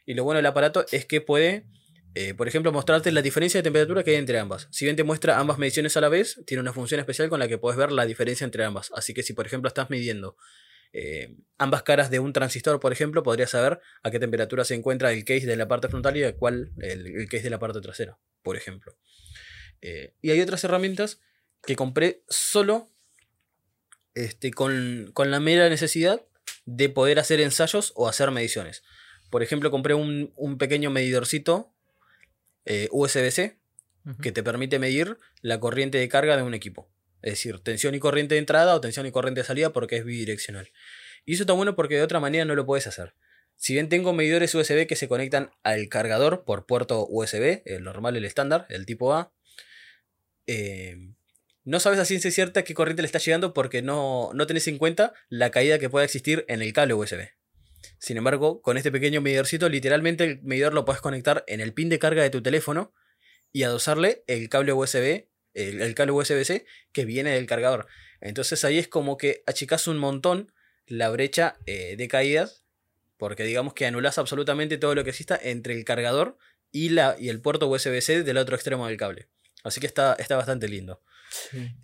Y 0.05 0.13
lo 0.13 0.23
bueno 0.23 0.38
del 0.38 0.45
aparato 0.45 0.85
es 0.91 1.05
que 1.05 1.19
puede 1.19 1.65
eh, 2.15 2.34
por 2.34 2.48
ejemplo, 2.48 2.72
mostrarte 2.72 3.12
la 3.12 3.22
diferencia 3.22 3.60
de 3.60 3.63
temperatura 3.63 4.04
que 4.04 4.12
hay 4.12 4.17
entre 4.17 4.39
ambas. 4.39 4.67
Si 4.72 4.86
bien 4.86 4.95
te 4.95 5.04
muestra 5.04 5.39
ambas 5.39 5.58
mediciones 5.58 5.95
a 5.95 6.02
la 6.02 6.10
vez, 6.10 6.41
tiene 6.45 6.62
una 6.62 6.74
función 6.74 7.00
especial 7.00 7.30
con 7.30 7.39
la 7.39 7.48
que 7.48 7.58
puedes 7.58 7.78
ver 7.78 7.91
la 7.91 8.06
diferencia 8.06 8.45
entre 8.45 8.63
ambas. 8.63 8.91
Así 8.95 9.13
que 9.13 9.24
si, 9.24 9.34
por 9.34 9.45
ejemplo, 9.45 9.67
estás 9.67 9.89
midiendo 9.89 10.36
eh, 10.91 11.36
ambas 11.60 11.84
caras 11.84 12.10
de 12.10 12.19
un 12.19 12.34
transistor, 12.34 12.80
por 12.80 12.91
ejemplo, 12.91 13.22
podrías 13.22 13.52
saber 13.52 13.80
a 14.02 14.10
qué 14.10 14.19
temperatura 14.19 14.63
se 14.63 14.74
encuentra 14.74 15.12
el 15.12 15.24
case 15.24 15.45
de 15.45 15.56
la 15.56 15.67
parte 15.67 15.88
frontal 15.88 16.17
y 16.17 16.34
cuál 16.34 16.72
el, 16.82 17.28
case 17.30 17.43
de 17.43 17.50
la 17.52 17.60
parte 17.60 17.80
trasera, 17.80 18.17
por 18.41 18.58
ejemplo. 18.58 18.98
Eh, 19.82 20.15
y 20.22 20.32
hay 20.32 20.41
otras 20.41 20.63
herramientas 20.63 21.22
que 21.63 21.76
compré 21.76 22.24
solo 22.28 22.89
este, 24.15 24.52
con, 24.52 25.13
la 25.15 25.39
mera 25.39 25.69
necesidad 25.69 26.26
de 26.65 26.89
poder 26.89 27.19
hacer 27.19 27.39
ensayos 27.39 27.93
o 27.95 28.08
hacer 28.08 28.32
mediciones. 28.32 28.84
Por 29.30 29.43
ejemplo, 29.43 29.69
compré 29.69 29.93
un, 29.93 30.34
un 30.36 30.58
pequeño 30.58 30.89
medidorcito 30.89 31.72
eh, 32.69 32.88
USB-C 32.91 33.58
que 34.21 34.32
te 34.32 34.43
permite 34.43 34.79
medir 34.79 35.17
la 35.41 35.60
corriente 35.60 35.97
de 35.97 36.08
carga 36.08 36.38
de 36.38 36.43
un 36.43 36.53
equipo. 36.53 36.89
Es 37.21 37.34
decir, 37.34 37.60
tensión 37.60 37.95
y 37.95 37.99
corriente 37.99 38.36
de 38.36 38.39
entrada 38.39 38.75
o 38.75 38.79
tensión 38.79 39.05
y 39.05 39.12
corriente 39.12 39.41
de 39.41 39.47
salida 39.47 39.71
porque 39.71 39.97
es 39.97 40.05
bidireccional. 40.05 40.71
Y 41.25 41.34
eso 41.34 41.43
está 41.43 41.53
bueno 41.53 41.75
porque 41.75 41.95
de 41.95 42.03
otra 42.03 42.19
manera 42.19 42.45
no 42.45 42.55
lo 42.55 42.65
puedes 42.65 42.88
hacer. 42.88 43.15
Si 43.55 43.73
bien 43.73 43.89
tengo 43.89 44.13
medidores 44.13 44.55
USB 44.55 44.88
que 44.88 44.95
se 44.95 45.08
conectan 45.08 45.51
al 45.63 45.89
cargador 45.89 46.45
por 46.45 46.65
puerto 46.65 47.05
USB, 47.10 47.62
el 47.65 47.84
normal, 47.84 48.15
el 48.15 48.23
estándar, 48.23 48.67
el 48.69 48.86
tipo 48.86 49.13
A, 49.13 49.34
eh, 50.47 50.95
no 51.65 51.79
sabes 51.79 51.99
a 51.99 52.05
ciencia 52.05 52.32
cierta 52.32 52.63
qué 52.63 52.73
corriente 52.73 53.01
le 53.01 53.08
está 53.08 53.19
llegando 53.19 53.53
porque 53.53 53.82
no, 53.82 54.32
no 54.34 54.47
tenés 54.47 54.67
en 54.67 54.77
cuenta 54.77 55.13
la 55.27 55.51
caída 55.51 55.79
que 55.79 55.89
pueda 55.89 56.05
existir 56.05 56.45
en 56.47 56.62
el 56.62 56.71
cable 56.71 56.93
USB. 56.93 57.29
Sin 57.98 58.18
embargo, 58.18 58.62
con 58.62 58.78
este 58.78 58.92
pequeño 58.92 59.22
medidorcito, 59.22 59.70
literalmente 59.70 60.24
el 60.24 60.42
medidor 60.42 60.74
lo 60.74 60.86
puedes 60.86 61.02
conectar 61.02 61.44
en 61.48 61.62
el 61.62 61.74
pin 61.74 61.89
de 61.89 62.00
carga 62.00 62.24
de 62.24 62.30
tu 62.30 62.42
teléfono 62.42 62.94
y 63.52 63.63
adosarle 63.63 64.24
el 64.28 64.50
cable 64.50 64.74
USB, 64.74 65.28
el, 65.54 65.96
cable 65.96 66.12
USB-C 66.12 66.65
que 66.92 67.06
viene 67.06 67.32
del 67.32 67.46
cargador. 67.46 67.88
Entonces 68.22 68.63
ahí 68.63 68.78
es 68.78 68.88
como 68.88 69.18
que 69.18 69.44
achicas 69.48 69.88
un 69.88 69.98
montón 69.98 70.52
la 70.86 71.10
brecha 71.10 71.58
eh, 71.65 71.96
de 71.98 72.08
caídas, 72.08 72.65
porque 73.18 73.44
digamos 73.44 73.74
que 73.74 73.86
anulas 73.86 74.18
absolutamente 74.18 74.78
todo 74.78 74.96
lo 74.96 75.04
que 75.04 75.12
exista 75.12 75.39
entre 75.42 75.74
el 75.74 75.84
cargador 75.86 76.38
y, 76.72 76.89
la, 76.89 77.15
y 77.20 77.30
el 77.30 77.42
puerto 77.42 77.68
USB-C 77.68 78.24
del 78.24 78.38
otro 78.38 78.56
extremo 78.56 78.88
del 78.88 78.98
cable. 78.98 79.30
Así 79.63 79.80
que 79.82 79.88
está, 79.88 80.13
está 80.13 80.38
bastante 80.38 80.68
lindo. 80.68 81.02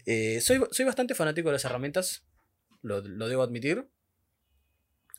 Eh, 0.05 0.39
soy, 0.41 0.61
soy, 0.71 0.85
bastante 0.85 1.13
fanático 1.13 1.49
de 1.49 1.53
las 1.53 1.65
herramientas, 1.65 2.25
lo, 2.81 3.01
lo 3.01 3.27
debo 3.27 3.43
admitir. 3.43 3.87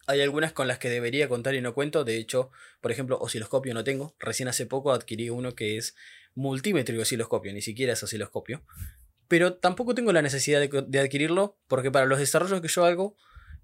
Hay 0.06 0.20
algunas 0.20 0.52
con 0.52 0.68
las 0.68 0.78
que 0.78 0.88
debería 0.88 1.28
contar 1.28 1.54
y 1.54 1.60
no 1.60 1.74
cuento. 1.74 2.04
De 2.04 2.16
hecho, 2.16 2.50
por 2.80 2.92
ejemplo, 2.92 3.18
osciloscopio 3.20 3.74
no 3.74 3.84
tengo. 3.84 4.14
Recién 4.18 4.48
hace 4.48 4.66
poco 4.66 4.92
adquirí 4.92 5.30
uno 5.30 5.54
que 5.54 5.76
es 5.76 5.96
multímetro 6.34 6.94
y 6.94 6.98
osciloscopio. 6.98 7.52
Ni 7.52 7.62
siquiera 7.62 7.92
es 7.92 8.02
osciloscopio. 8.02 8.62
Pero 9.28 9.54
tampoco 9.54 9.94
tengo 9.94 10.12
la 10.12 10.22
necesidad 10.22 10.60
de, 10.60 11.00
adquirirlo 11.00 11.58
porque 11.66 11.90
para 11.90 12.06
los 12.06 12.18
desarrollos 12.18 12.60
que 12.60 12.68
yo 12.68 12.84
hago, 12.84 13.16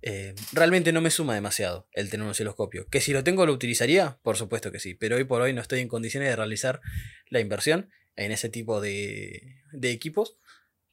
eh, 0.03 0.35
realmente 0.53 0.93
no 0.93 1.01
me 1.01 1.11
suma 1.11 1.35
demasiado 1.35 1.87
el 1.93 2.11
tener 2.11 2.25
un 2.25 2.31
osciloscopio. 2.31 2.89
Que 2.89 3.01
si 3.01 3.13
lo 3.13 3.23
tengo 3.23 3.47
lo 3.47 3.53
utilizaría, 3.53 4.19
por 4.23 4.37
supuesto 4.37 4.73
que 4.73 4.81
sí. 4.81 4.95
Pero 4.95 5.17
hoy 5.17 5.25
por 5.25 5.43
hoy 5.43 5.53
no 5.53 5.61
estoy 5.61 5.81
en 5.81 5.89
condiciones 5.89 6.29
de 6.29 6.37
realizar 6.37 6.81
la 7.29 7.39
inversión 7.39 7.91
en 8.17 8.33
ese 8.33 8.49
tipo 8.49 8.81
de, 8.81 9.63
equipos. 9.83 10.37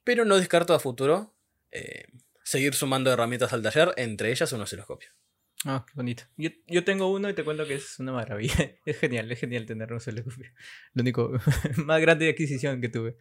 Pero 0.04 0.26
no 0.26 0.38
descarto 0.38 0.76
a 0.76 0.80
futuro 0.80 1.36
eh, 1.72 2.06
seguir 2.44 2.76
sumando 2.76 3.12
herramientas 3.12 3.54
al 3.54 3.64
taller, 3.64 3.94
entre 3.98 4.32
ellas 4.32 4.54
un 4.54 4.62
osciloscopio. 4.62 5.10
Ah, 5.66 5.86
qué 5.86 5.94
bonito. 5.96 6.24
Yo, 6.38 6.50
yo, 6.68 6.84
tengo 6.86 7.12
uno 7.12 7.30
y 7.30 7.34
te 7.34 7.44
cuento 7.44 7.68
que 7.68 7.76
es 7.76 8.00
una 8.00 8.14
maravilla. 8.14 8.56
Es 8.86 8.98
genial, 8.98 9.32
es 9.32 9.40
genial 9.40 9.66
tener 9.66 9.92
un 9.92 10.00
solo 10.00 10.24
Lo 10.94 11.02
único 11.02 11.32
más 11.86 12.02
grande 12.02 12.26
de 12.26 12.32
adquisición 12.32 12.80
que 12.82 12.90
tuve. 12.90 13.18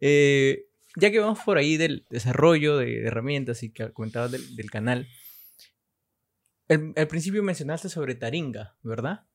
Eh, 0.00 0.66
ya 0.96 1.10
que 1.10 1.18
vamos 1.18 1.40
por 1.44 1.58
ahí 1.58 1.76
del 1.76 2.06
desarrollo 2.10 2.76
de, 2.76 3.06
herramientas 3.06 3.62
y 3.62 3.72
que 3.72 3.92
comentabas 3.92 4.32
del, 4.32 4.56
del 4.56 4.70
canal, 4.70 5.08
al 6.68 7.08
principio 7.08 7.42
mencionaste 7.42 7.88
sobre 7.88 8.14
Taringa, 8.14 8.76
¿verdad? 8.82 9.26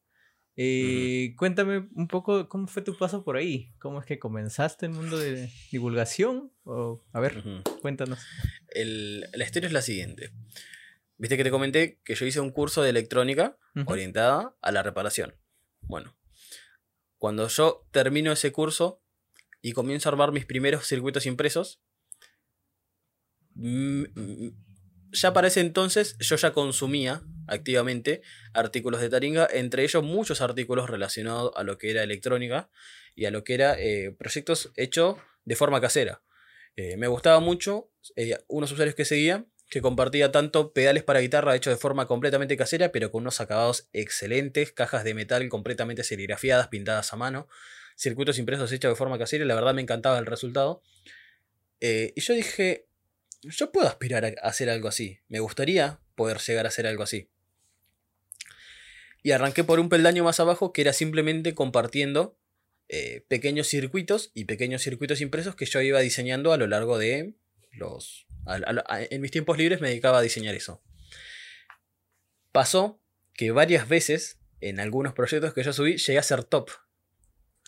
Eh, 0.57 1.33
Cuéntame 1.37 1.89
un 1.95 2.07
poco 2.07 2.47
cómo 2.47 2.67
fue 2.67 2.81
tu 2.81 2.97
paso 2.97 3.23
por 3.23 3.35
ahí. 3.35 3.73
¿Cómo 3.79 3.99
es 3.99 4.05
que 4.05 4.19
comenzaste 4.19 4.85
el 4.85 4.93
mundo 4.93 5.17
de 5.17 5.49
divulgación? 5.71 6.51
O, 6.63 7.03
a 7.11 7.19
ver, 7.19 7.43
cuéntanos. 7.81 8.25
El, 8.69 9.21
la 9.33 9.43
historia 9.43 9.67
es 9.67 9.73
la 9.73 9.81
siguiente. 9.81 10.31
Viste 11.17 11.38
que 11.38 11.43
te 11.43 11.51
comenté 11.51 11.99
que 12.04 12.15
yo 12.15 12.25
hice 12.25 12.39
un 12.39 12.51
curso 12.51 12.82
de 12.82 12.89
electrónica 12.89 13.58
orientada 13.86 14.56
a 14.62 14.71
la 14.71 14.84
reparación. 14.84 15.36
Bueno, 15.82 16.17
cuando 17.17 17.47
yo 17.47 17.88
termino 17.91 18.32
ese 18.32 18.51
curso 18.51 19.01
y 19.62 19.71
comienzo 19.71 20.10
a 20.10 20.12
armar 20.12 20.32
mis 20.32 20.45
primeros 20.45 20.86
circuitos 20.86 21.25
impresos, 21.25 21.82
mm, 23.56 24.04
mm, 24.13 24.65
ya 25.12 25.34
para 25.34 25.47
ese 25.47 25.62
entonces 25.62 26.17
yo 26.19 26.36
ya 26.36 26.51
consumía 26.51 27.23
activamente 27.47 28.21
artículos 28.54 28.99
de 28.99 29.10
Taringa, 29.10 29.47
entre 29.51 29.84
ellos 29.84 30.04
muchos 30.04 30.41
artículos 30.41 30.89
relacionados 30.89 31.51
a 31.56 31.63
lo 31.63 31.78
que 31.78 31.91
era 31.91 32.04
electrónica 32.04 32.69
y 33.15 33.25
a 33.25 33.32
lo 33.32 33.43
que 33.43 33.54
era 33.54 33.80
eh, 33.80 34.13
proyectos 34.17 34.71
hechos 34.75 35.17
de 35.45 35.56
forma 35.56 35.80
casera. 35.80 36.21
Eh, 36.75 36.97
me 36.97 37.08
gustaba 37.08 37.39
mucho 37.39 37.89
eh, 38.17 38.38
unos 38.47 38.71
usuarios 38.71 38.95
que 38.95 39.06
seguían 39.06 39.47
que 39.69 39.82
compartía 39.82 40.32
tanto 40.32 40.73
pedales 40.73 41.04
para 41.04 41.19
guitarra 41.19 41.56
hechos 41.56 41.73
de 41.73 41.78
forma 41.78 42.08
completamente 42.08 42.56
casera, 42.56 42.91
pero 42.91 43.12
con 43.12 43.23
unos 43.23 43.41
acabados 43.41 43.89
excelentes, 43.93 44.71
cajas 44.71 45.04
de 45.04 45.13
metal 45.13 45.47
completamente 45.49 46.04
serigrafiadas, 46.04 46.67
pintadas 46.67 47.11
a 47.13 47.16
mano, 47.16 47.47
circuitos 47.95 48.38
impresos 48.38 48.72
hechos 48.72 48.91
de 48.91 48.95
forma 48.95 49.18
casera, 49.18 49.43
y 49.43 49.47
la 49.47 49.55
verdad 49.55 49.74
me 49.74 49.82
encantaba 49.82 50.20
el 50.20 50.26
resultado. 50.26 50.84
Eh, 51.82 52.13
y 52.16 52.22
yo 52.22 52.34
dije, 52.34 52.88
yo 53.41 53.72
puedo 53.72 53.88
aspirar 53.88 54.26
a 54.26 54.47
hacer 54.47 54.70
algo 54.70 54.88
así, 54.88 55.20
me 55.28 55.39
gustaría 55.39 55.99
poder 56.16 56.38
llegar 56.39 56.66
a 56.66 56.70
hacer 56.70 56.88
algo 56.88 57.03
así. 57.03 57.30
Y 59.24 59.32
arranqué 59.32 59.63
por 59.63 59.80
un 59.80 59.89
peldaño 59.89 60.24
más 60.24 60.39
abajo 60.39 60.72
que 60.72 60.82
era 60.82 60.93
simplemente 60.93 61.55
compartiendo 61.55 62.38
eh, 62.88 63.26
pequeños 63.28 63.68
circuitos 63.68 64.30
y 64.36 64.45
pequeños 64.45 64.84
circuitos 64.84 65.20
impresos 65.20 65.55
que 65.55 65.66
yo 65.66 65.82
iba 65.82 65.99
diseñando 65.99 66.53
a 66.53 66.57
lo 66.57 66.68
largo 66.68 66.99
de 66.99 67.34
los 67.78 68.26
en 68.57 69.21
mis 69.21 69.32
tiempos 69.32 69.57
libres 69.57 69.82
me 69.82 69.89
dedicaba 69.89 70.19
a 70.19 70.21
diseñar 70.21 70.55
eso. 70.55 70.82
Pasó 72.51 73.01
que 73.34 73.51
varias 73.51 73.88
veces 73.88 74.39
en 74.61 74.80
algunos 74.80 75.13
proyectos 75.13 75.53
que 75.53 75.63
yo 75.63 75.73
subí 75.73 75.97
llegué 75.97 76.19
a 76.19 76.23
ser 76.23 76.43
top. 76.43 76.69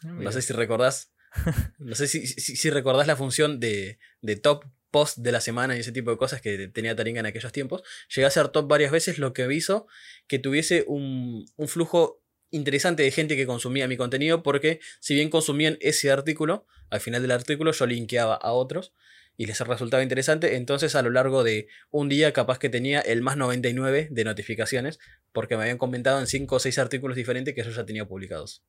Ah, 0.03 0.07
no 0.07 0.31
sé 0.31 0.41
si 0.41 0.53
recordás. 0.53 1.11
No 1.77 1.93
sé 1.93 2.07
si, 2.07 2.25
si, 2.25 2.69
recordás 2.69 3.05
la 3.05 3.15
función 3.15 3.59
de, 3.59 3.99
top 4.41 4.65
post 4.89 5.19
de 5.19 5.31
la 5.31 5.41
semana 5.41 5.75
y 5.75 5.81
ese 5.81 5.91
tipo 5.91 6.09
de 6.09 6.17
cosas 6.17 6.41
que 6.41 6.67
tenía 6.69 6.95
Taringa 6.95 7.19
en 7.19 7.25
aquellos 7.25 7.51
tiempos. 7.51 7.83
Llegué 8.13 8.25
a 8.25 8.31
ser 8.31 8.47
top 8.49 8.67
varias 8.67 8.91
veces, 8.91 9.19
lo 9.19 9.33
que 9.33 9.51
hizo 9.53 9.87
que 10.27 10.39
tuviese 10.39 10.85
un, 10.87 11.45
un 11.55 11.67
flujo 11.67 12.23
interesante 12.49 13.03
de 13.03 13.11
gente 13.11 13.35
que 13.35 13.45
consumía 13.45 13.87
mi 13.87 13.97
contenido, 13.97 14.41
porque 14.41 14.79
si 14.99 15.13
bien 15.13 15.29
consumían 15.29 15.77
ese 15.81 16.11
artículo, 16.11 16.65
al 16.89 17.01
final 17.01 17.21
del 17.21 17.31
artículo 17.31 17.71
yo 17.71 17.85
linkeaba 17.85 18.35
a 18.35 18.53
otros 18.53 18.93
y 19.37 19.45
les 19.45 19.59
resultaba 19.59 20.01
interesante. 20.01 20.55
Entonces, 20.55 20.95
a 20.95 21.03
lo 21.03 21.11
largo 21.11 21.43
de 21.43 21.67
un 21.91 22.09
día, 22.09 22.33
capaz 22.33 22.57
que 22.57 22.69
tenía 22.69 22.99
el 22.99 23.21
más 23.21 23.37
99 23.37 24.07
de 24.09 24.23
notificaciones, 24.23 24.99
porque 25.31 25.55
me 25.55 25.63
habían 25.63 25.77
comentado 25.77 26.19
en 26.19 26.25
5 26.25 26.55
o 26.55 26.59
6 26.59 26.79
artículos 26.79 27.15
diferentes 27.15 27.53
que 27.53 27.63
yo 27.63 27.69
ya 27.69 27.85
tenía 27.85 28.05
publicados. 28.05 28.63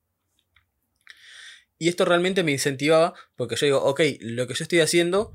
Y 1.79 1.89
esto 1.89 2.05
realmente 2.05 2.43
me 2.43 2.53
incentivaba, 2.53 3.14
porque 3.35 3.57
yo 3.57 3.64
digo, 3.66 3.83
ok, 3.83 4.01
lo 4.21 4.47
que 4.47 4.55
yo 4.55 4.62
estoy 4.62 4.81
haciendo 4.81 5.33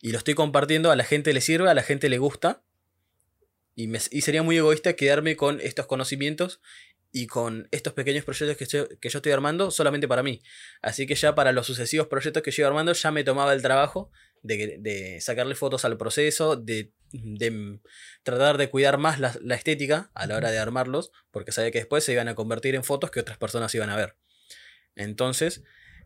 y 0.00 0.12
lo 0.12 0.18
estoy 0.18 0.34
compartiendo, 0.34 0.92
a 0.92 0.96
la 0.96 1.04
gente 1.04 1.32
le 1.32 1.40
sirve, 1.40 1.68
a 1.68 1.74
la 1.74 1.82
gente 1.82 2.08
le 2.08 2.18
gusta. 2.18 2.62
Y, 3.74 3.88
me, 3.88 3.98
y 4.10 4.20
sería 4.20 4.42
muy 4.42 4.56
egoísta 4.56 4.92
quedarme 4.92 5.36
con 5.36 5.60
estos 5.60 5.86
conocimientos 5.86 6.60
y 7.12 7.26
con 7.26 7.66
estos 7.72 7.92
pequeños 7.92 8.24
proyectos 8.24 8.56
que 8.56 8.66
yo, 8.66 8.88
que 9.00 9.08
yo 9.08 9.18
estoy 9.18 9.32
armando 9.32 9.70
solamente 9.70 10.06
para 10.06 10.22
mí. 10.22 10.42
Así 10.80 11.06
que 11.06 11.16
ya 11.16 11.34
para 11.34 11.50
los 11.52 11.66
sucesivos 11.66 12.06
proyectos 12.06 12.42
que 12.42 12.50
yo 12.52 12.62
iba 12.62 12.68
armando 12.68 12.92
ya 12.92 13.10
me 13.10 13.24
tomaba 13.24 13.52
el 13.52 13.62
trabajo 13.62 14.12
de, 14.42 15.18
sacarle 15.20 15.54
fotos 15.54 15.84
al 15.84 15.96
proceso, 15.96 16.56
de, 16.56 16.92
tratar 18.22 18.58
de 18.58 18.70
cuidar 18.70 18.98
más 18.98 19.18
la, 19.18 19.54
estética 19.54 20.10
a 20.14 20.26
la 20.26 20.36
hora 20.36 20.50
de 20.50 20.58
armarlos, 20.58 21.12
porque 21.30 21.52
sabía 21.52 21.70
que 21.70 21.78
después 21.78 22.04
se 22.04 22.12
iban 22.12 22.28
a 22.28 22.34
convertir 22.34 22.74
en 22.74 22.84
fotos 22.84 23.10
que 23.10 23.20
otras 23.20 23.38
personas 23.38 23.74
iban 23.74 23.90
a 23.90 23.96
ver. 23.96 24.16
Entonces, 24.94 25.62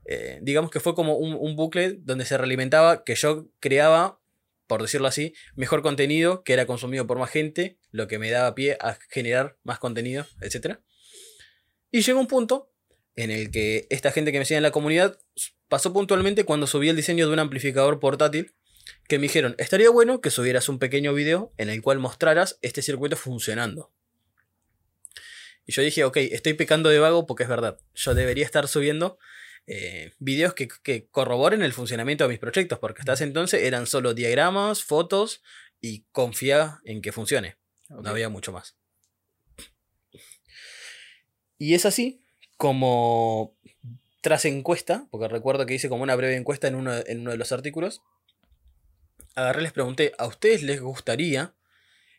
eh, 0.06 0.38
digamos 0.42 0.70
que 0.70 0.80
fue 0.80 0.94
como 0.94 1.16
un, 1.16 1.34
un 1.34 1.56
bucle 1.56 1.96
donde 2.00 2.24
se 2.24 2.36
realimentaba 2.36 3.04
que 3.04 3.14
yo 3.14 3.48
creaba 3.60 4.20
por 4.66 4.80
decirlo 4.80 5.08
así, 5.08 5.34
mejor 5.56 5.82
contenido 5.82 6.42
que 6.42 6.54
era 6.54 6.66
consumido 6.66 7.06
por 7.06 7.18
más 7.18 7.30
gente, 7.30 7.78
lo 7.90 8.08
que 8.08 8.18
me 8.18 8.30
daba 8.30 8.54
pie 8.54 8.78
a 8.80 8.98
generar 9.10 9.58
más 9.62 9.78
contenido, 9.78 10.26
etc. 10.40 10.78
Y 11.90 12.02
llegó 12.02 12.18
un 12.18 12.26
punto 12.26 12.73
en 13.16 13.30
el 13.30 13.50
que 13.50 13.86
esta 13.90 14.10
gente 14.10 14.32
que 14.32 14.38
me 14.38 14.44
sigue 14.44 14.56
en 14.56 14.62
la 14.62 14.70
comunidad 14.70 15.18
pasó 15.68 15.92
puntualmente 15.92 16.44
cuando 16.44 16.66
subí 16.66 16.88
el 16.88 16.96
diseño 16.96 17.26
de 17.26 17.32
un 17.32 17.38
amplificador 17.38 18.00
portátil 18.00 18.54
que 19.08 19.18
me 19.18 19.24
dijeron, 19.24 19.54
estaría 19.58 19.90
bueno 19.90 20.20
que 20.20 20.30
subieras 20.30 20.68
un 20.68 20.78
pequeño 20.78 21.14
video 21.14 21.52
en 21.56 21.70
el 21.70 21.82
cual 21.82 21.98
mostraras 21.98 22.58
este 22.62 22.82
circuito 22.82 23.16
funcionando. 23.16 23.92
Y 25.66 25.72
yo 25.72 25.82
dije, 25.82 26.04
ok, 26.04 26.16
estoy 26.18 26.54
pecando 26.54 26.90
de 26.90 26.98
vago 26.98 27.26
porque 27.26 27.44
es 27.44 27.48
verdad, 27.48 27.78
yo 27.94 28.14
debería 28.14 28.44
estar 28.44 28.68
subiendo 28.68 29.18
eh, 29.66 30.12
videos 30.18 30.52
que, 30.54 31.08
corroboren 31.10 31.62
el 31.62 31.72
funcionamiento 31.72 32.24
de 32.24 32.30
mis 32.30 32.38
proyectos, 32.38 32.78
porque 32.78 33.00
hasta 33.00 33.14
ese 33.14 33.24
entonces 33.24 33.62
eran 33.62 33.86
solo 33.86 34.12
diagramas, 34.12 34.84
fotos 34.84 35.42
y 35.80 36.04
confía 36.12 36.80
en 36.84 37.00
que 37.00 37.12
funcione. 37.12 37.56
No 37.88 38.10
había 38.10 38.28
mucho 38.28 38.52
más. 38.52 38.76
Y 41.56 41.74
es 41.74 41.86
así 41.86 42.23
como 42.56 43.56
tras 44.20 44.44
encuesta, 44.46 45.06
porque 45.10 45.28
recuerdo 45.28 45.66
que 45.66 45.74
hice 45.74 45.88
como 45.88 46.02
una 46.02 46.16
breve 46.16 46.36
encuesta 46.36 46.66
en 46.66 46.76
uno, 46.76 46.94
de 46.94 47.36
los 47.36 47.52
artículos, 47.52 48.02
agarré 49.34 49.62
les 49.62 49.72
pregunté, 49.72 50.12
¿a 50.18 50.26
ustedes 50.26 50.62
les 50.62 50.80
gustaría 50.80 51.54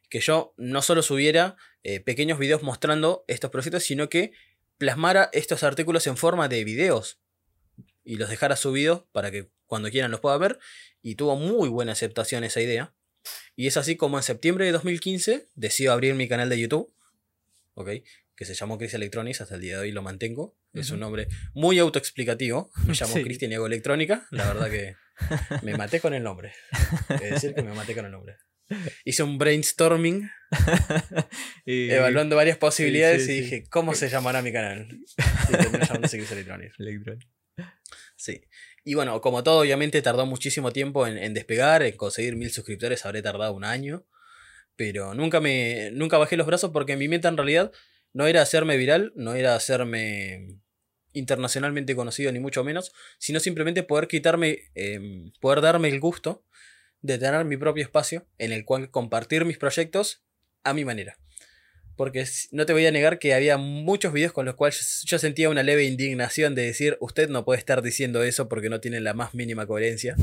que 0.10 0.20
yo 0.20 0.54
no 0.58 0.82
solo 0.82 1.02
subiera 1.02 1.56
eh, 1.84 2.00
pequeños 2.00 2.38
videos 2.38 2.62
mostrando 2.62 3.26
estos 3.28 3.50
proyectos, 3.50 3.84
sino 3.84 4.08
que 4.08 4.34
plasmara 4.78 5.30
estos 5.34 5.64
artículos 5.64 6.06
en 6.08 6.18
forma 6.18 6.48
de 6.48 6.64
videos 6.64 7.20
y 8.04 8.18
los 8.18 8.30
dejara 8.30 8.56
subidos 8.56 9.06
para 9.12 9.32
que 9.32 9.50
cuando 9.66 9.90
quieran 9.90 10.12
los 10.12 10.20
pueda 10.20 10.38
ver? 10.38 10.60
Y 11.02 11.16
tuvo 11.16 11.36
muy 11.36 11.70
buena 11.70 11.94
aceptación 11.94 12.44
esa 12.44 12.62
idea. 12.62 12.94
Y 13.56 13.68
es 13.68 13.78
así 13.78 13.96
como 13.96 14.18
en 14.18 14.24
septiembre 14.24 14.66
de 14.66 14.72
2015 14.74 15.50
decido 15.56 15.92
abrir 15.92 16.14
mi 16.14 16.28
canal 16.28 16.50
de 16.50 16.60
YouTube, 16.60 16.94
¿ok? 17.74 17.90
Que 18.36 18.46
se 18.46 18.54
llamó 18.54 18.78
Chris 18.78 18.94
Electronics, 18.94 19.42
hasta 19.42 19.56
el 19.56 19.62
día 19.62 19.76
de 19.76 19.84
hoy 19.84 19.92
lo 19.92 20.02
mantengo. 20.02 20.58
Es 20.74 20.90
un 20.92 21.00
nombre 21.00 21.28
muy 21.54 21.80
autoexplicativo. 21.80 22.70
Me 22.86 22.94
llamo 23.00 23.14
Cristian 23.16 23.52
y 23.52 23.56
hago 23.56 23.68
electrónica. 23.68 24.28
La 24.32 24.46
verdad 24.46 24.70
que 24.70 24.96
me 25.64 25.76
maté 25.78 26.00
con 26.00 26.14
el 26.14 26.24
nombre. 26.24 26.54
Es 27.10 27.32
decir 27.32 27.54
que 27.54 27.64
me 27.64 27.74
maté 27.74 27.96
con 27.96 28.06
el 28.06 28.12
nombre. 28.12 28.36
Hice 29.04 29.24
un 29.24 29.38
brainstorming 29.38 30.30
evaluando 31.66 32.36
varias 32.36 32.58
posibilidades 32.58 33.28
y 33.30 33.42
dije, 33.42 33.64
¿cómo 33.70 33.94
se 33.94 34.10
llamará 34.10 34.42
mi 34.42 34.52
canal? 34.52 34.88
Y 35.50 35.52
llamándose 35.86 36.18
Chris 36.18 36.32
Electronics. 36.32 36.76
Sí. 38.18 38.42
Y 38.84 38.96
bueno, 38.96 39.22
como 39.22 39.44
todo, 39.44 39.62
obviamente 39.62 40.02
tardó 40.02 40.26
muchísimo 40.26 40.72
tiempo 40.72 41.08
en, 41.08 41.34
despegar, 41.34 41.84
en 41.84 41.96
conseguir 41.96 42.36
mil 42.36 42.52
suscriptores, 42.52 43.06
habré 43.06 43.22
tardado 43.22 43.54
un 43.54 43.64
año. 43.64 44.06
Pero 44.76 45.14
nunca 45.14 45.40
me. 45.40 45.90
nunca 45.94 46.18
bajé 46.18 46.36
los 46.36 46.48
brazos 46.48 46.72
porque 46.72 46.98
mi 46.98 47.08
meta 47.08 47.30
en 47.30 47.38
realidad 47.38 47.72
no 48.16 48.28
era 48.28 48.42
hacerme 48.42 48.78
viral, 48.78 49.12
no 49.18 49.36
era 49.36 49.56
hacerme 49.56 50.62
internacionalmente 51.12 51.98
conocido, 51.98 52.32
ni 52.32 52.40
mucho 52.40 52.64
menos, 52.64 52.94
sino 53.20 53.42
simplemente 53.42 53.84
poder 53.84 54.08
quitarme, 54.08 54.60
em, 54.74 55.34
poder 55.42 55.60
darme 55.60 55.90
el 55.90 56.00
gusto 56.00 56.46
de 57.02 57.18
tener 57.18 57.44
mi 57.44 57.58
propio 57.58 57.84
espacio 57.84 58.26
en 58.38 58.54
el 58.54 58.64
cual 58.64 58.90
compartir 58.90 59.44
mis 59.44 59.58
proyectos 59.58 60.24
a 60.64 60.74
mi 60.74 60.86
manera. 60.86 61.18
Porque 61.98 62.26
no 62.52 62.66
te 62.66 62.72
voy 62.72 62.86
a 62.86 62.92
negar 62.92 63.20
que 63.20 63.34
había 63.34 63.58
muchos 63.58 64.14
videos 64.14 64.32
con 64.32 64.46
los 64.46 64.56
cuales 64.56 65.04
yo 65.06 65.20
sentía 65.20 65.50
una 65.50 65.64
leve 65.64 65.84
indignación 65.84 66.56
de 66.56 66.62
decir, 66.62 66.98
usted 67.02 67.28
no 67.28 67.44
puede 67.44 67.60
estar 67.60 67.82
diciendo 67.82 68.24
eso 68.24 68.48
porque 68.48 68.70
no 68.70 68.80
tiene 68.80 69.02
la 69.02 69.14
más 69.14 69.34
mínima 69.34 69.68
coherencia. 69.68 70.16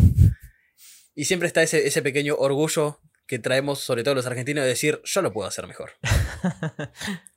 Y 1.14 1.26
siempre 1.26 1.46
está 1.46 1.62
ese, 1.62 1.86
ese 1.86 2.00
pequeño 2.00 2.36
orgullo 2.36 3.00
que 3.26 3.38
traemos, 3.38 3.80
sobre 3.80 4.02
todo 4.02 4.14
los 4.14 4.24
argentinos, 4.24 4.64
de 4.64 4.70
decir, 4.70 5.02
yo 5.04 5.20
lo 5.20 5.34
puedo 5.34 5.46
hacer 5.46 5.66
mejor. 5.66 5.92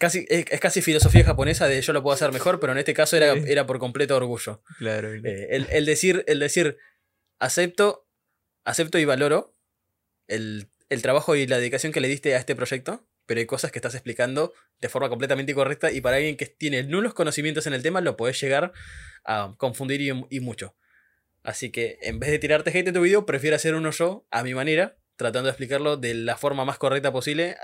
casi, 0.00 0.26
es, 0.28 0.44
casi 0.58 0.82
filosofía 0.82 1.22
japonesa 1.22 1.68
de 1.68 1.80
yo 1.80 1.92
lo 1.92 2.02
puedo 2.02 2.14
hacer 2.14 2.32
mejor, 2.32 2.58
pero 2.58 2.72
en 2.72 2.78
este 2.78 2.94
caso 2.94 3.16
era, 3.16 3.34
era 3.34 3.66
por 3.66 3.78
completo 3.78 4.16
orgullo. 4.16 4.64
Claro. 4.78 5.14
Eh, 5.14 5.48
el, 5.50 5.68
el, 5.70 5.86
decir, 5.86 6.24
el 6.26 6.40
decir, 6.40 6.78
acepto, 7.38 8.08
acepto 8.64 8.98
y 8.98 9.04
valoro 9.04 9.54
el, 10.26 10.68
el 10.88 11.02
trabajo 11.02 11.36
y 11.36 11.46
la 11.46 11.58
dedicación 11.58 11.92
que 11.92 12.00
le 12.00 12.08
diste 12.08 12.34
a 12.34 12.38
este 12.38 12.56
proyecto 12.56 13.06
pero 13.30 13.38
hay 13.38 13.46
cosas 13.46 13.70
que 13.70 13.78
estás 13.78 13.94
explicando 13.94 14.54
de 14.80 14.88
forma 14.88 15.08
completamente 15.08 15.52
incorrecta 15.52 15.92
y 15.92 16.00
para 16.00 16.16
alguien 16.16 16.36
que 16.36 16.46
tiene 16.46 16.82
nulos 16.82 17.14
conocimientos 17.14 17.64
en 17.68 17.74
el 17.74 17.80
tema 17.80 18.00
lo 18.00 18.16
puedes 18.16 18.40
llegar 18.40 18.72
a 19.24 19.54
confundir 19.56 20.00
y, 20.00 20.40
mucho. 20.40 20.74
Así 21.44 21.70
que 21.70 22.00
en 22.02 22.18
vez 22.18 22.32
de 22.32 22.40
tirarte 22.40 22.76
hate 22.76 22.88
en 22.88 22.94
tu 22.94 23.02
video, 23.02 23.26
prefiero 23.26 23.54
hacer 23.54 23.76
uno 23.76 23.92
yo 23.92 24.26
a 24.32 24.42
mi 24.42 24.52
manera, 24.52 24.98
tratando 25.14 25.46
de 25.46 25.50
explicarlo 25.50 25.96
de 25.96 26.14
la 26.14 26.36
forma 26.36 26.64
más 26.64 26.78
correcta 26.78 27.12
posible 27.12 27.56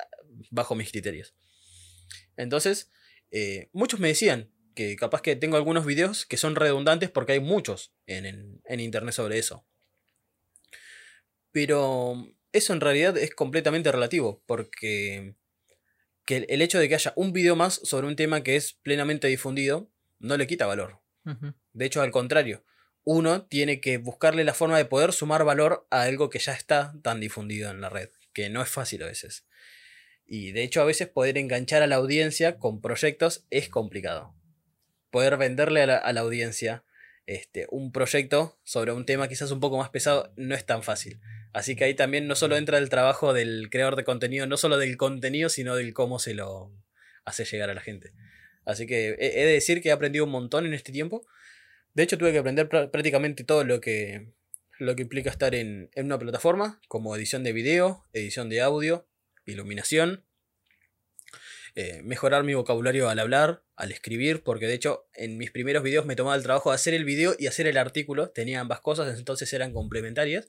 bajo 0.50 0.76
mis 0.76 0.92
criterios. 0.92 1.34
Entonces, 2.36 2.90
eh, 3.30 3.68
muchos 3.72 4.00
me 4.00 4.08
decían 4.08 4.50
que 4.74 4.96
capaz 4.96 5.22
que 5.22 5.36
tengo 5.36 5.56
algunos 5.56 5.86
videos 5.86 6.26
que 6.26 6.36
son 6.36 6.54
redundantes 6.54 7.10
porque 7.10 7.32
hay 7.32 7.40
muchos 7.40 7.92
en 8.06 8.80
internet 8.80 9.14
sobre 9.14 9.38
eso. 9.38 9.64
Pero 11.52 12.28
eso 12.52 12.72
en 12.72 12.80
realidad 12.80 13.16
es 13.16 13.34
completamente 13.34 13.90
relativo, 13.90 14.42
porque 14.46 15.34
que 16.26 16.44
el 16.48 16.60
hecho 16.60 16.78
de 16.78 16.88
que 16.88 16.96
haya 16.96 17.12
un 17.16 17.32
video 17.32 17.56
más 17.56 17.80
sobre 17.84 18.08
un 18.08 18.16
tema 18.16 18.42
que 18.42 18.56
es 18.56 18.74
plenamente 18.74 19.28
difundido 19.28 19.88
no 20.18 20.36
le 20.36 20.46
quita 20.46 20.66
valor. 20.66 21.00
De 21.72 21.86
hecho, 21.86 22.02
al 22.02 22.10
contrario, 22.10 22.64
uno 23.04 23.46
tiene 23.46 23.80
que 23.80 23.98
buscarle 23.98 24.44
la 24.44 24.54
forma 24.54 24.76
de 24.76 24.84
poder 24.84 25.12
sumar 25.12 25.44
valor 25.44 25.86
a 25.90 26.02
algo 26.02 26.28
que 26.28 26.38
ya 26.38 26.52
está 26.52 26.94
tan 27.02 27.20
difundido 27.20 27.70
en 27.70 27.80
la 27.80 27.88
red, 27.88 28.10
que 28.32 28.50
no 28.50 28.60
es 28.60 28.68
fácil 28.68 29.02
a 29.02 29.06
veces. 29.06 29.46
Y 30.26 30.52
de 30.52 30.62
hecho, 30.62 30.80
a 30.80 30.84
veces 30.84 31.08
poder 31.08 31.38
enganchar 31.38 31.82
a 31.82 31.86
la 31.86 31.96
audiencia 31.96 32.58
con 32.58 32.80
proyectos 32.80 33.46
es 33.50 33.68
complicado. 33.68 34.34
Poder 35.10 35.36
venderle 35.36 35.82
a 35.82 36.12
la, 36.12 36.20
audiencia 36.20 36.84
este, 37.26 37.66
un 37.70 37.92
proyecto 37.92 38.58
sobre 38.64 38.92
un 38.92 39.06
tema 39.06 39.28
quizás 39.28 39.50
un 39.50 39.60
poco 39.60 39.78
más 39.78 39.90
pesado 39.90 40.32
no 40.36 40.54
es 40.54 40.66
tan 40.66 40.82
fácil. 40.82 41.20
Así 41.52 41.76
que 41.76 41.84
ahí 41.84 41.94
también 41.94 42.26
no 42.26 42.34
solo 42.34 42.56
entra 42.56 42.78
el 42.78 42.88
trabajo 42.88 43.32
del 43.32 43.70
creador 43.70 43.96
de 43.96 44.04
contenido, 44.04 44.46
no 44.46 44.56
solo 44.56 44.76
del 44.78 44.96
contenido, 44.96 45.48
sino 45.48 45.76
del 45.76 45.94
cómo 45.94 46.18
se 46.18 46.34
lo 46.34 46.72
hace 47.24 47.44
llegar 47.44 47.70
a 47.70 47.74
la 47.74 47.80
gente. 47.80 48.12
Así 48.64 48.86
que 48.86 49.16
he 49.18 49.44
de 49.44 49.52
decir 49.52 49.80
que 49.80 49.90
he 49.90 49.92
aprendido 49.92 50.24
un 50.24 50.32
montón 50.32 50.66
en 50.66 50.74
este 50.74 50.92
tiempo. 50.92 51.24
De 51.94 52.02
hecho, 52.02 52.18
tuve 52.18 52.32
que 52.32 52.38
aprender 52.38 52.68
prácticamente 52.68 53.44
todo 53.44 53.64
lo 53.64 53.80
que, 53.80 54.32
lo 54.78 54.96
que 54.96 55.02
implica 55.02 55.30
estar 55.30 55.54
en, 55.54 55.88
una 55.96 56.18
plataforma, 56.18 56.80
como 56.88 57.14
edición 57.16 57.42
de 57.44 57.52
video, 57.52 58.04
edición 58.12 58.48
de 58.48 58.60
audio, 58.60 59.06
iluminación, 59.46 60.24
eh, 61.78 62.00
mejorar 62.02 62.42
mi 62.42 62.54
vocabulario 62.54 63.10
al 63.10 63.18
hablar, 63.18 63.62
al 63.76 63.92
escribir, 63.92 64.42
porque 64.42 64.66
de 64.66 64.72
hecho 64.72 65.08
en 65.12 65.36
mis 65.36 65.50
primeros 65.50 65.82
videos 65.82 66.06
me 66.06 66.16
tomaba 66.16 66.34
el 66.34 66.42
trabajo 66.42 66.70
de 66.70 66.76
hacer 66.76 66.94
el 66.94 67.04
video 67.04 67.36
y 67.38 67.48
hacer 67.48 67.66
el 67.66 67.76
artículo, 67.76 68.30
tenía 68.30 68.60
ambas 68.60 68.80
cosas, 68.80 69.18
entonces 69.18 69.52
eran 69.52 69.74
complementarias. 69.74 70.48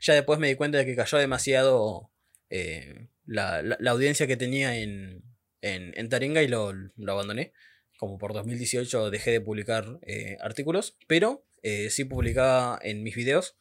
Ya 0.00 0.12
después 0.12 0.38
me 0.38 0.48
di 0.48 0.54
cuenta 0.54 0.78
de 0.78 0.84
que 0.84 0.94
cayó 0.94 1.16
demasiado 1.16 2.10
eh, 2.50 3.08
la, 3.24 3.62
audiencia 3.88 4.26
que 4.26 4.36
tenía 4.36 4.76
en, 4.76 5.22
en, 5.62 6.08
Taringa 6.10 6.42
y 6.42 6.48
lo, 6.48 6.74
abandoné. 7.08 7.54
Como 7.96 8.18
por 8.18 8.34
2018 8.34 9.10
dejé 9.10 9.30
de 9.30 9.40
publicar 9.40 10.00
eh, 10.02 10.36
artículos, 10.40 10.98
pero 11.06 11.46
sí 11.88 12.04
publicaba 12.04 12.78
en 12.82 13.04
mis 13.04 13.14
videos 13.14 13.56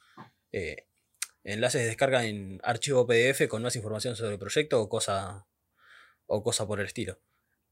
enlaces 1.44 1.82
de 1.82 1.88
descarga 1.88 2.26
en 2.26 2.60
archivo 2.64 3.08
PDF 3.08 3.48
con 3.48 3.62
más 3.62 3.76
información 3.76 4.16
sobre 4.16 4.34
el 4.34 4.40
proyecto 4.40 4.82
o 4.82 4.90
cosa, 4.90 5.48
o 6.26 6.44
cosa 6.44 6.68
por 6.68 6.80
el 6.80 6.86
estilo. 6.86 7.20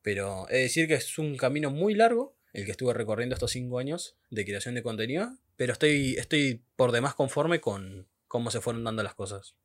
Pero 0.02 0.48
he 0.50 0.58
de 0.58 0.62
decir 0.64 0.88
que 0.88 0.96
es 0.96 1.18
un 1.18 1.38
camino 1.38 1.72
muy 1.72 1.94
largo 1.94 2.38
el 2.54 2.66
que 2.66 2.72
estuve 2.72 2.94
recorriendo 2.94 3.36
estos 3.36 3.52
cinco 3.52 3.80
años 3.80 4.18
de 4.30 4.46
creación 4.46 4.76
de 4.76 4.84
contenido, 4.84 5.38
pero 5.56 5.74
estoy, 5.74 6.16
estoy 6.18 6.64
por 6.76 6.92
demás 6.92 7.14
conforme 7.14 7.62
con 7.62 8.08
cómo 8.28 8.50
se 8.52 8.62
fueron 8.62 8.84
dando 8.84 9.04
las 9.04 9.14
cosas. 9.14 9.56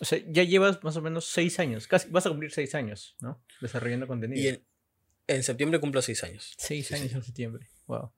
O 0.00 0.04
sea, 0.04 0.18
ya 0.28 0.44
llevas 0.44 0.82
más 0.82 0.96
o 0.96 1.02
menos 1.02 1.26
seis 1.26 1.58
años, 1.58 1.86
casi 1.86 2.08
vas 2.08 2.24
a 2.24 2.30
cumplir 2.30 2.52
seis 2.52 2.74
años, 2.74 3.16
¿no? 3.20 3.42
Desarrollando 3.60 4.06
contenido. 4.06 4.40
Y 4.40 4.64
en, 5.26 5.42
septiembre 5.42 5.78
cumplo 5.78 6.00
seis 6.00 6.24
años. 6.24 6.54
Seis 6.56 6.90
años 6.92 7.12
en 7.12 7.22
septiembre, 7.22 7.68
wow. 7.86 8.12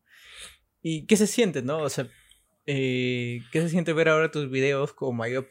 ¿Y 0.80 1.06
qué 1.06 1.16
se 1.16 1.26
siente, 1.26 1.62
no? 1.62 1.78
O 1.78 1.88
sea, 1.88 2.08
eh, 2.66 3.42
¿qué 3.50 3.60
se 3.60 3.68
siente 3.68 3.92
ver 3.92 4.08
ahora 4.08 4.30
tus 4.30 4.50
videos 4.50 4.92
con 4.92 5.16
mayor 5.16 5.48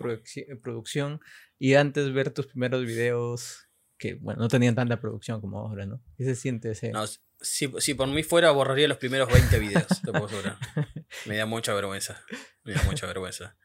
producción 0.61 1.19
y 1.59 1.75
antes 1.75 2.11
ver 2.13 2.31
tus 2.31 2.47
primeros 2.47 2.85
videos 2.85 3.67
que, 3.97 4.15
bueno, 4.15 4.41
no 4.41 4.47
tenían 4.47 4.73
tanta 4.73 4.99
producción 4.99 5.41
como 5.41 5.59
ahora, 5.59 5.85
¿no? 5.85 6.01
¿Qué 6.17 6.25
se 6.25 6.35
siente 6.35 6.71
ese? 6.71 6.91
No, 6.91 7.05
si, 7.41 7.71
si 7.77 7.93
por 7.93 8.07
mí 8.07 8.23
fuera, 8.23 8.51
borraría 8.51 8.87
los 8.87 8.97
primeros 8.97 9.31
20 9.31 9.59
videos, 9.59 9.87
te 10.03 10.11
puedo 10.11 10.25
asegurar. 10.25 10.57
Me 11.25 11.37
da 11.37 11.45
mucha 11.45 11.73
vergüenza. 11.73 12.23
Me 12.63 12.73
da 12.73 12.83
mucha 12.83 13.07
vergüenza. 13.07 13.57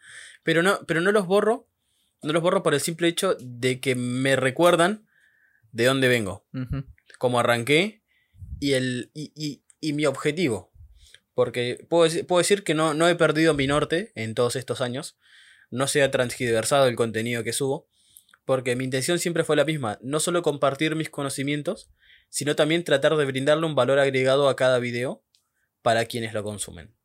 Pero 0.43 0.63
no, 0.63 0.81
pero 0.87 1.01
no 1.01 1.13
los 1.13 1.27
borro. 1.27 1.69
No 2.23 2.33
los 2.33 2.43
borro 2.43 2.63
por 2.63 2.75
el 2.75 2.81
simple 2.81 3.09
hecho 3.09 3.37
de 3.41 3.79
que 3.81 3.95
me 3.95 4.37
recuerdan 4.37 5.07
de 5.71 5.85
dónde 5.85 6.09
vengo. 6.09 6.47
Cómo 7.19 7.39
arranqué 7.39 8.03
y, 8.59 8.73
el, 8.73 9.11
y, 9.15 9.63
y, 9.81 9.93
mi 9.93 10.07
objetivo. 10.07 10.73
Porque 11.37 11.85
puedo, 11.91 12.11
puedo, 12.27 12.39
decir 12.39 12.65
que 12.65 12.73
no, 12.73 12.95
no 12.95 13.07
he 13.11 13.15
perdido 13.15 13.53
mi 13.53 13.67
norte 13.67 14.11
en 14.15 14.35
todos 14.35 14.57
estos 14.57 14.81
años. 14.81 15.19
No 15.71 15.87
se 15.87 16.03
ha 16.03 16.11
transgiversado 16.11 16.87
el 16.87 16.97
contenido 16.97 17.45
que 17.45 17.53
subo. 17.53 17.91
Porque 18.47 18.75
mi 18.75 18.85
intención 18.85 19.19
siempre 19.19 19.45
fue 19.45 19.55
la 19.55 19.67
misma. 19.67 19.99
No 20.01 20.19
solo 20.19 20.41
compartir 20.41 20.97
mis 20.97 21.11
conocimientos, 21.11 21.91
sino 22.31 22.57
también 22.57 22.85
tratar 22.85 23.15
de 23.17 23.27
brindarle 23.27 23.67
un 23.67 23.75
valor 23.75 23.99
agregado 23.99 24.49
a 24.49 24.57
cada 24.57 24.79
video 24.79 25.27
para 25.83 26.07
quienes 26.07 26.33
lo 26.33 26.43
consumen. 26.43 26.97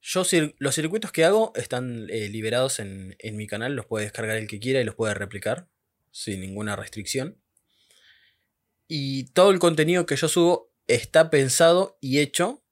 Yo 0.00 0.22
los 0.58 0.74
circuitos 0.76 1.10
que 1.10 1.24
hago 1.24 1.52
están 1.56 2.06
eh, 2.08 2.28
liberados 2.28 2.78
en, 2.78 3.16
en, 3.18 3.36
mi 3.36 3.48
canal, 3.48 3.74
los 3.74 3.86
puede 3.86 4.04
descargar 4.04 4.36
el 4.36 4.46
que 4.46 4.60
quiera 4.60 4.80
y 4.80 4.84
los 4.84 4.94
puede 4.94 5.14
replicar 5.14 5.68
sin 6.12 6.40
ninguna 6.40 6.76
restricción. 6.76 7.42
Y 8.86 9.24
todo 9.32 9.50
el 9.50 9.58
contenido 9.58 10.06
que 10.06 10.14
yo 10.14 10.28
subo 10.28 10.71
está 10.94 11.30
pensado 11.30 11.98
y 12.00 12.20
hecho 12.20 12.62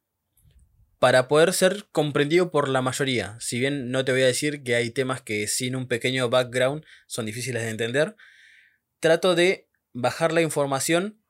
para 0.99 1.29
poder 1.29 1.55
ser 1.55 1.87
comprendido 1.93 2.51
por 2.51 2.69
la 2.69 2.83
mayoría. 2.83 3.37
Si 3.41 3.59
bien 3.59 3.91
no 3.91 4.05
te 4.05 4.13
voy 4.13 4.23
a 4.23 4.27
decir 4.27 4.63
que 4.63 4.75
hay 4.75 4.91
temas 4.91 5.23
que 5.23 5.49
sin 5.49 5.75
un 5.75 5.89
pequeño 5.89 6.29
background 6.29 6.85
son 7.07 7.25
difíciles 7.25 7.63
de 7.63 7.71
entender, 7.71 8.17
trato 9.01 9.35
de 9.35 9.69
bajar 9.95 10.33
la 10.33 10.43
información 10.43 11.23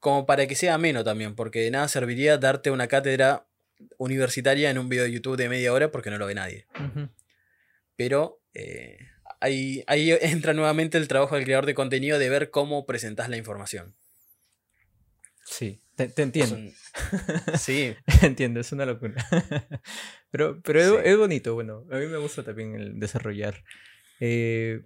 como 0.00 0.26
para 0.26 0.46
que 0.46 0.54
sea 0.54 0.74
ameno 0.74 1.02
también, 1.02 1.34
porque 1.34 1.60
de 1.60 1.70
nada 1.70 1.88
serviría 1.88 2.36
darte 2.36 2.70
una 2.70 2.86
cátedra 2.86 3.48
universitaria 3.96 4.70
en 4.70 4.78
un 4.78 4.88
video 4.88 5.04
de 5.04 5.12
YouTube 5.12 5.36
de 5.36 5.48
media 5.48 5.72
hora 5.72 5.90
porque 5.90 6.10
no 6.10 6.18
lo 6.18 6.26
ve 6.26 6.34
nadie. 6.34 6.66
Pero 7.96 8.42
eh, 8.52 8.98
ahí, 9.40 9.82
ahí 9.86 10.12
entra 10.20 10.52
nuevamente 10.52 10.98
el 10.98 11.08
trabajo 11.08 11.36
del 11.36 11.44
creador 11.44 11.66
de 11.66 11.74
contenido 11.74 12.18
de 12.18 12.28
ver 12.28 12.50
cómo 12.50 12.86
presentas 12.86 13.28
la 13.28 13.38
información. 13.38 13.96
Sí, 15.50 15.80
te, 15.94 16.12
entiendo. 16.22 16.56
Sí. 17.58 17.94
entiendo, 18.22 18.60
es 18.60 18.72
una 18.72 18.86
locura. 18.86 19.14
pero 20.30 20.60
pero 20.62 21.00
es, 21.00 21.16
bonito, 21.16 21.54
bueno, 21.54 21.84
a 21.90 21.98
mí 21.98 22.06
me 22.06 22.18
gusta 22.18 22.42
también 22.42 22.74
el 22.74 23.00
desarrollar. 23.00 23.64
Eh, 24.20 24.82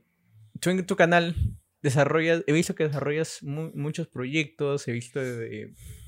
tú 0.61 0.71
en 0.71 0.87
tu 0.87 0.97
canal 0.97 1.35
desarrollas, 1.83 2.45
he 2.47 2.53
visto 2.53 2.75
que 2.75 2.85
desarrollas 2.85 3.43
muchos 3.43 4.07
proyectos, 4.07 4.87
he 4.87 4.93
visto 4.93 5.21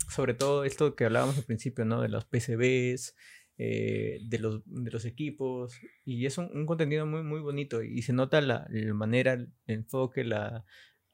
sobre 0.08 0.34
todo 0.34 0.64
esto 0.64 0.94
que 0.94 1.04
hablábamos 1.04 1.36
al 1.36 1.44
principio, 1.44 1.84
¿no? 1.84 2.00
De 2.00 2.08
los 2.08 2.24
PCBs, 2.24 3.14
eh, 3.58 4.20
de, 4.28 4.38
los, 4.38 4.62
de 4.66 4.90
los 4.90 5.04
equipos, 5.04 5.74
y 6.04 6.26
es 6.26 6.38
un, 6.38 6.66
contenido 6.66 7.06
muy, 7.06 7.22
muy 7.22 7.40
bonito 7.40 7.82
y 7.82 8.02
se 8.02 8.12
nota 8.12 8.40
la, 8.40 8.66
manera, 8.94 9.32
el 9.32 9.52
enfoque, 9.66 10.22
la, 10.24 10.64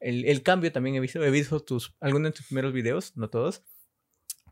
el, 0.01 0.43
cambio 0.43 0.71
también 0.71 0.95
he 0.95 0.99
visto, 0.99 1.23
he 1.23 1.31
visto 1.31 1.59
tus, 1.59 1.95
algunos 1.99 2.31
de 2.31 2.37
tus 2.37 2.47
primeros 2.47 2.73
videos, 2.73 3.15
no 3.15 3.29
todos, 3.29 3.63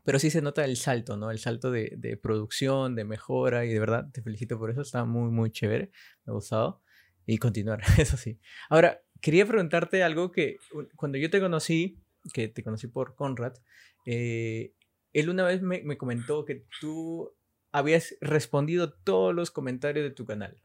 pero 0.04 0.18
sí 0.18 0.30
se 0.30 0.42
nota 0.42 0.64
el 0.64 0.76
salto, 0.76 1.16
¿no? 1.16 1.30
El 1.30 1.38
salto 1.38 1.70
de, 1.70 1.94
de, 1.96 2.16
producción, 2.16 2.94
de 2.94 3.04
mejora, 3.04 3.64
y 3.64 3.72
de 3.72 3.80
verdad 3.80 4.08
te 4.12 4.22
felicito 4.22 4.58
por 4.58 4.70
eso, 4.70 4.80
está 4.80 5.04
muy, 5.04 5.30
muy 5.30 5.50
chévere, 5.50 5.90
me 6.24 6.30
ha 6.30 6.34
gustado, 6.34 6.82
y 7.26 7.38
continuar, 7.38 7.80
eso 7.98 8.16
sí. 8.16 8.38
Ahora, 8.68 9.02
quería 9.20 9.46
preguntarte 9.46 10.02
algo 10.02 10.30
que 10.30 10.58
cuando 10.96 11.18
yo 11.18 11.30
te 11.30 11.40
conocí, 11.40 11.98
que 12.32 12.48
te 12.48 12.62
conocí 12.62 12.86
por 12.86 13.14
Conrad, 13.14 13.54
eh, 14.06 14.72
él 15.12 15.28
una 15.28 15.44
vez 15.44 15.62
me, 15.62 15.82
me, 15.82 15.98
comentó 15.98 16.44
que 16.44 16.64
tú 16.80 17.34
habías 17.72 18.16
respondido 18.20 18.92
todos 18.92 19.34
los 19.34 19.50
comentarios 19.50 20.04
de 20.04 20.14
tu 20.14 20.24
canal. 20.24 20.60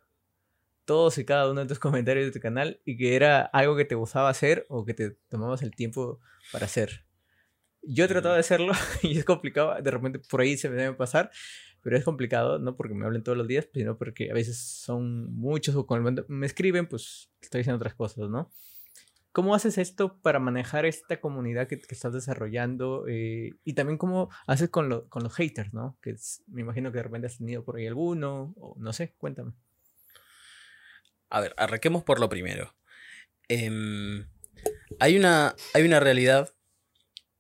Todos 0.86 1.18
y 1.18 1.26
cada 1.26 1.50
uno 1.50 1.62
de 1.62 1.68
tus 1.68 1.80
comentarios 1.80 2.26
de 2.26 2.32
tu 2.32 2.40
canal 2.40 2.80
y 2.86 2.98
que 2.98 3.16
era 3.16 3.42
algo 3.42 3.76
que 3.76 3.86
te 3.86 3.96
gustaba 3.96 4.30
hacer 4.30 4.66
o 4.70 4.86
que 4.86 4.94
te 4.94 5.12
tomabas 5.30 5.62
el 5.62 5.72
tiempo 5.72 6.20
para 6.52 6.66
hacer. 6.66 7.06
Yo 7.82 8.06
he 8.06 8.08
tratado 8.08 8.34
de 8.34 8.40
hacerlo 8.40 8.74
y 9.04 9.18
es 9.18 9.26
complicado, 9.26 9.80
de 9.82 9.92
repente 9.92 10.20
por 10.20 10.42
ahí 10.42 10.58
se 10.58 10.70
me 10.70 10.76
debe 10.76 10.94
pasar, 10.94 11.32
pero 11.82 11.98
es 11.98 12.04
complicado, 12.04 12.58
no 12.58 12.76
porque 12.76 12.96
me 12.96 13.06
hablen 13.06 13.24
todos 13.24 13.38
los 13.38 13.48
días, 13.48 13.68
sino 13.74 13.98
porque 13.98 14.32
a 14.32 14.34
veces 14.34 14.58
son 14.58 15.34
muchos 15.36 15.76
o 15.76 15.86
cuando 15.86 16.26
me 16.28 16.46
escriben, 16.46 16.88
pues 16.88 17.30
estoy 17.42 17.62
haciendo 17.62 17.78
otras 17.78 17.94
cosas, 17.94 18.30
¿no? 18.30 18.50
¿Cómo 19.36 19.54
haces 19.54 19.78
esto 19.78 20.18
para 20.22 20.40
manejar 20.40 20.86
esta 20.86 21.20
comunidad 21.20 21.68
que, 21.68 21.76
estás 21.90 22.14
desarrollando? 22.14 23.06
Eh, 23.06 23.52
y 23.66 23.74
también 23.74 23.98
cómo 23.98 24.30
haces 24.48 24.70
con, 24.70 24.88
los 24.88 25.34
haters, 25.36 25.74
¿no? 25.74 25.98
Que 26.02 26.16
me 26.48 26.62
imagino 26.62 26.90
que 26.90 27.00
de 27.00 27.04
repente 27.04 27.28
has 27.28 27.38
tenido 27.38 27.66
por 27.66 27.76
ahí 27.76 27.86
alguno, 27.86 28.54
o 28.56 28.78
no 28.80 28.94
sé, 28.94 29.14
cuéntame. 29.18 29.52
A 31.36 31.42
ver, 31.42 31.54
arranquemos 31.58 32.02
por 32.02 32.22
lo 32.22 32.30
primero. 32.30 32.74
Em, 33.50 34.26
hay, 35.02 35.18
una, 35.18 35.54
hay 35.74 35.84
una 35.84 36.00
realidad, 36.00 36.54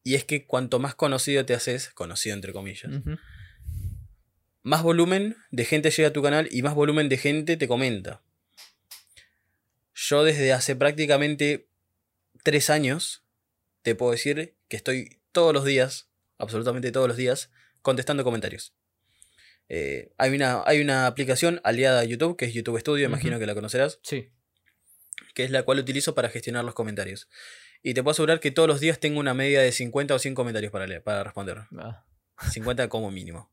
y 0.04 0.16
es 0.16 0.26
que 0.26 0.46
cuanto 0.46 0.80
más 0.80 0.96
conocido 0.96 1.46
te 1.46 1.54
haces, 1.54 1.92
conocido 1.92 2.36
entre 2.36 2.52
comillas, 2.52 2.92
más 4.64 4.84
volumen 4.84 5.38
de 5.52 5.64
gente 5.64 5.92
llega 5.92 6.10
a 6.10 6.12
tu 6.12 6.22
canal 6.22 6.50
y 6.52 6.62
más 6.62 6.76
volumen 6.76 7.08
de 7.08 7.18
gente 7.18 7.56
te 7.56 7.70
comenta. 7.70 8.22
Yo 9.94 10.26
desde 10.26 10.52
hace 10.52 10.76
prácticamente 10.76 11.70
tres 12.44 12.70
años 12.70 13.24
te 13.82 13.96
puedo 13.96 14.12
decir 14.12 14.58
que 14.68 14.76
estoy 14.76 15.22
todos 15.32 15.54
los 15.54 15.64
días, 15.64 16.10
absolutamente 16.38 16.92
todos 16.92 17.08
los 17.08 17.16
días, 17.16 17.50
contestando 17.82 18.26
comentarios. 18.26 18.74
Eh, 19.70 20.12
hay, 20.18 20.36
una, 20.36 20.64
hay 20.66 20.82
una 20.82 21.08
aplicación 21.08 21.62
aliada 21.64 22.02
a 22.02 22.04
YouTube, 22.04 22.38
que 22.38 22.46
es 22.46 22.54
YouTube 22.54 22.80
Studio, 22.80 23.06
imagino 23.06 23.40
que 23.40 23.46
la 23.46 23.56
conocerás. 23.56 24.00
Sí. 24.04 24.32
Que 25.34 25.44
es 25.44 25.52
la 25.52 25.64
cual 25.64 25.80
utilizo 25.80 26.16
para 26.16 26.30
gestionar 26.30 26.64
los 26.64 26.74
comentarios. 26.74 27.30
Y 27.82 27.94
te 27.94 28.04
puedo 28.04 28.12
asegurar 28.12 28.40
que 28.40 28.52
todos 28.52 28.68
los 28.68 28.80
días 28.80 29.00
tengo 29.00 29.20
una 29.20 29.34
media 29.34 29.62
de 29.62 29.72
50 29.72 30.16
o 30.16 30.20
100 30.20 30.36
comentarios 30.36 30.72
para, 30.72 30.88
leer, 30.88 31.04
para 31.04 31.24
responder. 31.24 31.64
50 32.52 32.84
ah. 32.84 32.90
como 32.90 33.12
mínimo. 33.12 33.52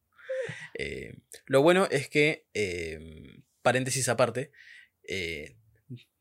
Eh, 0.74 1.14
lo 1.46 1.62
bueno 1.62 1.86
es 1.90 2.08
que, 2.08 2.46
eh, 2.54 3.42
paréntesis 3.62 4.08
aparte, 4.08 4.50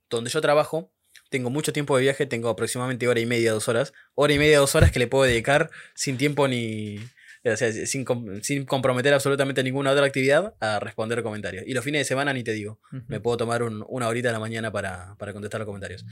donde 0.09 0.29
yo 0.29 0.41
trabajo, 0.41 0.91
tengo 1.29 1.49
mucho 1.49 1.71
tiempo 1.71 1.95
de 1.95 2.03
viaje, 2.03 2.25
tengo 2.25 2.49
aproximadamente 2.49 3.07
hora 3.07 3.19
y 3.19 3.25
media, 3.25 3.53
dos 3.53 3.69
horas. 3.69 3.93
Hora 4.15 4.33
y 4.33 4.37
media, 4.37 4.59
dos 4.59 4.75
horas 4.75 4.91
que 4.91 4.99
le 4.99 5.07
puedo 5.07 5.23
dedicar 5.23 5.71
sin 5.95 6.17
tiempo 6.17 6.47
ni. 6.47 6.99
O 7.43 7.57
sea, 7.57 7.71
sin, 7.71 8.05
sin 8.43 8.65
comprometer 8.65 9.13
absolutamente 9.13 9.63
ninguna 9.63 9.91
otra 9.91 10.05
actividad 10.05 10.55
a 10.59 10.79
responder 10.79 11.23
comentarios. 11.23 11.63
Y 11.65 11.73
los 11.73 11.83
fines 11.83 12.01
de 12.01 12.05
semana 12.05 12.33
ni 12.33 12.43
te 12.43 12.53
digo. 12.53 12.79
Me 13.07 13.19
puedo 13.19 13.37
tomar 13.37 13.63
una 13.63 14.07
horita 14.07 14.29
de 14.29 14.33
la 14.33 14.39
mañana 14.39 14.71
para, 14.71 15.15
para 15.17 15.33
contestar 15.33 15.59
los 15.59 15.65
comentarios. 15.65 16.05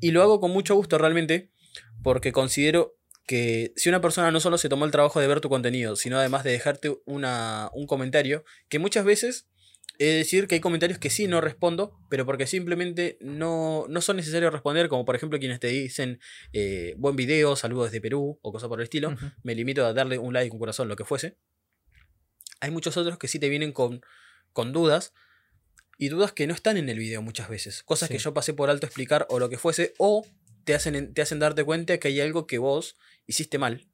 Y 0.00 0.10
lo 0.10 0.22
hago 0.22 0.40
con 0.40 0.50
mucho 0.50 0.74
gusto 0.74 0.98
realmente, 0.98 1.50
porque 2.02 2.32
considero 2.32 2.96
que 3.26 3.72
si 3.76 3.88
una 3.88 4.00
persona 4.00 4.30
no 4.30 4.40
solo 4.40 4.58
se 4.58 4.68
tomó 4.68 4.86
el 4.86 4.90
trabajo 4.90 5.20
de 5.20 5.28
ver 5.28 5.40
tu 5.40 5.48
contenido, 5.48 5.94
sino 5.94 6.18
además 6.18 6.42
de 6.42 6.50
dejarte 6.50 6.96
una, 7.04 7.70
un 7.74 7.86
comentario, 7.86 8.44
que 8.68 8.78
muchas 8.78 9.04
veces 9.04 9.48
es 10.00 10.16
decir 10.16 10.46
que 10.46 10.54
hay 10.54 10.60
comentarios 10.62 10.98
que 10.98 11.10
sí 11.10 11.26
no 11.26 11.42
respondo, 11.42 12.00
pero 12.08 12.24
porque 12.24 12.46
simplemente 12.46 13.18
no, 13.20 13.84
no 13.90 14.00
son 14.00 14.16
necesarios 14.16 14.50
responder, 14.50 14.88
como 14.88 15.04
por 15.04 15.14
ejemplo 15.14 15.38
quienes 15.38 15.60
te 15.60 15.66
dicen 15.66 16.20
eh, 16.54 16.94
buen 16.96 17.16
video, 17.16 17.54
saludos 17.54 17.90
desde 17.90 18.00
Perú 18.00 18.38
o 18.40 18.50
cosas 18.50 18.70
por 18.70 18.80
el 18.80 18.84
estilo, 18.84 19.14
me 19.42 19.54
limito 19.54 19.84
a 19.84 19.92
darle 19.92 20.16
un 20.16 20.32
like, 20.32 20.50
un 20.54 20.58
corazón, 20.58 20.88
lo 20.88 20.96
que 20.96 21.04
fuese. 21.04 21.36
Hay 22.60 22.70
muchos 22.70 22.96
otros 22.96 23.18
que 23.18 23.28
sí 23.28 23.38
te 23.38 23.50
vienen 23.50 23.72
con, 23.72 24.00
con 24.54 24.72
dudas, 24.72 25.12
y 25.98 26.08
dudas 26.08 26.32
que 26.32 26.46
no 26.46 26.54
están 26.54 26.78
en 26.78 26.88
el 26.88 26.98
video 26.98 27.20
muchas 27.20 27.50
veces, 27.50 27.82
cosas 27.82 28.08
que 28.08 28.16
yo 28.16 28.32
pasé 28.32 28.54
por 28.54 28.70
alto 28.70 28.86
a 28.86 28.88
explicar 28.88 29.26
o 29.28 29.38
lo 29.38 29.50
que 29.50 29.58
fuese, 29.58 29.92
o 29.98 30.26
te 30.64 30.74
hacen, 30.74 31.12
te 31.12 31.20
hacen 31.20 31.40
darte 31.40 31.62
cuenta 31.62 31.98
que 31.98 32.08
hay 32.08 32.22
algo 32.22 32.46
que 32.46 32.56
vos 32.56 32.96
hiciste 33.26 33.58
mal. 33.58 33.86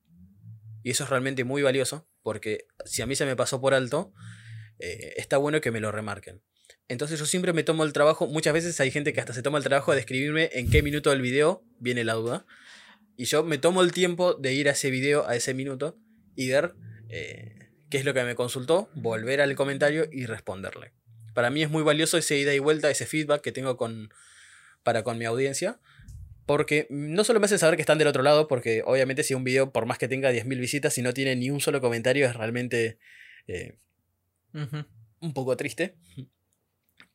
Y 0.85 0.91
eso 0.91 1.03
es 1.03 1.11
realmente 1.11 1.43
muy 1.43 1.63
valioso, 1.63 2.07
porque 2.23 2.69
si 2.85 3.03
a 3.03 3.07
mí 3.07 3.17
se 3.17 3.27
me 3.27 3.35
pasó 3.35 3.61
por 3.61 3.75
alto, 3.75 4.13
eh, 4.79 5.15
está 5.17 5.37
bueno 5.37 5.61
que 5.61 5.71
me 5.71 5.81
lo 5.81 5.93
remarquen. 5.93 6.43
Entonces 6.89 7.19
yo 7.19 7.27
siempre 7.27 7.53
me 7.53 7.65
tomo 7.65 7.85
el 7.85 7.93
trabajo, 7.93 8.27
muchas 8.27 8.55
veces 8.55 8.79
hay 8.81 8.91
gente 8.91 9.13
que 9.13 9.21
hasta 9.21 9.33
se 9.33 9.43
toma 9.43 9.59
el 9.59 9.65
trabajo 9.65 9.93
de 9.93 10.01
escribirme 10.01 10.51
en 10.53 10.71
qué 10.71 10.83
minuto 10.83 11.11
del 11.11 11.21
video 11.21 11.65
viene 11.79 12.05
la 12.05 12.15
duda. 12.15 12.47
Y 13.17 13.25
yo 13.25 13.43
me 13.43 13.59
tomo 13.59 13.83
el 13.83 13.93
tiempo 13.93 14.35
de 14.35 14.53
ir 14.53 14.69
a 14.69 14.73
ese 14.73 14.91
video, 14.91 15.27
a 15.27 15.35
ese 15.35 15.55
minuto, 15.55 15.99
y 16.37 16.49
ver 16.49 16.75
eh, 17.09 17.71
qué 17.91 17.99
es 17.99 18.05
lo 18.05 18.15
que 18.15 18.23
me 18.25 18.35
consultó, 18.35 18.91
volver 18.95 19.41
al 19.41 19.55
comentario 19.57 20.07
y 20.13 20.27
responderle. 20.27 20.93
Para 21.35 21.51
mí 21.51 21.63
es 21.63 21.71
muy 21.71 21.83
valioso 21.83 22.19
ese 22.19 22.37
ida 22.37 22.55
y 22.55 22.59
vuelta, 22.59 22.91
ese 22.91 23.07
feedback 23.07 23.41
que 23.41 23.53
tengo 23.53 23.77
con, 23.77 24.11
para 24.83 25.03
con 25.03 25.19
mi 25.19 25.25
audiencia. 25.25 25.81
Porque 26.47 26.87
no 26.91 27.25
solo 27.25 27.41
me 27.41 27.47
hace 27.47 27.59
saber 27.59 27.75
que 27.75 27.83
están 27.83 27.99
del 27.99 28.07
otro 28.07 28.23
lado, 28.23 28.47
porque 28.47 28.83
obviamente 28.87 29.25
si 29.25 29.35
un 29.35 29.43
video, 29.43 29.73
por 29.73 29.87
más 29.87 29.99
que 29.99 30.07
tenga 30.07 30.31
10.000 30.31 30.61
visitas, 30.61 30.97
y 30.97 31.03
no 31.03 31.13
tiene 31.13 31.35
ni 31.35 31.51
un 31.51 31.61
solo 31.61 31.81
comentario, 31.81 32.27
es 32.27 32.37
realmente 32.37 32.99
eh, 33.49 33.79
un 35.21 35.35
poco 35.35 35.57
triste. 35.57 35.97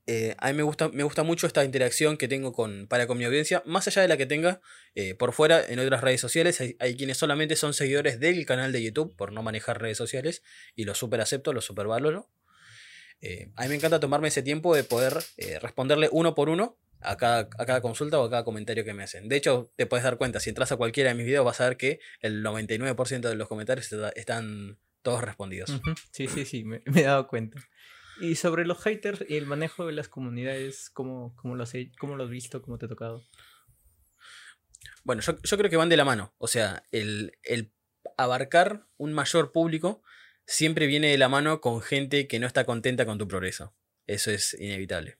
Eh, 0.07 0.35
a 0.39 0.47
mí 0.47 0.53
me 0.57 0.63
gusta, 0.63 0.89
me 0.89 1.03
gusta 1.03 1.23
mucho 1.23 1.47
esta 1.47 1.63
interacción 1.63 2.17
que 2.17 2.27
tengo 2.27 2.53
con, 2.53 2.87
para 2.87 3.07
con 3.07 3.17
mi 3.17 3.23
audiencia, 3.23 3.61
más 3.65 3.87
allá 3.87 4.01
de 4.01 4.07
la 4.07 4.17
que 4.17 4.25
tenga 4.25 4.59
eh, 4.95 5.13
por 5.13 5.31
fuera 5.31 5.63
en 5.65 5.79
otras 5.79 6.01
redes 6.01 6.19
sociales. 6.19 6.59
Hay, 6.79 6.97
quienes 6.97 7.17
solamente 7.17 7.55
son 7.55 7.73
seguidores 7.73 8.19
del 8.19 8.45
canal 8.45 8.71
de 8.71 8.83
YouTube 8.83 9.15
por 9.15 9.31
no 9.31 9.43
manejar 9.43 9.81
redes 9.81 9.97
sociales 9.97 10.43
y 10.75 10.85
lo 10.85 10.95
super 10.95 11.21
acepto, 11.21 11.53
lo 11.53 11.61
super 11.61 11.87
valoro. 11.87 12.29
a 13.55 13.63
mí 13.63 13.69
me 13.69 13.75
encanta 13.75 13.99
tomarme 13.99 14.29
ese 14.29 14.41
tiempo 14.41 14.75
de 14.75 14.83
poder 14.83 15.13
responderle 15.61 16.09
uno 16.11 16.33
por 16.33 16.49
uno 16.49 16.77
a 17.01 17.17
cada, 17.17 17.81
consulta 17.81 18.19
o 18.19 18.25
a 18.25 18.29
cada 18.29 18.43
comentario 18.43 18.83
que 18.83 18.93
me 18.93 19.03
hacen. 19.03 19.27
De 19.27 19.35
hecho, 19.35 19.71
te 19.75 19.85
puedes 19.85 20.03
dar 20.03 20.17
cuenta, 20.17 20.39
si 20.39 20.49
entras 20.49 20.71
a 20.71 20.77
cualquiera 20.77 21.09
de 21.09 21.15
mis 21.15 21.25
videos 21.25 21.45
vas 21.45 21.61
a 21.61 21.65
ver 21.69 21.77
que 21.77 21.99
el 22.21 22.43
99% 22.43 23.21
de 23.21 23.35
los 23.35 23.47
comentarios 23.47 23.91
están 24.15 24.77
todos 25.01 25.23
respondidos. 25.23 25.81
Sí, 26.11 26.27
sí, 26.27 26.45
sí, 26.45 26.63
me, 26.63 26.81
he 26.85 27.03
dado 27.03 27.27
cuenta. 27.27 27.59
Y 28.19 28.35
sobre 28.35 28.65
los 28.65 28.81
haters 28.81 29.25
y 29.27 29.35
el 29.35 29.45
manejo 29.45 29.87
de 29.87 29.93
las 29.93 30.07
comunidades, 30.07 30.89
¿cómo, 30.89 31.35
cómo, 31.35 31.55
lo, 31.55 31.63
has, 31.63 31.73
cómo 31.99 32.15
lo 32.15 32.25
has 32.25 32.29
visto? 32.29 32.61
¿Cómo 32.61 32.77
te 32.77 32.85
ha 32.85 32.89
tocado? 32.89 33.25
Bueno, 35.03 35.21
yo, 35.21 35.57
creo 35.57 35.69
que 35.69 35.77
van 35.77 35.89
de 35.89 35.97
la 35.97 36.05
mano. 36.05 36.33
O 36.37 36.47
sea, 36.47 36.83
el, 36.91 37.33
el 37.43 37.73
abarcar 38.17 38.87
un 38.97 39.13
mayor 39.13 39.51
público 39.51 40.03
siempre 40.45 40.85
viene 40.85 41.07
de 41.07 41.17
la 41.17 41.29
mano 41.29 41.61
con 41.61 41.81
gente 41.81 42.27
que 42.27 42.39
no 42.39 42.47
está 42.47 42.65
contenta 42.65 43.05
con 43.05 43.17
tu 43.17 43.27
progreso. 43.27 43.73
Eso 44.05 44.31
es 44.31 44.53
inevitable. 44.59 45.17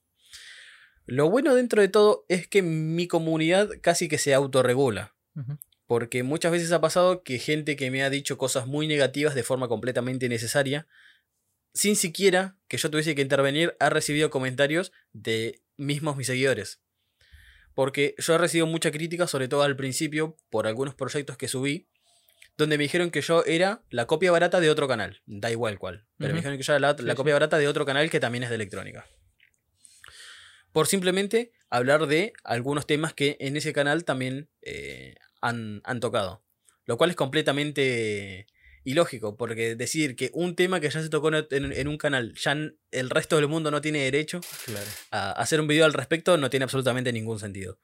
Lo 1.06 1.30
bueno 1.30 1.56
dentro 1.56 1.82
de 1.82 1.88
todo 1.88 2.26
es 2.30 2.48
que 2.48 2.62
mi 2.62 3.08
comunidad 3.08 3.70
casi 3.82 4.08
que 4.08 4.18
se 4.18 4.34
autorregula. 4.34 5.16
Porque 5.92 6.24
muchas 6.24 6.54
veces 6.54 6.72
ha 6.72 6.80
pasado 6.80 7.22
que 7.22 7.38
gente 7.38 7.76
que 7.76 7.92
me 7.92 8.02
ha 8.02 8.10
dicho 8.10 8.38
cosas 8.38 8.66
muy 8.66 8.88
negativas 8.88 9.36
de 9.36 9.44
forma 9.44 9.68
completamente 9.68 10.26
innecesaria, 10.26 10.88
sin 11.74 11.98
siquiera 11.98 12.56
que 12.70 12.78
yo 12.78 12.89
tuviese 12.89 13.14
que 13.14 13.22
intervenir, 13.22 13.76
ha 13.78 13.89
recibido 13.89 14.30
comentarios 14.30 14.94
de 15.12 15.62
mismos 15.76 16.16
mis 16.16 16.28
seguidores. 16.28 16.80
Porque 17.76 18.16
yo 18.20 18.36
he 18.36 18.38
recibido 18.38 18.68
mucha 18.68 18.89
crítica, 18.89 19.28
sobre 19.28 19.50
todo 19.50 19.64
al 19.64 19.76
principio, 19.76 20.38
por 20.50 20.66
algunos 20.66 20.96
proyectos 20.96 21.36
que 21.36 21.50
subí, 21.50 21.89
donde 22.56 22.78
me 22.78 22.86
dijeron 22.86 23.12
que 23.12 23.20
yo 23.20 23.44
era 23.44 23.84
la 23.89 24.08
copia 24.08 24.32
barata 24.32 24.62
de 24.62 24.70
otro 24.70 24.88
canal, 24.88 25.22
da 25.26 25.52
igual 25.52 25.78
cuál, 25.78 26.06
pero 26.16 26.32
me 26.32 26.39
dijeron 26.39 26.58
que 26.58 26.64
yo 26.64 26.74
era 26.74 26.96
la, 26.98 27.16
copia 27.16 27.34
barata 27.34 27.58
de 27.58 27.68
otro 27.68 27.86
canal 27.86 28.10
que 28.10 28.22
también 28.22 28.46
es 28.46 28.50
de 28.50 28.56
electrónica. 28.56 29.10
Por 30.72 30.88
simplemente 30.88 31.52
hablar 31.70 32.08
de 32.08 32.32
algunos 32.46 32.88
temas 32.88 33.14
que 33.14 33.36
en 33.42 33.58
ese 33.58 33.74
canal 33.74 34.06
también 34.06 34.50
eh, 34.62 35.16
han, 35.42 35.82
tocado. 36.00 36.44
Lo 36.86 36.98
cual 36.98 37.10
es 37.10 37.16
completamente 37.16 38.48
ilógico, 38.84 39.38
porque 39.38 39.76
decir 39.76 40.16
que 40.16 40.32
un 40.34 40.56
tema 40.56 40.80
que 40.80 40.89
ya 40.89 41.02
se 41.02 41.10
tocó 41.10 41.32
en, 41.34 41.88
un 41.88 41.98
canal, 41.98 42.34
ya 42.36 42.56
el 42.92 43.10
resto 43.10 43.36
del 43.36 43.48
mundo 43.48 43.70
no 43.70 43.82
tiene 43.82 44.00
derecho 44.00 44.42
a 45.12 45.32
hacer 45.34 45.62
un 45.62 45.68
video 45.68 45.86
al 45.86 45.94
respecto, 45.94 46.38
no 46.38 46.50
tiene 46.50 46.64
absolutamente 46.64 47.14
ningún 47.14 47.39
sentido. 47.39 47.80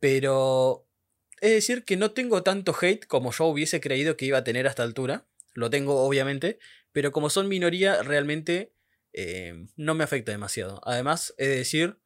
Pero 0.00 0.86
es 1.40 1.52
decir 1.52 1.84
que 1.84 1.96
no 1.96 2.10
tengo 2.10 2.42
tanto 2.42 2.74
hate 2.78 3.06
como 3.06 3.32
yo 3.32 3.46
hubiese 3.46 3.80
creído 3.80 4.16
que 4.16 4.26
iba 4.26 4.38
a 4.38 4.44
tener 4.44 4.66
a 4.66 4.70
esta 4.70 4.82
altura. 4.82 5.26
Lo 5.54 5.70
tengo, 5.70 6.04
obviamente, 6.04 6.58
pero 6.92 7.12
como 7.12 7.30
son 7.30 7.48
minoría, 7.48 8.02
realmente 8.02 8.74
eh, 9.12 9.66
no 9.76 9.94
me 9.94 10.04
afecta 10.04 10.32
demasiado. 10.32 10.80
Además, 10.84 11.34
es 11.38 11.48
decir 11.48 11.98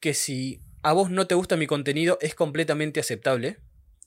que 0.00 0.14
si 0.14 0.62
a 0.82 0.92
vos 0.92 1.10
no 1.10 1.26
te 1.26 1.34
gusta 1.34 1.56
mi 1.56 1.66
contenido 1.66 2.18
es 2.20 2.34
completamente 2.34 3.00
aceptable, 3.00 3.58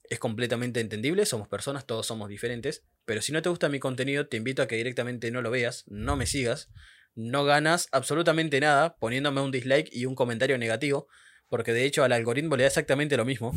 es 0.10 0.20
completamente 0.20 0.80
entendible, 0.80 1.26
somos 1.26 1.48
personas, 1.48 1.86
todos 1.86 2.06
somos 2.06 2.30
diferentes, 2.30 2.84
pero 3.06 3.22
si 3.22 3.32
no 3.32 3.42
te 3.42 3.50
gusta 3.50 3.70
mi 3.70 3.80
contenido 3.80 4.28
te 4.28 4.38
invito 4.38 4.62
a 4.62 4.68
que 4.68 4.76
directamente 4.76 5.32
no 5.32 5.42
lo 5.42 5.52
veas, 5.52 5.86
no 5.88 6.16
me 6.16 6.26
sigas, 6.26 6.70
no 7.16 7.44
ganas 7.44 7.88
absolutamente 7.92 8.60
nada 8.60 8.96
poniéndome 8.98 9.42
un 9.42 9.52
dislike 9.52 9.90
y 9.92 10.06
un 10.06 10.16
comentario 10.16 10.58
negativo, 10.58 11.08
porque 11.48 11.74
de 11.74 11.86
hecho 11.86 12.04
al 12.04 12.12
algoritmo 12.12 12.56
le 12.56 12.64
da 12.64 12.68
exactamente 12.68 13.18
lo 13.18 13.26
mismo. 13.26 13.54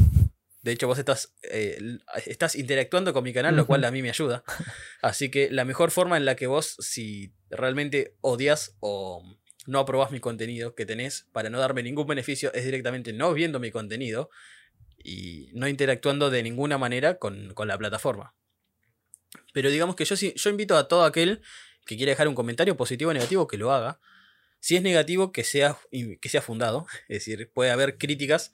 De 0.62 0.70
hecho, 0.70 0.86
vos 0.86 0.96
estás, 0.96 1.34
eh, 1.50 1.76
estás 2.24 2.54
interactuando 2.54 3.12
con 3.12 3.24
mi 3.24 3.32
canal, 3.32 3.56
lo 3.56 3.66
cual 3.66 3.84
a 3.84 3.90
mí 3.90 4.00
me 4.00 4.10
ayuda. 4.10 4.44
Así 5.02 5.28
que 5.28 5.50
la 5.50 5.64
mejor 5.64 5.90
forma 5.90 6.16
en 6.16 6.24
la 6.24 6.36
que 6.36 6.46
vos, 6.46 6.76
si 6.78 7.34
realmente 7.50 8.14
odias 8.20 8.76
o 8.78 9.24
no 9.66 9.80
aprobás 9.80 10.12
mi 10.12 10.20
contenido 10.20 10.76
que 10.76 10.86
tenés 10.86 11.26
para 11.32 11.50
no 11.50 11.58
darme 11.58 11.82
ningún 11.82 12.06
beneficio 12.06 12.52
es 12.52 12.64
directamente 12.64 13.12
no 13.12 13.32
viendo 13.32 13.60
mi 13.60 13.70
contenido 13.70 14.30
y 15.04 15.50
no 15.54 15.68
interactuando 15.68 16.30
de 16.30 16.42
ninguna 16.42 16.78
manera 16.78 17.18
con, 17.18 17.54
la 17.56 17.78
plataforma. 17.78 18.34
Pero 19.52 19.70
digamos 19.70 19.96
que 19.96 20.04
yo, 20.04 20.14
yo 20.14 20.50
invito 20.50 20.76
a 20.76 20.88
todo 20.88 21.04
aquel 21.04 21.42
que 21.86 21.96
quiera 21.96 22.10
dejar 22.10 22.28
un 22.28 22.34
comentario 22.34 22.76
positivo 22.76 23.10
o 23.10 23.14
negativo 23.14 23.46
que 23.46 23.58
lo 23.58 23.72
haga. 23.72 24.00
Si 24.60 24.76
es 24.76 24.82
negativo, 24.82 25.32
que 25.32 25.42
sea, 25.42 25.76
que 25.90 26.28
sea 26.28 26.42
fundado. 26.42 26.86
Es 27.08 27.24
decir, 27.24 27.50
puede 27.52 27.70
haber 27.70 27.98
críticas. 27.98 28.52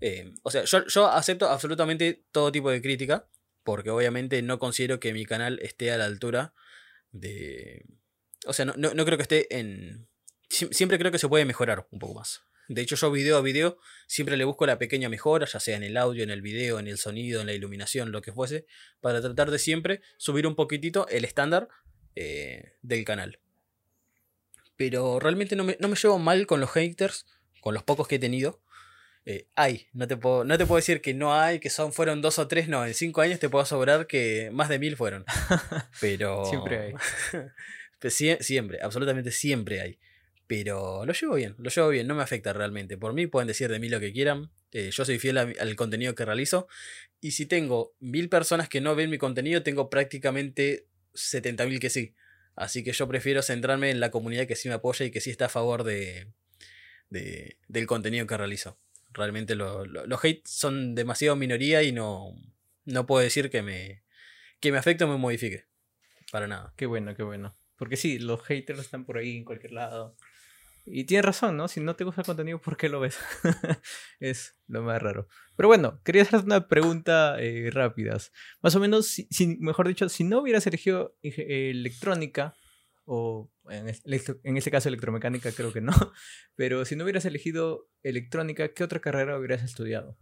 Eh, 0.00 0.32
o 0.42 0.50
sea, 0.50 0.64
yo, 0.64 0.86
yo 0.86 1.08
acepto 1.08 1.48
absolutamente 1.48 2.24
todo 2.30 2.52
tipo 2.52 2.70
de 2.70 2.80
crítica. 2.80 3.28
Porque 3.62 3.90
obviamente 3.90 4.40
no 4.40 4.58
considero 4.58 5.00
que 5.00 5.12
mi 5.12 5.26
canal 5.26 5.58
esté 5.60 5.92
a 5.92 5.98
la 5.98 6.06
altura 6.06 6.54
de. 7.12 7.84
O 8.46 8.54
sea, 8.54 8.64
no 8.64 9.04
creo 9.04 9.18
que 9.18 9.22
esté 9.22 9.58
en, 9.58 10.08
siempre 10.50 10.98
creo 10.98 11.12
que 11.12 11.18
se 11.18 11.28
puede 11.28 11.44
mejorar 11.44 11.86
un 11.90 11.98
poco 11.98 12.14
más. 12.14 12.42
De 12.70 12.82
hecho, 12.82 12.94
yo 12.94 13.10
video 13.10 13.36
a 13.36 13.40
video 13.40 13.78
siempre 14.06 14.36
le 14.36 14.44
busco 14.44 14.64
la 14.64 14.78
pequeña 14.78 15.08
mejora, 15.08 15.44
ya 15.44 15.58
sea 15.58 15.76
en 15.76 15.82
el 15.82 15.96
audio, 15.96 16.22
en 16.22 16.30
el 16.30 16.40
video, 16.40 16.78
en 16.78 16.86
el 16.86 16.98
sonido, 16.98 17.40
en 17.40 17.48
la 17.48 17.52
iluminación, 17.52 18.12
lo 18.12 18.22
que 18.22 18.32
fuese, 18.32 18.64
para 19.00 19.20
tratar 19.20 19.50
de 19.50 19.58
siempre 19.58 20.02
subir 20.18 20.46
un 20.46 20.54
poquitito 20.54 21.08
el 21.08 21.24
estándar 21.24 21.66
eh, 22.14 22.74
del 22.82 23.04
canal. 23.04 23.40
Pero 24.76 25.18
realmente 25.18 25.56
no 25.56 25.64
me, 25.64 25.76
llevo 25.76 26.20
mal 26.20 26.46
con 26.46 26.60
los 26.60 26.70
haters, 26.70 27.26
con 27.60 27.74
los 27.74 27.82
pocos 27.82 28.06
que 28.06 28.14
he 28.14 28.18
tenido. 28.20 28.62
Eh, 29.26 29.48
hay, 29.56 29.88
no 29.92 30.06
te, 30.06 30.16
puedo, 30.16 30.44
no 30.44 30.56
te 30.56 30.64
puedo 30.64 30.76
decir 30.76 31.00
que 31.00 31.12
no 31.12 31.34
hay, 31.34 31.58
que 31.58 31.70
son, 31.70 31.92
fueron 31.92 32.22
dos 32.22 32.38
o 32.38 32.46
tres, 32.46 32.68
no, 32.68 32.86
en 32.86 32.94
cinco 32.94 33.20
años 33.20 33.40
te 33.40 33.48
puedo 33.48 33.64
asegurar 33.64 34.06
que 34.06 34.50
más 34.52 34.68
de 34.68 34.78
mil 34.78 34.96
fueron. 34.96 35.24
Pero... 36.00 36.44
siempre 36.44 36.78
hay. 36.78 36.94
siempre, 38.40 38.78
absolutamente 38.80 39.32
siempre 39.32 39.80
hay. 39.80 39.98
Pero 40.50 41.06
lo 41.06 41.12
llevo 41.12 41.36
bien, 41.36 41.54
lo 41.58 41.70
llevo 41.70 41.88
bien, 41.90 42.08
no 42.08 42.16
me 42.16 42.24
afecta 42.24 42.52
realmente. 42.52 42.98
Por 42.98 43.12
mí 43.12 43.28
pueden 43.28 43.46
decir 43.46 43.70
de 43.70 43.78
mí 43.78 43.88
lo 43.88 44.00
que 44.00 44.12
quieran. 44.12 44.50
Eh, 44.72 44.90
yo 44.90 45.04
soy 45.04 45.20
fiel 45.20 45.38
al 45.38 45.76
contenido 45.76 46.16
que 46.16 46.24
realizo. 46.24 46.66
Y 47.20 47.30
si 47.30 47.46
tengo 47.46 47.94
mil 48.00 48.28
personas 48.28 48.68
que 48.68 48.80
no 48.80 48.96
ven 48.96 49.10
mi 49.10 49.18
contenido, 49.18 49.62
tengo 49.62 49.88
prácticamente 49.88 50.88
70.000 51.14 51.78
que 51.78 51.88
sí. 51.88 52.16
Así 52.56 52.82
que 52.82 52.90
yo 52.90 53.06
prefiero 53.06 53.42
centrarme 53.42 53.90
en 53.90 54.00
la 54.00 54.10
comunidad 54.10 54.48
que 54.48 54.56
sí 54.56 54.66
me 54.66 54.74
apoya 54.74 55.06
y 55.06 55.12
que 55.12 55.20
sí 55.20 55.30
está 55.30 55.44
a 55.44 55.50
favor 55.50 55.84
de, 55.84 56.26
del 57.10 57.86
contenido 57.86 58.26
que 58.26 58.36
realizo. 58.36 58.76
Realmente 59.12 59.54
los 59.54 60.24
hates 60.24 60.50
son 60.50 60.96
demasiado 60.96 61.36
minoría 61.36 61.84
y 61.84 61.92
no, 61.92 62.34
no 62.86 63.06
puedo 63.06 63.22
decir 63.22 63.50
que 63.50 63.62
me, 63.62 64.02
que 64.58 64.72
me 64.72 64.78
afecte 64.78 65.04
o 65.04 65.06
me 65.06 65.16
modifique. 65.16 65.66
Para 66.32 66.48
nada. 66.48 66.74
Qué 66.76 66.86
bueno, 66.86 67.14
qué 67.14 67.22
bueno. 67.22 67.54
Porque 67.76 67.96
sí, 67.96 68.18
los 68.18 68.42
haters 68.42 68.80
están 68.80 69.04
por 69.04 69.16
ahí 69.16 69.36
en 69.36 69.44
cualquier 69.44 69.74
lado. 69.74 70.16
Y 70.84 71.04
tienes 71.04 71.24
razón, 71.24 71.56
¿no? 71.56 71.68
Si 71.68 71.80
no 71.80 71.94
te 71.96 72.04
gusta 72.04 72.22
el 72.22 72.26
contenido, 72.26 72.60
¿por 72.60 72.76
qué 72.76 72.88
lo 72.88 73.00
ves? 73.00 73.18
es 74.20 74.56
lo 74.66 74.82
más 74.82 75.00
raro. 75.00 75.28
Pero 75.56 75.68
bueno, 75.68 76.00
quería 76.04 76.22
hacer 76.22 76.40
una 76.40 76.68
pregunta 76.68 77.36
eh, 77.38 77.70
rápidas. 77.72 78.32
Más 78.62 78.74
o 78.74 78.80
menos, 78.80 79.06
si, 79.06 79.58
mejor 79.60 79.88
dicho, 79.88 80.08
si 80.08 80.24
no 80.24 80.40
hubieras 80.40 80.66
elegido 80.66 81.16
electrónica, 81.22 82.54
o 83.04 83.50
en, 83.68 83.88
en 83.88 84.56
este 84.56 84.70
caso 84.70 84.88
electromecánica, 84.88 85.52
creo 85.52 85.72
que 85.72 85.80
no, 85.80 85.92
pero 86.54 86.84
si 86.84 86.96
no 86.96 87.04
hubieras 87.04 87.24
elegido 87.24 87.88
electrónica, 88.02 88.72
¿qué 88.72 88.84
otra 88.84 89.00
carrera 89.00 89.38
hubieras 89.38 89.62
estudiado? 89.62 90.16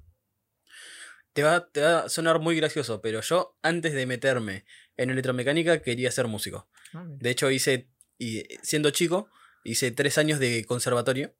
Te 1.32 1.42
va, 1.42 1.68
te 1.70 1.82
va 1.82 2.00
a 2.00 2.08
sonar 2.08 2.40
muy 2.40 2.56
gracioso, 2.56 3.00
pero 3.00 3.20
yo 3.20 3.56
antes 3.62 3.92
de 3.92 4.06
meterme 4.06 4.64
en 4.96 5.10
electromecánica 5.10 5.82
quería 5.82 6.10
ser 6.10 6.26
músico. 6.26 6.68
Ah, 6.94 7.04
de 7.06 7.30
hecho, 7.30 7.50
hice, 7.50 7.90
y 8.18 8.42
siendo 8.62 8.90
chico, 8.90 9.28
hice 9.70 9.90
tres 9.90 10.18
años 10.18 10.38
de 10.38 10.64
conservatorio 10.64 11.34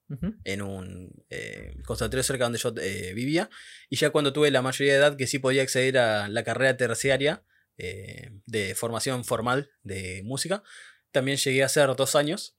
en 0.45 0.63
un 0.63 1.11
eh, 1.31 1.75
conservatorio 1.85 2.23
cerca 2.23 2.45
donde 2.45 2.59
yo 2.59 2.73
eh, 2.81 3.13
vivía. 3.15 3.51
Y 3.89 3.97
ya 3.97 4.11
cuando 4.11 4.33
tuve 4.33 4.51
la 4.51 4.63
mayoría 4.63 4.93
de 4.93 4.99
edad 4.99 5.17
que 5.17 5.27
sí 5.27 5.39
podía 5.39 5.63
acceder 5.63 5.99
a 5.99 6.29
la 6.29 6.45
carrera 6.45 6.77
terciaria 6.77 7.45
eh, 7.79 8.31
de 8.47 8.75
formación 8.75 9.25
formal 9.25 9.71
de 9.83 10.23
música, 10.25 10.63
también 11.11 11.39
llegué 11.39 11.63
a 11.63 11.67
hacer 11.67 11.95
dos 11.97 12.15
años. 12.17 12.57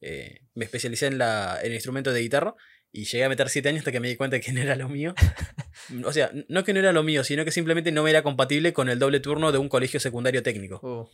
Eh, 0.00 0.46
me 0.54 0.64
especialicé 0.64 1.06
en, 1.06 1.18
la, 1.18 1.58
en 1.60 1.66
el 1.66 1.74
instrumento 1.74 2.12
de 2.12 2.20
guitarra 2.20 2.54
y 2.92 3.04
llegué 3.04 3.24
a 3.24 3.28
meter 3.28 3.48
siete 3.48 3.68
años 3.68 3.80
hasta 3.80 3.92
que 3.92 4.00
me 4.00 4.08
di 4.08 4.16
cuenta 4.16 4.40
que 4.40 4.52
no 4.52 4.60
era 4.60 4.76
lo 4.76 4.88
mío. 4.88 5.14
o 6.04 6.12
sea, 6.12 6.30
no 6.48 6.64
que 6.64 6.72
no 6.72 6.80
era 6.80 6.92
lo 6.92 7.02
mío, 7.02 7.24
sino 7.24 7.44
que 7.44 7.50
simplemente 7.50 7.92
no 7.92 8.02
me 8.02 8.10
era 8.10 8.22
compatible 8.22 8.72
con 8.72 8.88
el 8.88 8.98
doble 8.98 9.20
turno 9.20 9.52
de 9.52 9.58
un 9.58 9.68
colegio 9.68 10.00
secundario 10.00 10.42
técnico. 10.42 10.80
Oh, 10.82 11.10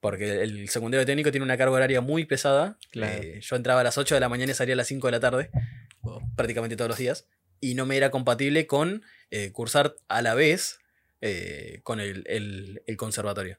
Porque 0.00 0.42
el 0.42 0.68
secundario 0.70 1.04
técnico 1.04 1.30
tiene 1.30 1.44
una 1.44 1.58
carga 1.58 1.74
horaria 1.74 2.00
muy 2.00 2.24
pesada. 2.24 2.78
Claro. 2.90 3.22
Eh, 3.22 3.40
yo 3.42 3.56
entraba 3.56 3.80
a 3.80 3.84
las 3.84 3.98
8 3.98 4.14
de 4.14 4.20
la 4.20 4.28
mañana 4.30 4.52
y 4.52 4.54
salía 4.54 4.72
a 4.74 4.76
las 4.76 4.86
5 4.86 5.06
de 5.08 5.12
la 5.12 5.20
tarde, 5.20 5.50
prácticamente 6.36 6.76
todos 6.76 6.88
los 6.88 6.98
días. 6.98 7.26
Y 7.60 7.74
no 7.74 7.84
me 7.86 7.96
era 7.96 8.10
compatible 8.10 8.66
con 8.66 9.02
eh, 9.30 9.52
cursar 9.52 9.94
a 10.08 10.22
la 10.22 10.34
vez 10.34 10.78
eh, 11.20 11.80
con 11.82 12.00
el, 12.00 12.24
el- 12.26 12.82
el 12.86 12.96
conservatorio. 12.96 13.58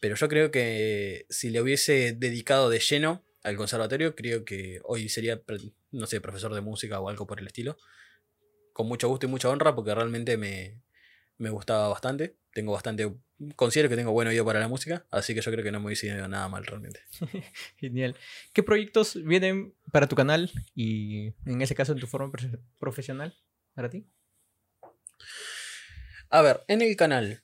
Pero 0.00 0.16
yo 0.16 0.28
creo 0.28 0.50
que 0.50 1.26
si 1.28 1.50
le 1.50 1.60
hubiese 1.60 2.12
dedicado 2.12 2.70
de 2.70 2.78
lleno 2.78 3.22
al 3.42 3.56
conservatorio, 3.56 4.14
creo 4.14 4.44
que 4.46 4.80
hoy 4.84 5.10
sería, 5.10 5.42
no 5.92 6.06
sé, 6.06 6.20
profesor 6.22 6.54
de 6.54 6.62
música 6.62 6.98
o 7.00 7.10
algo 7.10 7.26
por 7.26 7.40
el 7.40 7.46
estilo. 7.46 7.76
Con 8.72 8.88
mucho 8.88 9.08
gusto 9.08 9.26
y 9.26 9.28
mucha 9.28 9.50
honra, 9.50 9.74
porque 9.74 9.94
realmente 9.94 10.36
me, 10.38 10.80
me 11.38 11.50
gustaba 11.50 11.88
bastante. 11.88 12.36
Tengo 12.52 12.72
bastante. 12.72 13.12
Considero 13.56 13.88
que 13.88 13.96
tengo 13.96 14.12
buen 14.12 14.28
oído 14.28 14.44
para 14.44 14.60
la 14.60 14.68
música, 14.68 15.06
así 15.10 15.34
que 15.34 15.40
yo 15.40 15.50
creo 15.50 15.64
que 15.64 15.72
no 15.72 15.80
me 15.80 15.86
hubiese 15.86 16.06
ido 16.06 16.28
nada 16.28 16.48
mal 16.48 16.64
realmente. 16.64 17.00
Genial. 17.78 18.16
¿Qué 18.52 18.62
proyectos 18.62 19.18
vienen 19.24 19.74
para 19.90 20.06
tu 20.06 20.14
canal 20.16 20.50
y 20.74 21.32
en 21.44 21.60
ese 21.62 21.74
caso 21.74 21.92
en 21.92 21.98
tu 21.98 22.06
forma 22.06 22.30
profe- 22.32 22.60
profesional 22.78 23.34
para 23.74 23.90
ti? 23.90 24.06
A 26.30 26.42
ver, 26.42 26.62
en 26.68 26.82
el 26.82 26.96
canal 26.96 27.42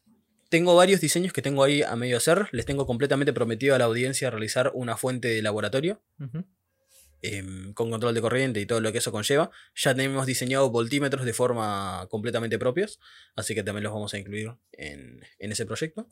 tengo 0.49 0.75
varios 0.75 1.01
diseños 1.01 1.33
que 1.33 1.43
tengo 1.43 1.63
ahí 1.63 1.83
a 1.83 1.95
medio 1.97 2.17
hacer. 2.17 2.49
Les 2.53 2.67
tengo 2.67 2.87
completamente 2.87 3.33
prometido 3.33 3.75
a 3.75 3.79
la 3.79 3.85
audiencia 3.85 4.31
realizar 4.31 4.71
una 4.75 4.97
fuente 4.97 5.29
de 5.29 5.43
laboratorio. 5.43 6.03
Em, 7.23 7.73
con 7.75 7.91
control 7.91 8.15
de 8.15 8.21
corriente 8.21 8.61
y 8.61 8.67
todo 8.67 8.81
lo 8.81 8.93
que 8.93 8.99
eso 8.99 9.13
conlleva. 9.13 9.51
Ya 9.75 9.95
tenemos 9.95 10.27
diseñado 10.27 10.71
voltímetros 10.71 11.25
de 11.25 11.33
forma 11.33 12.07
completamente 12.11 12.59
propios, 12.59 13.01
así 13.37 13.55
que 13.55 13.63
también 13.63 13.85
los 13.85 13.93
vamos 13.93 14.15
a 14.15 14.19
incluir 14.19 14.53
en, 14.73 15.21
en 15.39 15.53
ese 15.53 15.67
proyecto. 15.67 16.09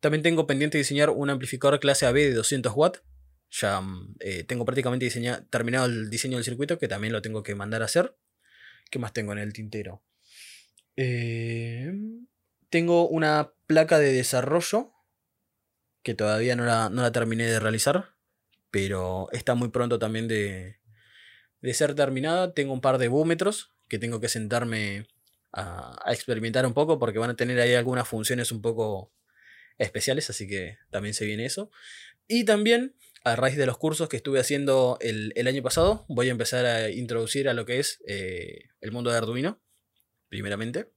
También 0.00 0.22
tengo 0.22 0.46
pendiente 0.46 0.78
diseñar 0.78 1.10
un 1.10 1.30
amplificador 1.30 1.80
clase 1.80 2.06
AB 2.06 2.14
de 2.14 2.34
200 2.34 2.72
watts. 2.74 3.02
Ya 3.50 3.80
mm, 3.80 4.16
eh, 4.20 4.44
tengo 4.44 4.64
prácticamente 4.64 5.10
terminado 5.50 5.86
el 5.86 6.10
diseño 6.10 6.36
del 6.36 6.44
circuito, 6.44 6.78
que 6.78 6.88
también 6.88 7.12
lo 7.12 7.22
tengo 7.22 7.42
que 7.42 7.54
mandar 7.54 7.82
a 7.82 7.86
hacer. 7.86 8.16
¿Qué 8.90 8.98
más 8.98 9.12
tengo 9.12 9.32
en 9.32 9.38
el 9.38 9.52
tintero? 9.52 10.02
Eh, 10.96 11.92
tengo 12.70 13.08
una 13.08 13.52
placa 13.66 13.98
de 13.98 14.12
desarrollo 14.12 14.92
que 16.02 16.14
todavía 16.14 16.56
no 16.56 16.64
la, 16.64 16.90
no 16.90 17.02
la 17.02 17.12
terminé 17.12 17.46
de 17.46 17.60
realizar, 17.60 18.14
pero 18.70 19.28
está 19.32 19.54
muy 19.54 19.68
pronto 19.68 19.98
también 19.98 20.28
de, 20.28 20.78
de 21.60 21.74
ser 21.74 21.94
terminada. 21.94 22.52
Tengo 22.54 22.72
un 22.72 22.80
par 22.80 22.98
de 22.98 23.08
búmetros 23.08 23.72
que 23.88 23.98
tengo 23.98 24.20
que 24.20 24.28
sentarme 24.28 25.06
a, 25.52 25.98
experimentar 26.08 26.66
un 26.66 26.74
poco 26.74 26.98
porque 26.98 27.18
van 27.18 27.30
a 27.30 27.36
tener 27.36 27.58
ahí 27.60 27.74
algunas 27.74 28.06
funciones 28.08 28.52
un 28.52 28.62
poco 28.62 29.12
especiales, 29.78 30.28
así 30.30 30.48
que 30.48 30.78
también 30.90 31.14
se 31.14 31.24
viene 31.24 31.44
eso. 31.44 31.70
Y 32.26 32.44
también, 32.44 32.94
a 33.24 33.36
raíz 33.36 33.56
de 33.56 33.66
los 33.66 33.78
cursos 33.78 34.08
que 34.08 34.16
estuve 34.16 34.40
haciendo 34.40 34.98
el, 35.00 35.32
el 35.36 35.46
año 35.46 35.62
pasado, 35.62 36.04
voy 36.08 36.28
a 36.28 36.32
empezar 36.32 36.66
a 36.66 36.90
introducir 36.90 37.48
a 37.48 37.54
lo 37.54 37.64
que 37.64 37.78
es 37.78 38.02
eh, 38.06 38.70
el 38.80 38.92
mundo 38.92 39.10
de 39.10 39.18
Arduino, 39.18 39.60
primeramente. 40.28 40.90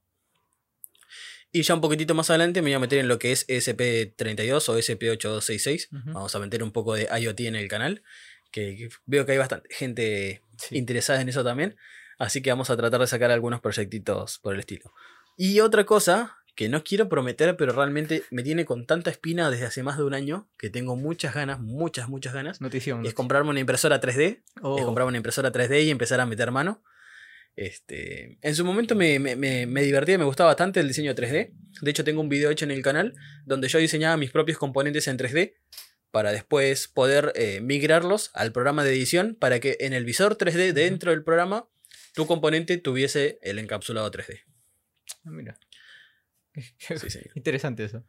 Y 1.52 1.64
ya 1.64 1.74
un 1.74 1.82
poquitito 1.82 2.14
más 2.16 2.30
adelante 2.30 2.62
me 2.62 2.70
voy 2.70 2.76
a 2.76 2.80
meter 2.80 3.00
en 3.00 3.08
lo 3.08 3.20
que 3.20 3.32
es 3.32 3.46
ESP32 3.48 4.70
o 4.70 4.78
ESP8266. 4.78 5.88
Ujú. 5.92 6.14
Vamos 6.14 6.36
a 6.36 6.40
meter 6.40 6.64
un 6.64 6.72
poco 6.72 6.94
de 6.94 7.08
IoT 7.20 7.42
en 7.42 7.56
el 7.56 7.68
canal, 7.68 8.04
que, 8.52 8.76
que 8.78 8.90
veo 9.06 9.26
que 9.26 9.34
hay 9.34 9.38
bastante 9.38 9.74
gente 9.74 10.42
Sí. 10.58 10.78
interesada 10.78 11.22
en 11.22 11.30
eso 11.30 11.44
también. 11.44 11.76
Así 12.20 12.42
que 12.42 12.52
vamos 12.52 12.70
a 12.70 12.78
tratar 12.78 13.02
de 13.02 13.08
sacar 13.08 13.32
algunos 13.32 13.62
proyectitos 13.62 14.38
por 14.40 14.54
el 14.54 14.60
estilo. 14.60 14.94
Y 15.38 15.60
otra 15.60 15.86
cosa 15.86 16.38
que 16.56 16.70
no 16.70 16.84
quiero 16.84 17.10
prometer, 17.10 17.58
pero 17.58 17.74
realmente 17.74 18.24
me 18.30 18.44
tiene 18.44 18.64
con 18.66 18.86
tanta 18.86 19.10
espina 19.10 19.50
desde 19.50 19.66
hace 19.66 19.82
más 19.84 19.98
de 19.98 20.04
un 20.04 20.14
año, 20.14 20.48
que 20.58 20.70
tengo 20.70 20.96
muchas 20.96 21.34
ganas, 21.34 21.60
muchas, 21.60 22.10
muchas 22.10 22.34
ganas, 22.34 22.62
Notición. 22.62 23.06
es 23.06 23.14
comprarme 23.14 23.50
una 23.50 23.60
impresora 23.62 24.00
3D 24.02 24.44
Oh, 24.62 24.78
es 24.78 24.86
comprarme 24.86 25.10
una 25.10 25.18
impresora 25.18 25.52
3D 25.52 25.84
y 25.86 25.90
empezar 25.90 26.20
a 26.20 26.26
meter 26.26 26.52
mano. 26.52 26.84
Este, 27.56 28.38
en 28.42 28.56
su 28.56 28.64
momento 28.66 28.96
me, 28.96 29.20
me, 29.20 29.36
me, 29.36 29.66
me 29.66 29.84
divertía, 29.84 30.18
me 30.18 30.24
gustaba 30.24 30.50
bastante 30.50 30.80
el 30.80 30.88
diseño 30.88 31.14
3D. 31.14 31.52
De 31.82 31.92
hecho, 31.92 32.04
tengo 32.04 32.22
un 32.22 32.30
video 32.30 32.50
hecho 32.50 32.66
en 32.66 32.72
el 32.72 32.82
canal 32.82 33.14
donde 33.46 33.68
yo 33.68 33.80
diseñaba 33.80 34.18
mis 34.18 34.32
propios 34.32 34.58
componentes 34.58 35.08
en 35.08 35.18
3D 35.18 35.54
para 36.12 36.32
después 36.32 36.88
poder 36.88 37.32
eh, 37.36 37.62
migrarlos 37.62 38.32
al 38.34 38.52
programa 38.52 38.84
de 38.84 38.92
edición 38.92 39.36
para 39.40 39.60
que 39.60 39.78
en 39.80 39.94
el 39.94 40.06
visor 40.06 40.38
3D 40.38 40.74
dentro 40.74 41.12
del 41.12 41.24
programa 41.24 41.68
tu 42.14 42.28
componente 42.28 42.78
tuviese 42.78 43.40
el 43.42 43.60
encapsulado 43.60 44.12
3D. 44.12 44.42
ah, 45.26 45.32
mira. 45.32 45.58
Sí. 46.54 47.20
Interesante 47.36 47.86
eso. 47.86 48.06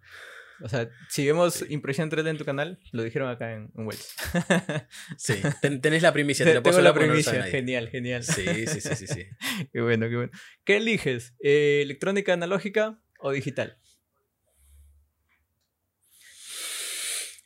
O 0.62 0.68
sea, 0.68 0.88
si 1.08 1.26
vemos 1.26 1.64
impresión 1.70 2.08
3D 2.10 2.28
en 2.30 2.38
tu 2.38 2.44
canal, 2.44 2.78
lo 2.92 3.02
dijeron 3.02 3.28
acá 3.28 3.52
en, 3.52 3.70
en 3.76 3.86
Wells. 3.86 4.14
Sí, 5.18 5.34
ten- 5.60 5.80
tenés 5.80 6.02
la 6.02 6.12
primicia, 6.12 6.44
te 6.46 6.54
lo 6.54 6.62
puedo 6.62 6.76
Tengo 6.76 6.88
la 6.88 6.94
primicia. 6.94 7.42
genial, 7.44 7.88
genial. 7.88 8.22
Sí, 8.22 8.66
sí, 8.66 8.80
sí, 8.80 8.94
sí, 8.94 9.06
sí. 9.06 9.26
Qué 9.72 9.80
bueno, 9.80 10.08
qué 10.08 10.16
bueno. 10.16 10.32
¿Qué 10.64 10.76
eliges? 10.76 11.34
Eh, 11.42 11.80
¿Electrónica 11.82 12.32
analógica 12.32 13.00
o 13.18 13.32
digital? 13.32 13.78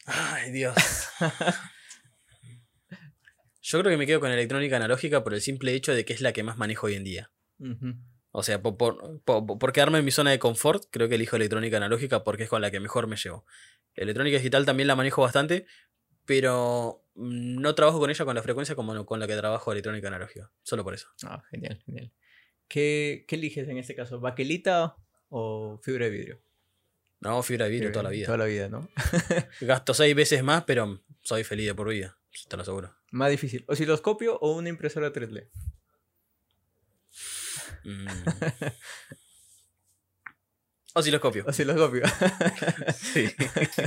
Ay, 0.06 0.52
Dios. 0.52 0.74
Yo 3.62 3.80
creo 3.80 3.90
que 3.90 3.96
me 3.96 4.06
quedo 4.06 4.20
con 4.20 4.30
electrónica 4.30 4.76
analógica 4.76 5.24
por 5.24 5.34
el 5.34 5.40
simple 5.40 5.74
hecho 5.74 5.92
de 5.92 6.04
que 6.04 6.12
es 6.12 6.20
la 6.20 6.32
que 6.32 6.44
más 6.44 6.56
manejo 6.56 6.86
hoy 6.86 6.94
en 6.94 7.04
día. 7.04 7.30
Ujú. 7.58 7.94
O 8.39 8.43
sea, 8.43 8.61
por, 8.61 8.76
por, 8.76 9.20
por- 9.22 9.59
por 9.59 9.72
quedarme 9.72 9.99
en 9.99 10.05
mi 10.05 10.11
zona 10.11 10.30
de 10.30 10.39
confort, 10.39 10.84
creo 10.91 11.09
que 11.09 11.14
elijo 11.14 11.37
electrónica 11.37 11.78
analógica 11.78 12.22
porque 12.22 12.43
es 12.43 12.49
con 12.51 12.61
la 12.61 12.70
que 12.70 12.80
mejor 12.80 13.07
me 13.07 13.16
llevo. 13.16 13.47
Electrónica 13.95 14.37
digital 14.37 14.66
también 14.66 14.89
la 14.89 14.95
manejo 14.95 15.22
bastante, 15.22 15.64
pero 16.26 17.03
no 17.14 17.74
trabajo 17.74 17.99
con 17.99 18.11
ella 18.11 18.24
con 18.26 18.34
la 18.34 18.43
frecuencia 18.43 18.74
como 18.74 19.07
con 19.07 19.20
la 19.20 19.26
que 19.26 19.37
trabajo 19.37 19.72
electrónica 19.72 20.09
analógica. 20.09 20.51
Solo 20.62 20.84
por 20.84 20.93
eso. 20.93 21.09
Ah, 21.24 21.43
genial, 21.51 21.80
genial. 21.87 22.12
¿Qué, 22.68 23.24
qué 23.26 23.37
eliges 23.37 23.68
en 23.68 23.78
este 23.78 23.95
caso? 23.95 24.20
¿Baquelita 24.20 24.97
o 25.30 25.78
fibra 25.82 26.05
de 26.07 26.11
vidrio? 26.11 26.41
No, 27.20 27.43
fibra 27.43 27.64
de 27.64 27.70
vidrio 27.70 27.89
Fibra 27.89 27.93
toda 28.01 28.03
la 28.03 28.11
vida. 28.11 28.26
Toda 28.26 28.39
la 28.39 28.45
vida, 28.45 28.68
¿no? 28.68 28.89
Gasto 29.62 29.95
seis 29.95 30.14
veces 30.14 30.43
más, 30.43 30.64
pero 30.64 31.01
soy 31.22 31.43
feliz 31.45 31.66
de 31.68 31.74
por 31.74 31.89
vida. 31.89 32.18
Te 32.49 32.57
lo 32.57 32.62
aseguro. 32.62 32.95
Más 33.12 33.30
difícil. 33.30 33.64
¿Osciloscopio 33.66 34.39
o 34.41 34.53
una 34.57 34.68
impresora 34.68 35.11
3D? 35.12 35.49
Mm. 37.87 38.07
Osciloscopio. 40.97 41.45
Osciloscopio. 41.47 42.03
Sí. 42.97 43.28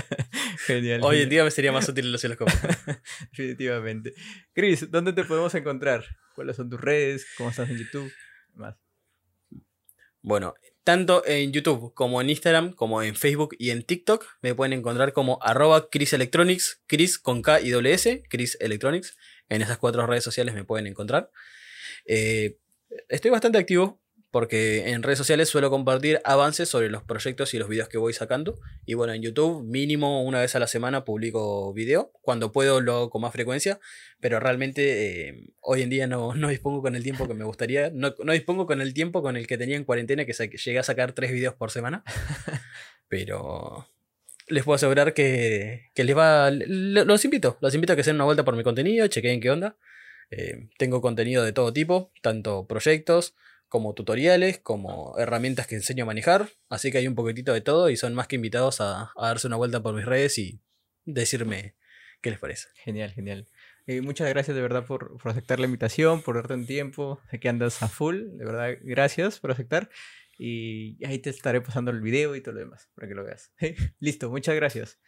genial. 0.67 1.01
Hoy 1.03 1.21
en 1.21 1.29
día 1.29 1.43
me 1.43 1.51
sería 1.51 1.71
más 1.71 1.89
útil 1.89 2.05
el 2.05 2.15
osciloscopio. 2.15 2.55
Definitivamente. 3.31 4.13
Chris, 4.53 4.91
¿dónde 4.91 5.13
te 5.13 5.23
podemos 5.23 5.53
encontrar? 5.55 6.05
¿Cuáles 6.35 6.55
son 6.55 6.69
tus 6.69 6.79
redes? 6.79 7.25
¿Cómo 7.35 7.49
estás 7.49 7.69
en 7.69 7.79
YouTube? 7.79 8.11
Más. 8.53 8.75
Bueno, 10.21 10.53
tanto 10.83 11.25
en 11.25 11.51
YouTube 11.51 11.93
como 11.95 12.21
en 12.21 12.29
Instagram, 12.29 12.73
como 12.73 13.01
en 13.01 13.15
Facebook 13.15 13.55
y 13.57 13.71
en 13.71 13.83
TikTok, 13.83 14.25
me 14.41 14.53
pueden 14.53 14.73
encontrar 14.73 15.11
como 15.11 15.39
arroba 15.41 15.89
Chris 15.89 16.13
Electronics, 16.13 16.83
Chris 16.85 17.17
con 17.17 17.41
K 17.41 17.59
y 17.61 17.73
S, 17.87 18.23
Chris 18.29 18.55
Electronics. 18.59 19.17
En 19.49 19.63
esas 19.63 19.79
cuatro 19.79 20.05
redes 20.05 20.23
sociales 20.23 20.53
me 20.53 20.63
pueden 20.63 20.85
encontrar. 20.85 21.31
Eh, 22.05 22.59
estoy 23.09 23.31
bastante 23.31 23.57
activo 23.57 24.01
porque 24.31 24.89
en 24.91 25.01
redes 25.01 25.17
sociales 25.17 25.49
suelo 25.49 25.71
compartir 25.71 26.21
avances 26.23 26.69
sobre 26.69 26.91
los 26.91 27.01
proyectos 27.03 27.51
y 27.55 27.57
los 27.57 27.67
videos 27.67 27.89
que 27.89 27.97
voy 27.97 28.13
sacando. 28.13 28.59
Y 28.85 28.93
bueno, 28.93 29.11
en 29.13 29.23
YouTube 29.23 29.63
mínimo 29.63 30.23
una 30.23 30.39
vez 30.39 30.53
a 30.55 30.59
la 30.59 30.67
semana 30.67 31.03
publico 31.03 31.73
video. 31.73 32.11
Cuando 32.21 32.51
puedo 32.51 32.79
lo 32.79 32.93
hago 32.93 33.09
con 33.09 33.23
más 33.23 33.31
frecuencia, 33.33 33.79
pero 34.19 34.39
realmente 34.39 35.29
eh, 35.29 35.47
hoy 35.61 35.81
en 35.81 35.89
día 35.89 36.05
no, 36.05 36.35
no 36.35 36.47
dispongo 36.49 36.83
con 36.83 36.95
el 36.95 37.01
tiempo 37.01 37.27
que 37.27 37.33
me 37.33 37.43
gustaría. 37.43 37.89
No, 37.91 38.13
no 38.23 38.31
dispongo 38.33 38.67
con 38.67 38.81
el 38.81 38.93
tiempo 38.93 39.23
con 39.23 39.35
el 39.35 39.47
que 39.47 39.57
tenía 39.57 39.77
en 39.77 39.83
cuarentena, 39.83 40.25
que 40.25 40.33
llegué 40.33 40.77
a 40.77 40.83
sacar 40.83 41.13
tres 41.13 41.31
videos 41.31 41.55
por 41.55 41.71
semana. 41.71 42.03
Pero 43.07 43.87
les 44.47 44.63
puedo 44.63 44.75
asegurar 44.75 45.13
que, 45.13 45.89
que 45.95 46.03
les 46.03 46.15
va. 46.15 46.51
lo- 46.51 47.05
Los 47.05 47.25
invito, 47.25 47.57
los 47.61 47.73
invito 47.73 47.93
a 47.93 47.95
que 47.95 48.03
se 48.03 48.09
den 48.11 48.15
una 48.17 48.25
vuelta 48.25 48.45
por 48.45 48.55
mi 48.55 48.63
contenido, 48.63 49.07
chequeen 49.07 49.41
qué 49.41 49.49
onda. 49.49 49.75
Eh, 50.31 50.69
tengo 50.77 51.01
contenido 51.01 51.43
de 51.43 51.53
todo 51.53 51.73
tipo, 51.73 52.11
tanto 52.21 52.67
proyectos 52.67 53.35
como 53.67 53.93
tutoriales, 53.93 54.59
como 54.59 55.15
herramientas 55.17 55.67
que 55.67 55.75
enseño 55.75 56.03
a 56.03 56.07
manejar. 56.07 56.49
Así 56.69 56.91
que 56.91 56.97
hay 56.97 57.07
un 57.07 57.15
poquitito 57.15 57.53
de 57.53 57.61
todo 57.61 57.89
y 57.89 57.97
son 57.97 58.15
más 58.15 58.27
que 58.27 58.35
invitados 58.35 58.81
a, 58.81 59.11
a 59.15 59.27
darse 59.27 59.47
una 59.47 59.57
vuelta 59.57 59.81
por 59.81 59.93
mis 59.93 60.05
redes 60.05 60.37
y 60.37 60.59
decirme 61.05 61.75
qué 62.21 62.31
les 62.31 62.39
parece. 62.39 62.67
Genial, 62.75 63.11
genial. 63.11 63.47
Eh, 63.87 64.01
muchas 64.01 64.29
gracias 64.29 64.55
de 64.55 64.61
verdad 64.61 64.85
por, 64.85 65.17
por 65.17 65.31
aceptar 65.31 65.59
la 65.59 65.65
invitación, 65.65 66.21
por 66.21 66.35
darte 66.35 66.53
un 66.53 66.65
tiempo. 66.65 67.21
Sé 67.31 67.39
que 67.39 67.49
andas 67.49 67.81
a 67.81 67.87
full, 67.87 68.37
de 68.37 68.45
verdad, 68.45 68.77
gracias 68.81 69.39
por 69.39 69.51
aceptar. 69.51 69.89
Y 70.37 71.03
ahí 71.05 71.19
te 71.19 71.29
estaré 71.29 71.59
pasando 71.59 71.91
el 71.91 71.99
video 71.99 72.35
y 72.35 72.41
todo 72.41 72.53
lo 72.53 72.59
demás 72.61 72.89
para 72.95 73.07
que 73.07 73.15
lo 73.15 73.23
veas. 73.23 73.51
Listo, 73.99 74.29
muchas 74.29 74.55
gracias. 74.55 74.99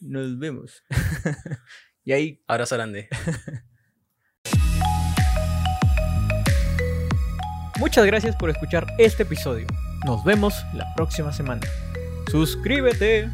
Nos 0.00 0.38
vemos. 0.38 0.84
y 2.04 2.12
ahí. 2.12 2.42
Abrazo 2.46 2.76
grande. 2.76 3.08
Muchas 7.78 8.04
gracias 8.06 8.34
por 8.34 8.50
escuchar 8.50 8.86
este 8.98 9.22
episodio. 9.22 9.66
Nos 10.04 10.24
vemos 10.24 10.64
la 10.74 10.84
próxima 10.96 11.32
semana. 11.32 11.62
Suscríbete. 12.30 13.28